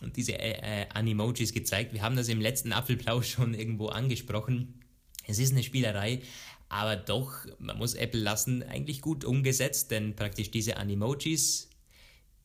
und 0.00 0.16
diese 0.16 0.32
äh, 0.38 0.82
äh, 0.82 0.86
Animojis 0.90 1.52
gezeigt. 1.52 1.92
Wir 1.92 2.02
haben 2.02 2.16
das 2.16 2.28
im 2.28 2.40
letzten 2.40 2.72
Apfelplausch 2.72 3.30
schon 3.34 3.54
irgendwo 3.54 3.88
angesprochen. 3.88 4.80
Es 5.26 5.38
ist 5.38 5.52
eine 5.52 5.62
Spielerei, 5.62 6.22
aber 6.68 6.96
doch, 6.96 7.46
man 7.58 7.78
muss 7.78 7.94
Apple 7.94 8.20
lassen, 8.20 8.64
eigentlich 8.64 9.02
gut 9.02 9.24
umgesetzt, 9.24 9.92
denn 9.92 10.16
praktisch 10.16 10.50
diese 10.50 10.78
Animojis 10.78 11.71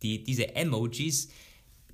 die, 0.02 0.24
diese 0.24 0.56
Emojis 0.56 1.30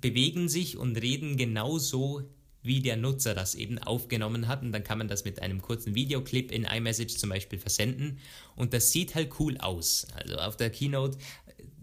bewegen 0.01 0.49
sich 0.49 0.78
und 0.78 0.97
reden 0.97 1.38
genauso, 1.38 2.24
wie 2.64 2.82
der 2.82 2.97
Nutzer 2.97 3.34
das 3.34 3.56
eben 3.56 3.78
aufgenommen 3.78 4.47
hat. 4.47 4.62
Und 4.62 4.72
dann 4.72 4.84
kann 4.84 4.97
man 4.97 5.08
das 5.08 5.26
mit 5.26 5.41
einem 5.41 5.62
kurzen 5.62 5.95
Videoclip 5.95 6.51
in 6.51 6.64
iMessage 6.64 7.18
zum 7.18 7.30
Beispiel 7.30 7.60
versenden. 7.60 8.20
Und 8.56 8.74
das 8.74 8.91
sieht 8.91 9.16
halt 9.16 9.39
cool 9.39 9.58
aus. 9.58 10.08
Also 10.14 10.38
auf 10.38 10.58
der 10.58 10.70
Keynote 10.70 11.18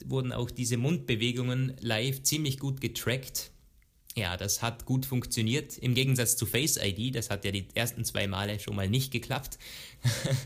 wurden 0.04 0.32
auch 0.32 0.50
diese 0.50 0.78
Mundbewegungen 0.78 1.76
live 1.80 2.22
ziemlich 2.22 2.58
gut 2.58 2.80
getrackt. 2.80 3.50
Ja, 4.16 4.36
das 4.36 4.62
hat 4.62 4.86
gut 4.86 5.06
funktioniert. 5.06 5.78
Im 5.78 5.94
Gegensatz 5.94 6.36
zu 6.36 6.46
Face 6.46 6.78
ID, 6.82 7.14
das 7.14 7.30
hat 7.30 7.44
ja 7.44 7.52
die 7.52 7.68
ersten 7.74 8.04
zwei 8.04 8.26
Male 8.26 8.58
schon 8.58 8.74
mal 8.74 8.88
nicht 8.88 9.12
geklappt. 9.12 9.58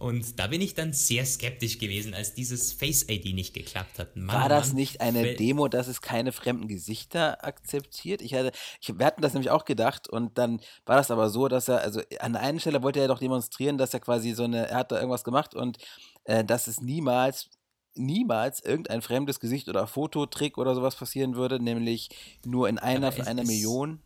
Und 0.00 0.38
da 0.38 0.46
bin 0.46 0.62
ich 0.62 0.72
dann 0.72 0.94
sehr 0.94 1.26
skeptisch 1.26 1.78
gewesen, 1.78 2.14
als 2.14 2.32
dieses 2.32 2.72
Face 2.72 3.06
ID 3.06 3.34
nicht 3.34 3.52
geklappt 3.52 3.98
hat. 3.98 4.16
Mann, 4.16 4.34
War 4.34 4.48
das 4.48 4.68
Mann, 4.68 4.76
nicht 4.76 5.02
eine 5.02 5.34
Demo, 5.34 5.68
dass 5.68 5.88
es 5.88 6.00
keine 6.00 6.32
fremden 6.32 6.68
Gesichter 6.68 7.44
akzeptiert? 7.44 8.22
Ich 8.22 8.32
hatte, 8.32 8.50
ich, 8.80 8.98
wir 8.98 9.04
hatten 9.04 9.20
das 9.20 9.34
nämlich 9.34 9.50
auch 9.50 9.66
gedacht 9.66 10.08
und 10.08 10.38
dann 10.38 10.62
war 10.86 10.96
das 10.96 11.10
aber 11.10 11.28
so, 11.28 11.48
dass 11.48 11.68
er, 11.68 11.82
also 11.82 12.00
an 12.18 12.32
der 12.32 12.40
einen 12.40 12.60
Stelle 12.60 12.82
wollte 12.82 12.98
er 12.98 13.08
doch 13.08 13.18
demonstrieren, 13.18 13.76
dass 13.76 13.92
er 13.92 14.00
quasi 14.00 14.32
so 14.32 14.44
eine, 14.44 14.68
er 14.68 14.78
hat 14.78 14.90
da 14.90 14.96
irgendwas 14.96 15.22
gemacht 15.22 15.54
und 15.54 15.76
äh, 16.24 16.46
dass 16.46 16.66
es 16.66 16.80
niemals 16.80 17.50
niemals 17.94 18.64
irgendein 18.64 19.02
fremdes 19.02 19.38
Gesicht 19.38 19.68
oder 19.68 19.86
Fototrick 19.86 20.56
oder 20.56 20.74
sowas 20.74 20.96
passieren 20.96 21.34
würde, 21.34 21.62
nämlich 21.62 22.08
nur 22.46 22.70
in 22.70 22.78
einer 22.78 23.12
von 23.12 23.26
einer 23.26 23.44
Million. 23.44 24.00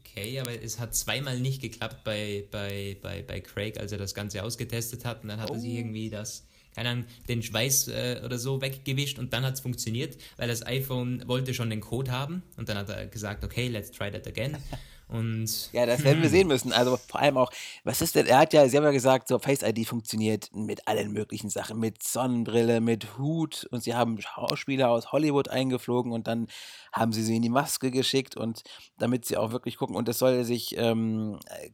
Okay, 0.00 0.38
aber 0.40 0.62
es 0.62 0.78
hat 0.78 0.94
zweimal 0.94 1.38
nicht 1.38 1.60
geklappt 1.62 2.04
bei, 2.04 2.44
bei, 2.50 2.96
bei, 3.02 3.22
bei 3.22 3.40
Craig, 3.40 3.78
als 3.78 3.92
er 3.92 3.98
das 3.98 4.14
Ganze 4.14 4.42
ausgetestet 4.42 5.04
hat. 5.04 5.22
Und 5.22 5.28
dann 5.28 5.40
hat 5.40 5.50
oh. 5.50 5.54
er 5.54 5.60
sich 5.60 5.72
oh. 5.72 5.78
irgendwie 5.78 6.10
das, 6.10 6.46
keine 6.74 6.90
Ahnung, 6.90 7.04
den 7.28 7.42
Schweiß 7.42 7.88
äh, 7.88 8.22
oder 8.24 8.38
so 8.38 8.60
weggewischt 8.60 9.18
und 9.18 9.32
dann 9.32 9.44
hat 9.44 9.54
es 9.54 9.60
funktioniert, 9.60 10.16
weil 10.36 10.48
das 10.48 10.66
iPhone 10.66 11.26
wollte 11.26 11.54
schon 11.54 11.70
den 11.70 11.80
Code 11.80 12.10
haben. 12.10 12.42
Und 12.56 12.68
dann 12.68 12.78
hat 12.78 12.88
er 12.88 13.06
gesagt, 13.06 13.44
okay, 13.44 13.68
let's 13.68 13.90
try 13.90 14.10
that 14.10 14.26
again. 14.26 14.56
Und 15.14 15.72
ja, 15.72 15.86
das 15.86 16.02
werden 16.02 16.22
wir 16.22 16.28
sehen 16.28 16.48
müssen. 16.48 16.72
Also 16.72 16.96
vor 16.96 17.20
allem 17.20 17.36
auch, 17.36 17.52
was 17.84 18.02
ist 18.02 18.16
denn, 18.16 18.26
er 18.26 18.38
hat 18.38 18.52
ja, 18.52 18.68
Sie 18.68 18.76
haben 18.76 18.82
ja 18.82 18.90
gesagt, 18.90 19.28
so 19.28 19.38
Face 19.38 19.62
ID 19.62 19.86
funktioniert 19.86 20.50
mit 20.52 20.88
allen 20.88 21.12
möglichen 21.12 21.50
Sachen, 21.50 21.78
mit 21.78 22.02
Sonnenbrille, 22.02 22.80
mit 22.80 23.16
Hut. 23.16 23.68
Und 23.70 23.84
sie 23.84 23.94
haben 23.94 24.20
Schauspieler 24.20 24.90
aus 24.90 25.12
Hollywood 25.12 25.48
eingeflogen 25.48 26.10
und 26.10 26.26
dann 26.26 26.48
haben 26.92 27.12
sie 27.12 27.22
sie 27.22 27.36
in 27.36 27.42
die 27.42 27.48
Maske 27.48 27.92
geschickt 27.92 28.36
und 28.36 28.62
damit 28.98 29.24
sie 29.24 29.36
auch 29.36 29.52
wirklich 29.52 29.76
gucken. 29.76 29.94
Und 29.94 30.08
es 30.08 30.18
soll 30.18 30.42
sich 30.42 30.76
ähm, 30.76 31.38
äh, 31.46 31.70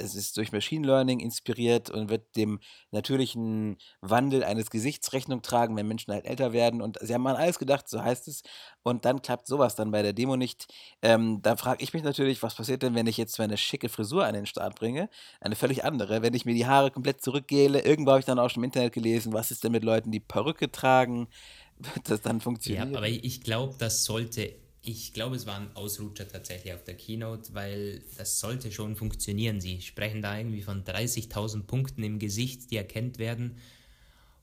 es 0.00 0.14
ist 0.14 0.36
durch 0.36 0.52
Machine 0.52 0.86
Learning 0.86 1.20
inspiriert 1.20 1.90
und 1.90 2.08
wird 2.10 2.36
dem 2.36 2.60
natürlichen 2.90 3.76
Wandel 4.00 4.44
eines 4.44 4.70
Gesichts 4.70 5.12
Rechnung 5.12 5.42
tragen, 5.42 5.76
wenn 5.76 5.88
Menschen 5.88 6.12
halt 6.12 6.26
älter 6.26 6.52
werden. 6.52 6.82
Und 6.82 6.98
sie 7.00 7.14
haben 7.14 7.26
an 7.26 7.36
alles 7.36 7.58
gedacht, 7.58 7.88
so 7.88 8.02
heißt 8.02 8.28
es. 8.28 8.42
Und 8.82 9.04
dann 9.04 9.22
klappt 9.22 9.46
sowas 9.46 9.74
dann 9.74 9.90
bei 9.90 10.02
der 10.02 10.12
Demo 10.12 10.36
nicht. 10.36 10.72
Ähm, 11.02 11.40
da 11.42 11.56
frage 11.56 11.82
ich 11.82 11.92
mich 11.92 12.02
natürlich, 12.02 12.42
was 12.42 12.54
passiert 12.54 12.82
denn, 12.82 12.94
wenn 12.94 13.06
ich 13.06 13.16
jetzt 13.16 13.38
meine 13.38 13.56
schicke 13.56 13.88
Frisur 13.88 14.24
an 14.24 14.34
den 14.34 14.46
Start 14.46 14.76
bringe? 14.76 15.08
Eine 15.40 15.56
völlig 15.56 15.84
andere. 15.84 16.22
Wenn 16.22 16.34
ich 16.34 16.44
mir 16.44 16.54
die 16.54 16.66
Haare 16.66 16.90
komplett 16.90 17.22
zurückgehle, 17.22 17.80
irgendwo 17.80 18.12
habe 18.12 18.20
ich 18.20 18.26
dann 18.26 18.38
auch 18.38 18.50
schon 18.50 18.62
im 18.62 18.68
Internet 18.68 18.92
gelesen, 18.92 19.32
was 19.32 19.50
ist 19.50 19.64
denn 19.64 19.72
mit 19.72 19.84
Leuten, 19.84 20.10
die 20.10 20.20
Perücke 20.20 20.70
tragen? 20.70 21.28
Wird 21.78 22.08
das 22.08 22.22
dann 22.22 22.40
funktionieren? 22.40 22.92
Ja, 22.92 22.98
aber 22.98 23.08
ich 23.08 23.42
glaube, 23.42 23.74
das 23.78 24.04
sollte 24.04 24.54
ich 24.88 25.12
glaube, 25.12 25.34
es 25.34 25.46
war 25.46 25.58
ein 25.58 25.74
Ausrutscher 25.74 26.28
tatsächlich 26.28 26.72
auf 26.72 26.84
der 26.84 26.94
Keynote, 26.94 27.52
weil 27.54 28.02
das 28.16 28.38
sollte 28.38 28.70
schon 28.70 28.94
funktionieren. 28.94 29.60
Sie 29.60 29.80
sprechen 29.80 30.22
da 30.22 30.38
irgendwie 30.38 30.62
von 30.62 30.84
30.000 30.84 31.64
Punkten 31.64 32.04
im 32.04 32.20
Gesicht, 32.20 32.70
die 32.70 32.76
erkannt 32.76 33.18
werden. 33.18 33.58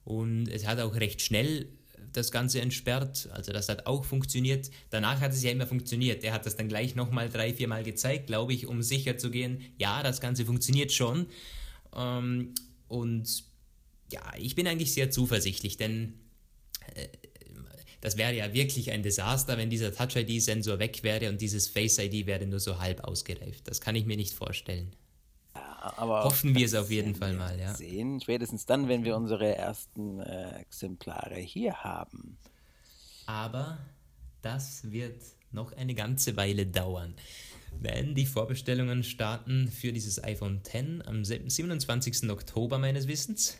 Und 0.04 0.48
es 0.48 0.66
hat 0.66 0.80
auch 0.80 0.96
recht 0.96 1.22
schnell 1.22 1.68
das 2.12 2.30
Ganze 2.30 2.60
entsperrt. 2.60 3.30
Also 3.32 3.52
das 3.52 3.70
hat 3.70 3.86
auch 3.86 4.04
funktioniert. 4.04 4.70
Danach 4.90 5.20
hat 5.20 5.32
es 5.32 5.42
ja 5.42 5.50
immer 5.50 5.66
funktioniert. 5.66 6.22
Er 6.24 6.34
hat 6.34 6.44
das 6.44 6.56
dann 6.56 6.68
gleich 6.68 6.94
nochmal 6.94 7.30
drei, 7.30 7.54
vier 7.54 7.66
Mal 7.66 7.82
gezeigt, 7.82 8.26
glaube 8.26 8.52
ich, 8.52 8.66
um 8.66 8.82
sicher 8.82 9.16
zu 9.16 9.30
gehen, 9.30 9.62
ja, 9.78 10.02
das 10.02 10.20
Ganze 10.20 10.44
funktioniert 10.44 10.92
schon. 10.92 11.26
Ähm, 11.96 12.54
und 12.88 13.44
ja, 14.12 14.20
ich 14.38 14.54
bin 14.54 14.66
eigentlich 14.66 14.92
sehr 14.92 15.10
zuversichtlich, 15.10 15.78
denn 15.78 16.20
äh, 16.94 17.08
das 18.04 18.18
wäre 18.18 18.34
ja 18.34 18.52
wirklich 18.52 18.90
ein 18.90 19.02
Desaster, 19.02 19.56
wenn 19.56 19.70
dieser 19.70 19.90
Touch-ID-Sensor 19.94 20.78
weg 20.78 21.02
wäre 21.02 21.30
und 21.30 21.40
dieses 21.40 21.68
Face-ID 21.68 22.26
wäre 22.26 22.46
nur 22.46 22.60
so 22.60 22.78
halb 22.78 23.02
ausgereift. 23.02 23.66
Das 23.66 23.80
kann 23.80 23.96
ich 23.96 24.04
mir 24.04 24.18
nicht 24.18 24.34
vorstellen. 24.34 24.94
aber 25.54 26.24
Hoffen 26.24 26.54
wir 26.54 26.66
es 26.66 26.74
auf 26.74 26.90
jeden 26.90 27.14
Fall 27.14 27.32
mal, 27.32 27.58
ja. 27.58 27.72
Sehen, 27.72 28.20
spätestens 28.20 28.66
dann, 28.66 28.88
wenn 28.88 29.04
wir 29.04 29.16
unsere 29.16 29.56
ersten 29.56 30.20
äh, 30.20 30.60
Exemplare 30.60 31.36
hier 31.36 31.82
haben. 31.82 32.36
Aber 33.24 33.78
das 34.42 34.90
wird 34.92 35.22
noch 35.50 35.72
eine 35.72 35.94
ganze 35.94 36.36
Weile 36.36 36.66
dauern. 36.66 37.14
Denn 37.72 38.14
die 38.14 38.26
Vorbestellungen 38.26 39.02
starten 39.02 39.68
für 39.68 39.94
dieses 39.94 40.22
iPhone 40.22 40.60
X 40.62 41.06
am 41.06 41.24
27. 41.24 42.28
Oktober 42.28 42.78
meines 42.78 43.08
Wissens. 43.08 43.56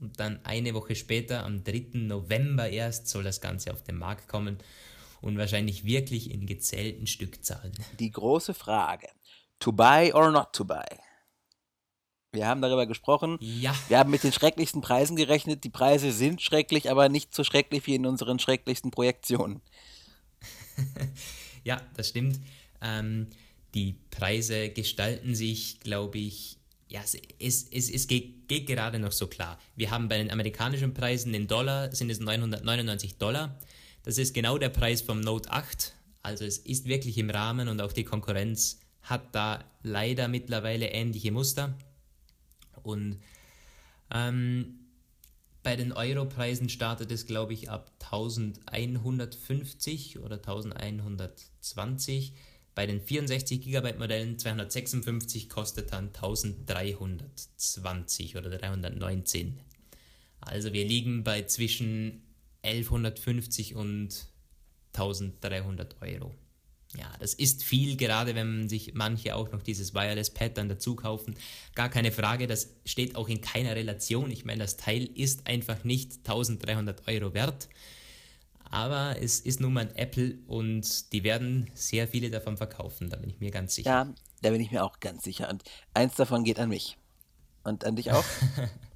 Und 0.00 0.20
dann 0.20 0.44
eine 0.44 0.74
Woche 0.74 0.94
später, 0.94 1.44
am 1.44 1.64
3. 1.64 1.90
November 1.94 2.68
erst, 2.68 3.08
soll 3.08 3.24
das 3.24 3.40
Ganze 3.40 3.72
auf 3.72 3.82
den 3.82 3.96
Markt 3.96 4.28
kommen 4.28 4.58
und 5.20 5.38
wahrscheinlich 5.38 5.84
wirklich 5.84 6.30
in 6.30 6.46
gezählten 6.46 7.06
Stückzahlen. 7.06 7.72
Die 7.98 8.10
große 8.10 8.54
Frage, 8.54 9.08
to 9.58 9.72
buy 9.72 10.12
or 10.12 10.30
not 10.30 10.52
to 10.52 10.64
buy? 10.64 10.84
Wir 12.32 12.46
haben 12.46 12.60
darüber 12.60 12.86
gesprochen. 12.86 13.38
Ja. 13.40 13.74
Wir 13.88 13.98
haben 13.98 14.10
mit 14.10 14.22
den 14.22 14.32
schrecklichsten 14.32 14.82
Preisen 14.82 15.16
gerechnet. 15.16 15.64
Die 15.64 15.70
Preise 15.70 16.12
sind 16.12 16.42
schrecklich, 16.42 16.90
aber 16.90 17.08
nicht 17.08 17.34
so 17.34 17.44
schrecklich 17.44 17.86
wie 17.86 17.94
in 17.94 18.04
unseren 18.04 18.38
schrecklichsten 18.38 18.90
Projektionen. 18.90 19.62
ja, 21.64 21.80
das 21.96 22.10
stimmt. 22.10 22.38
Ähm, 22.82 23.28
die 23.74 23.94
Preise 24.10 24.68
gestalten 24.68 25.34
sich, 25.34 25.80
glaube 25.80 26.18
ich, 26.18 26.58
ja, 26.88 27.00
es, 27.02 27.16
es, 27.38 27.68
es, 27.70 27.90
es 27.90 28.06
geht, 28.06 28.48
geht, 28.48 28.66
gerade 28.66 28.98
noch 28.98 29.12
so 29.12 29.26
klar. 29.26 29.58
Wir 29.74 29.90
haben 29.90 30.08
bei 30.08 30.18
den 30.18 30.30
amerikanischen 30.30 30.94
Preisen 30.94 31.34
in 31.34 31.48
Dollar 31.48 31.94
sind 31.94 32.10
es 32.10 32.20
999 32.20 33.18
Dollar. 33.18 33.58
Das 34.04 34.18
ist 34.18 34.34
genau 34.34 34.56
der 34.56 34.68
Preis 34.68 35.02
vom 35.02 35.20
Note 35.20 35.50
8. 35.50 35.94
Also 36.22 36.44
es 36.44 36.58
ist 36.58 36.86
wirklich 36.86 37.18
im 37.18 37.30
Rahmen 37.30 37.68
und 37.68 37.80
auch 37.80 37.92
die 37.92 38.04
Konkurrenz 38.04 38.80
hat 39.02 39.34
da 39.34 39.64
leider 39.82 40.28
mittlerweile 40.28 40.88
ähnliche 40.88 41.32
Muster. 41.32 41.76
Und 42.82 43.20
ähm, 44.12 44.80
bei 45.62 45.74
den 45.74 45.92
Euro-Preisen 45.92 46.68
startet 46.68 47.10
es, 47.10 47.26
glaube 47.26 47.52
ich, 47.52 47.70
ab 47.70 47.90
1150 48.00 50.20
oder 50.20 50.36
1120. 50.36 52.34
Bei 52.76 52.86
den 52.86 53.00
64 53.00 53.62
GB 53.62 53.94
Modellen 53.94 54.38
256 54.38 55.48
kostet 55.48 55.92
dann 55.92 56.08
1320 56.08 58.36
oder 58.36 58.50
319. 58.50 59.58
Also 60.40 60.74
wir 60.74 60.84
liegen 60.84 61.24
bei 61.24 61.46
zwischen 61.46 62.22
1150 62.62 63.76
und 63.76 64.26
1300 64.92 66.02
Euro. 66.02 66.34
Ja, 66.98 67.10
das 67.18 67.32
ist 67.32 67.64
viel, 67.64 67.96
gerade 67.96 68.34
wenn 68.34 68.68
sich 68.68 68.92
manche 68.92 69.36
auch 69.36 69.50
noch 69.52 69.62
dieses 69.62 69.94
Wireless 69.94 70.28
Pad 70.28 70.58
dann 70.58 70.68
dazu 70.68 70.96
kaufen. 70.96 71.34
Gar 71.74 71.88
keine 71.88 72.12
Frage, 72.12 72.46
das 72.46 72.74
steht 72.84 73.16
auch 73.16 73.30
in 73.30 73.40
keiner 73.40 73.74
Relation. 73.74 74.30
Ich 74.30 74.44
meine, 74.44 74.58
das 74.58 74.76
Teil 74.76 75.04
ist 75.04 75.46
einfach 75.46 75.82
nicht 75.84 76.18
1300 76.28 77.08
Euro 77.08 77.32
wert. 77.32 77.70
Aber 78.70 79.16
es 79.20 79.40
ist 79.40 79.60
nun 79.60 79.72
mal 79.72 79.88
ein 79.88 79.96
Apple 79.96 80.38
und 80.46 81.12
die 81.12 81.22
werden 81.22 81.70
sehr 81.74 82.08
viele 82.08 82.30
davon 82.30 82.56
verkaufen, 82.56 83.10
da 83.10 83.16
bin 83.16 83.30
ich 83.30 83.40
mir 83.40 83.50
ganz 83.50 83.74
sicher. 83.74 83.90
Ja, 83.90 84.14
da 84.42 84.50
bin 84.50 84.60
ich 84.60 84.70
mir 84.70 84.84
auch 84.84 85.00
ganz 85.00 85.24
sicher. 85.24 85.48
Und 85.48 85.62
eins 85.94 86.16
davon 86.16 86.44
geht 86.44 86.58
an 86.58 86.68
mich. 86.68 86.98
Und 87.62 87.84
an 87.84 87.96
dich 87.96 88.12
auch? 88.12 88.24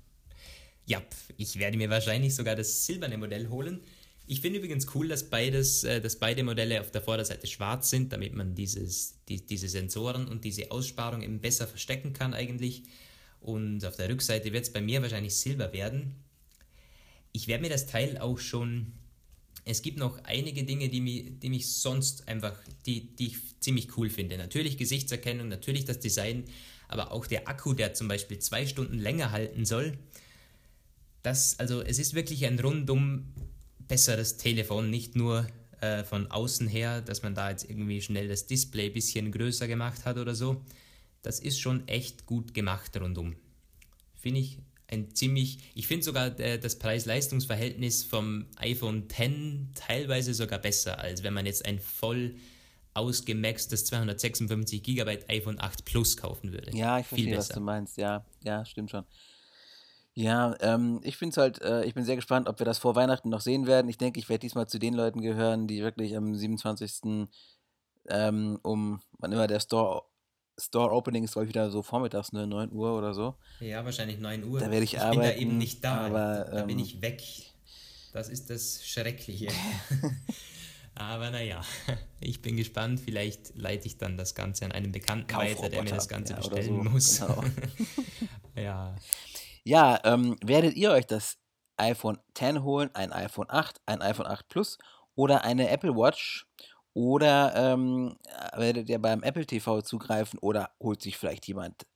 ja, 0.87 1.03
ich 1.37 1.59
werde 1.59 1.77
mir 1.77 1.91
wahrscheinlich 1.91 2.35
sogar 2.35 2.57
das 2.57 2.87
silberne 2.87 3.17
Modell 3.17 3.49
holen. 3.49 3.81
Ich 4.27 4.41
finde 4.41 4.61
übrigens 4.61 4.87
cool, 4.95 5.09
dass, 5.09 5.29
beides, 5.29 5.83
äh, 5.83 6.01
dass 6.01 6.17
beide 6.17 6.45
Modelle 6.45 6.81
auf 6.81 6.91
der 6.91 7.03
Vorderseite 7.03 7.47
schwarz 7.49 7.91
sind, 7.91 8.13
damit 8.13 8.35
man 8.35 8.55
dieses, 8.55 9.19
die, 9.29 9.45
diese 9.45 9.69
Sensoren 9.69 10.29
und 10.29 10.45
diese 10.45 10.71
Aussparung 10.71 11.23
eben 11.23 11.41
besser 11.41 11.67
verstecken 11.67 12.13
kann 12.13 12.35
eigentlich. 12.35 12.85
Und 13.41 13.85
auf 13.85 13.97
der 13.97 14.09
Rückseite 14.09 14.53
wird 14.53 14.65
es 14.65 14.73
bei 14.73 14.81
mir 14.81 15.03
wahrscheinlich 15.03 15.35
silber 15.35 15.73
werden. 15.73 16.15
Ich 17.33 17.49
werde 17.49 17.63
mir 17.63 17.71
das 17.71 17.87
Teil 17.87 18.19
auch 18.19 18.39
schon 18.39 18.93
es 19.65 19.83
gibt 19.83 19.99
noch 19.99 20.19
einige 20.25 20.65
Dinge, 20.65 20.89
die 20.89 21.01
mich, 21.01 21.39
die 21.41 21.51
mich 21.51 21.69
sonst 21.69 22.29
einfach, 22.29 22.57
die, 22.87 23.15
die 23.17 23.29
ich 23.29 23.61
ziemlich 23.61 23.97
cool 23.97 24.11
finde. 24.11 24.39
Natürlich 24.39 24.79
Gesichtserkennung, 24.79 25.49
natürlich 25.49 25.85
das 25.85 26.01
Design, 26.01 26.45
aber 26.89 27.13
auch 27.13 27.27
der 27.27 27.49
Akku, 27.49 27.75
der 27.75 27.95
zum 27.95 28.09
Beispiel 28.09 28.39
zwei 28.39 28.67
Stunden 28.67 28.99
länger 28.99 29.31
halten 29.31 29.65
soll. 29.65 29.99
Das, 31.23 31.59
also 31.59 31.83
es 31.83 31.99
ist 31.99 32.15
wirklich 32.15 32.47
ein 32.47 32.59
rundum 32.59 33.27
besseres 33.87 34.37
Telefon, 34.37 34.91
nicht 34.91 35.17
nur 35.17 35.47
äh, 35.81 36.05
von 36.05 36.31
außen 36.31 36.67
her, 36.69 37.01
dass 37.01 37.23
man 37.23 37.35
da 37.35 37.51
jetzt 37.51 37.69
irgendwie 37.69 38.01
schnell 38.01 38.29
das 38.29 38.47
Display 38.47 38.87
ein 38.87 38.93
bisschen 38.93 39.33
größer 39.33 39.69
gemacht 39.69 40.05
hat 40.05 40.17
oder 40.17 40.35
so. 40.35 40.63
Das 41.23 41.39
ist 41.39 41.61
schon 41.61 41.87
echt 41.89 42.27
gut 42.27 42.55
gemacht 42.55 42.97
rundum. 42.99 43.37
Finde 44.17 44.41
ich 44.41 44.59
ein 44.91 45.15
ziemlich, 45.15 45.59
ich 45.75 45.87
finde 45.87 46.05
sogar 46.05 46.39
äh, 46.41 46.59
das 46.59 46.79
Preis-Leistungs-Verhältnis 46.79 48.05
vom 48.05 48.47
iPhone 48.57 49.05
X 49.05 49.81
teilweise 49.87 50.35
sogar 50.35 50.59
besser, 50.59 50.99
als 50.99 51.23
wenn 51.23 51.35
man 51.35 51.47
jetzt 51.47 51.65
ein 51.65 51.79
voll 51.79 52.35
ausgemaxtes 52.95 53.85
256 53.87 54.83
GB 54.83 55.19
iPhone 55.29 55.61
8 55.61 55.85
Plus 55.85 56.17
kaufen 56.17 56.53
würde. 56.53 56.77
Ja, 56.77 56.99
ich 56.99 57.07
verstehe, 57.07 57.37
was 57.37 57.49
du 57.49 57.61
meinst. 57.61 57.97
Ja, 57.97 58.25
ja, 58.43 58.65
stimmt 58.65 58.91
schon. 58.91 59.05
Ja, 60.15 60.57
ähm, 60.61 61.01
ich 61.05 61.17
finde 61.17 61.31
es 61.31 61.37
halt, 61.37 61.63
äh, 61.63 61.85
ich 61.85 61.95
bin 61.95 62.05
sehr 62.05 62.17
gespannt, 62.17 62.49
ob 62.49 62.59
wir 62.59 62.67
das 62.67 62.79
vor 62.79 62.97
Weihnachten 62.97 63.29
noch 63.29 63.41
sehen 63.41 63.67
werden. 63.67 63.89
Ich 63.89 63.97
denke, 63.97 64.19
ich 64.19 64.29
werde 64.29 64.41
diesmal 64.41 64.67
zu 64.67 64.79
den 64.79 64.95
Leuten 64.95 65.23
gehören, 65.23 65.69
die 65.69 65.83
wirklich 65.83 66.17
am 66.17 66.35
27. 66.35 67.29
Ähm, 68.09 68.59
um, 68.63 69.01
wann 69.19 69.33
immer 69.33 69.47
der 69.47 69.61
Store, 69.61 70.03
Store 70.61 70.93
Opening 70.93 71.25
ist, 71.25 71.33
glaube 71.33 71.47
ich, 71.47 71.51
wieder 71.51 71.71
so 71.71 71.83
vormittags, 71.83 72.33
ne, 72.33 72.47
9 72.47 72.73
Uhr 72.73 72.97
oder 72.97 73.15
so. 73.15 73.35
Ja, 73.61 73.85
wahrscheinlich 73.85 74.19
9 74.19 74.45
Uhr. 74.45 74.61
Da 74.61 74.71
werde 74.71 74.85
ich, 74.85 74.95
ich 74.95 75.01
arbeiten. 75.01 75.21
bin 75.21 75.29
da 75.29 75.37
eben 75.37 75.59
nicht 75.59 75.85
da. 75.85 76.07
Aber, 76.07 76.45
da 76.51 76.63
bin 76.63 76.79
ähm, 76.79 76.85
ich 76.85 77.03
weg. 77.03 77.23
Das 78.13 78.29
ist 78.29 78.51
das 78.51 78.85
Schreckliche. 78.85 79.49
Aber 81.01 81.31
naja, 81.31 81.63
ich 82.21 82.43
bin 82.43 82.57
gespannt. 82.57 83.01
Vielleicht 83.01 83.57
leite 83.57 83.87
ich 83.87 83.97
dann 83.97 84.17
das 84.17 84.35
Ganze 84.35 84.67
an 84.67 84.73
einen 84.73 84.93
Bekannten 84.93 85.35
weiter, 85.35 85.69
der 85.69 85.83
mir 85.83 85.91
das 85.91 86.09
Ganze 86.09 86.35
ja, 86.35 86.39
bestellen 86.39 86.85
so, 86.85 86.91
muss. 86.91 87.21
genau. 87.21 87.45
ja. 88.55 88.97
Ja, 89.65 90.01
ähm, 90.05 90.37
werdet 90.45 90.75
ihr 90.75 90.91
euch 90.91 91.07
das 91.07 91.39
iPhone 91.77 92.19
10 92.35 92.63
holen, 92.63 92.91
ein 92.95 93.13
iPhone 93.13 93.47
8, 93.49 93.81
ein 93.87 94.03
iPhone 94.03 94.27
8 94.27 94.49
Plus 94.49 94.79
oder 95.15 95.45
eine 95.45 95.71
Apple 95.71 95.95
Watch? 95.95 96.47
Oder 96.93 97.55
ähm, 97.55 98.17
werdet 98.57 98.89
ihr 98.89 98.99
beim 98.99 99.23
Apple 99.23 99.47
TV 99.47 99.81
zugreifen 99.83 100.39
oder 100.41 100.71
holt 100.81 101.03
sich 101.03 101.17
vielleicht 101.17 101.47
jemand 101.47 101.87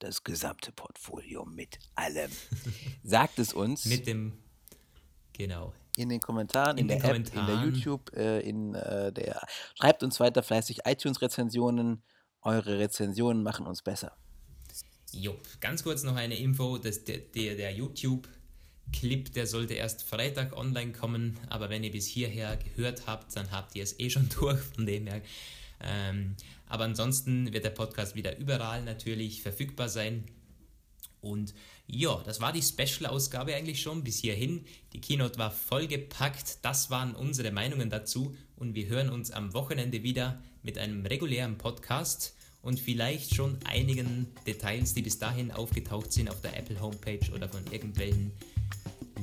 das 0.00 0.24
gesamte 0.24 0.72
Portfolio 0.72 1.44
mit 1.44 1.78
allem? 1.94 2.30
Sagt 3.04 3.38
es 3.38 3.52
uns 3.52 3.86
Mit 3.86 4.06
dem, 4.06 4.38
genau. 5.32 5.72
in 5.96 6.08
den 6.08 6.20
Kommentaren, 6.20 6.78
in, 6.78 6.88
In 6.88 6.88
der 6.88 6.98
den 6.98 7.04
App, 7.04 7.16
in 7.16 7.22
der 7.24 7.32
Kommentaren. 7.32 7.74
YouTube, 7.74 8.12
äh, 8.16 8.40
in 8.40 8.74
äh, 8.74 9.12
der. 9.12 9.40
Schreibt 9.78 10.02
uns 10.02 10.18
weiter 10.18 10.42
fleißig 10.42 10.80
iTunes-Rezensionen. 10.84 12.02
Eure 12.42 12.78
Rezensionen 12.78 13.42
machen 13.42 13.66
uns 13.66 13.82
besser. 13.82 14.16
Jupp, 15.12 15.42
ganz 15.60 15.82
kurz 15.82 16.02
noch 16.02 16.16
eine 16.16 16.36
Info, 16.36 16.78
dass 16.78 17.04
der, 17.04 17.18
der, 17.18 17.56
der 17.56 17.74
YouTube-Clip, 18.90 19.32
der 19.32 19.46
sollte 19.46 19.74
erst 19.74 20.02
Freitag 20.02 20.56
online 20.56 20.92
kommen, 20.92 21.38
aber 21.48 21.70
wenn 21.70 21.84
ihr 21.84 21.90
bis 21.90 22.06
hierher 22.06 22.56
gehört 22.56 23.06
habt, 23.06 23.34
dann 23.36 23.50
habt 23.50 23.74
ihr 23.76 23.82
es 23.82 23.98
eh 23.98 24.10
schon 24.10 24.28
durch, 24.38 24.60
von 24.60 24.86
dem 24.86 25.06
her. 25.06 25.22
Ähm, 25.82 26.36
aber 26.66 26.84
ansonsten 26.84 27.52
wird 27.52 27.64
der 27.64 27.70
Podcast 27.70 28.14
wieder 28.14 28.38
überall 28.38 28.82
natürlich 28.84 29.42
verfügbar 29.42 29.88
sein. 29.88 30.24
Und 31.20 31.54
ja, 31.86 32.22
das 32.24 32.40
war 32.40 32.52
die 32.52 32.62
Special-Ausgabe 32.62 33.54
eigentlich 33.54 33.82
schon 33.82 34.04
bis 34.04 34.20
hierhin. 34.20 34.64
Die 34.92 35.00
Keynote 35.00 35.38
war 35.38 35.50
vollgepackt. 35.50 36.58
Das 36.62 36.90
waren 36.90 37.14
unsere 37.14 37.50
Meinungen 37.50 37.90
dazu. 37.90 38.36
Und 38.56 38.74
wir 38.74 38.86
hören 38.86 39.10
uns 39.10 39.30
am 39.30 39.52
Wochenende 39.52 40.02
wieder 40.02 40.40
mit 40.62 40.78
einem 40.78 41.04
regulären 41.04 41.58
Podcast 41.58 42.34
und 42.62 42.78
vielleicht 42.78 43.34
schon 43.34 43.58
einigen 43.64 44.28
Details, 44.46 44.94
die 44.94 45.02
bis 45.02 45.18
dahin 45.18 45.50
aufgetaucht 45.50 46.12
sind 46.12 46.28
auf 46.28 46.40
der 46.42 46.56
Apple 46.56 46.80
Homepage 46.80 47.32
oder 47.34 47.48
von 47.48 47.64
irgendwelchen 47.70 48.32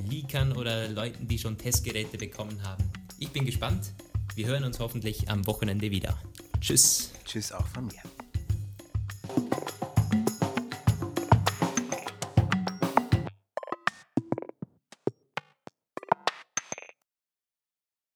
Leakern 0.08 0.56
oder 0.56 0.88
Leuten, 0.88 1.28
die 1.28 1.38
schon 1.38 1.58
Testgeräte 1.58 2.18
bekommen 2.18 2.62
haben. 2.62 2.84
Ich 3.18 3.30
bin 3.30 3.44
gespannt. 3.44 3.92
Wir 4.34 4.46
hören 4.46 4.64
uns 4.64 4.78
hoffentlich 4.78 5.28
am 5.28 5.46
Wochenende 5.46 5.90
wieder. 5.90 6.16
Tschüss. 6.60 7.10
Tschüss 7.24 7.52
auch 7.52 7.66
von 7.66 7.86
mir. 7.86 8.02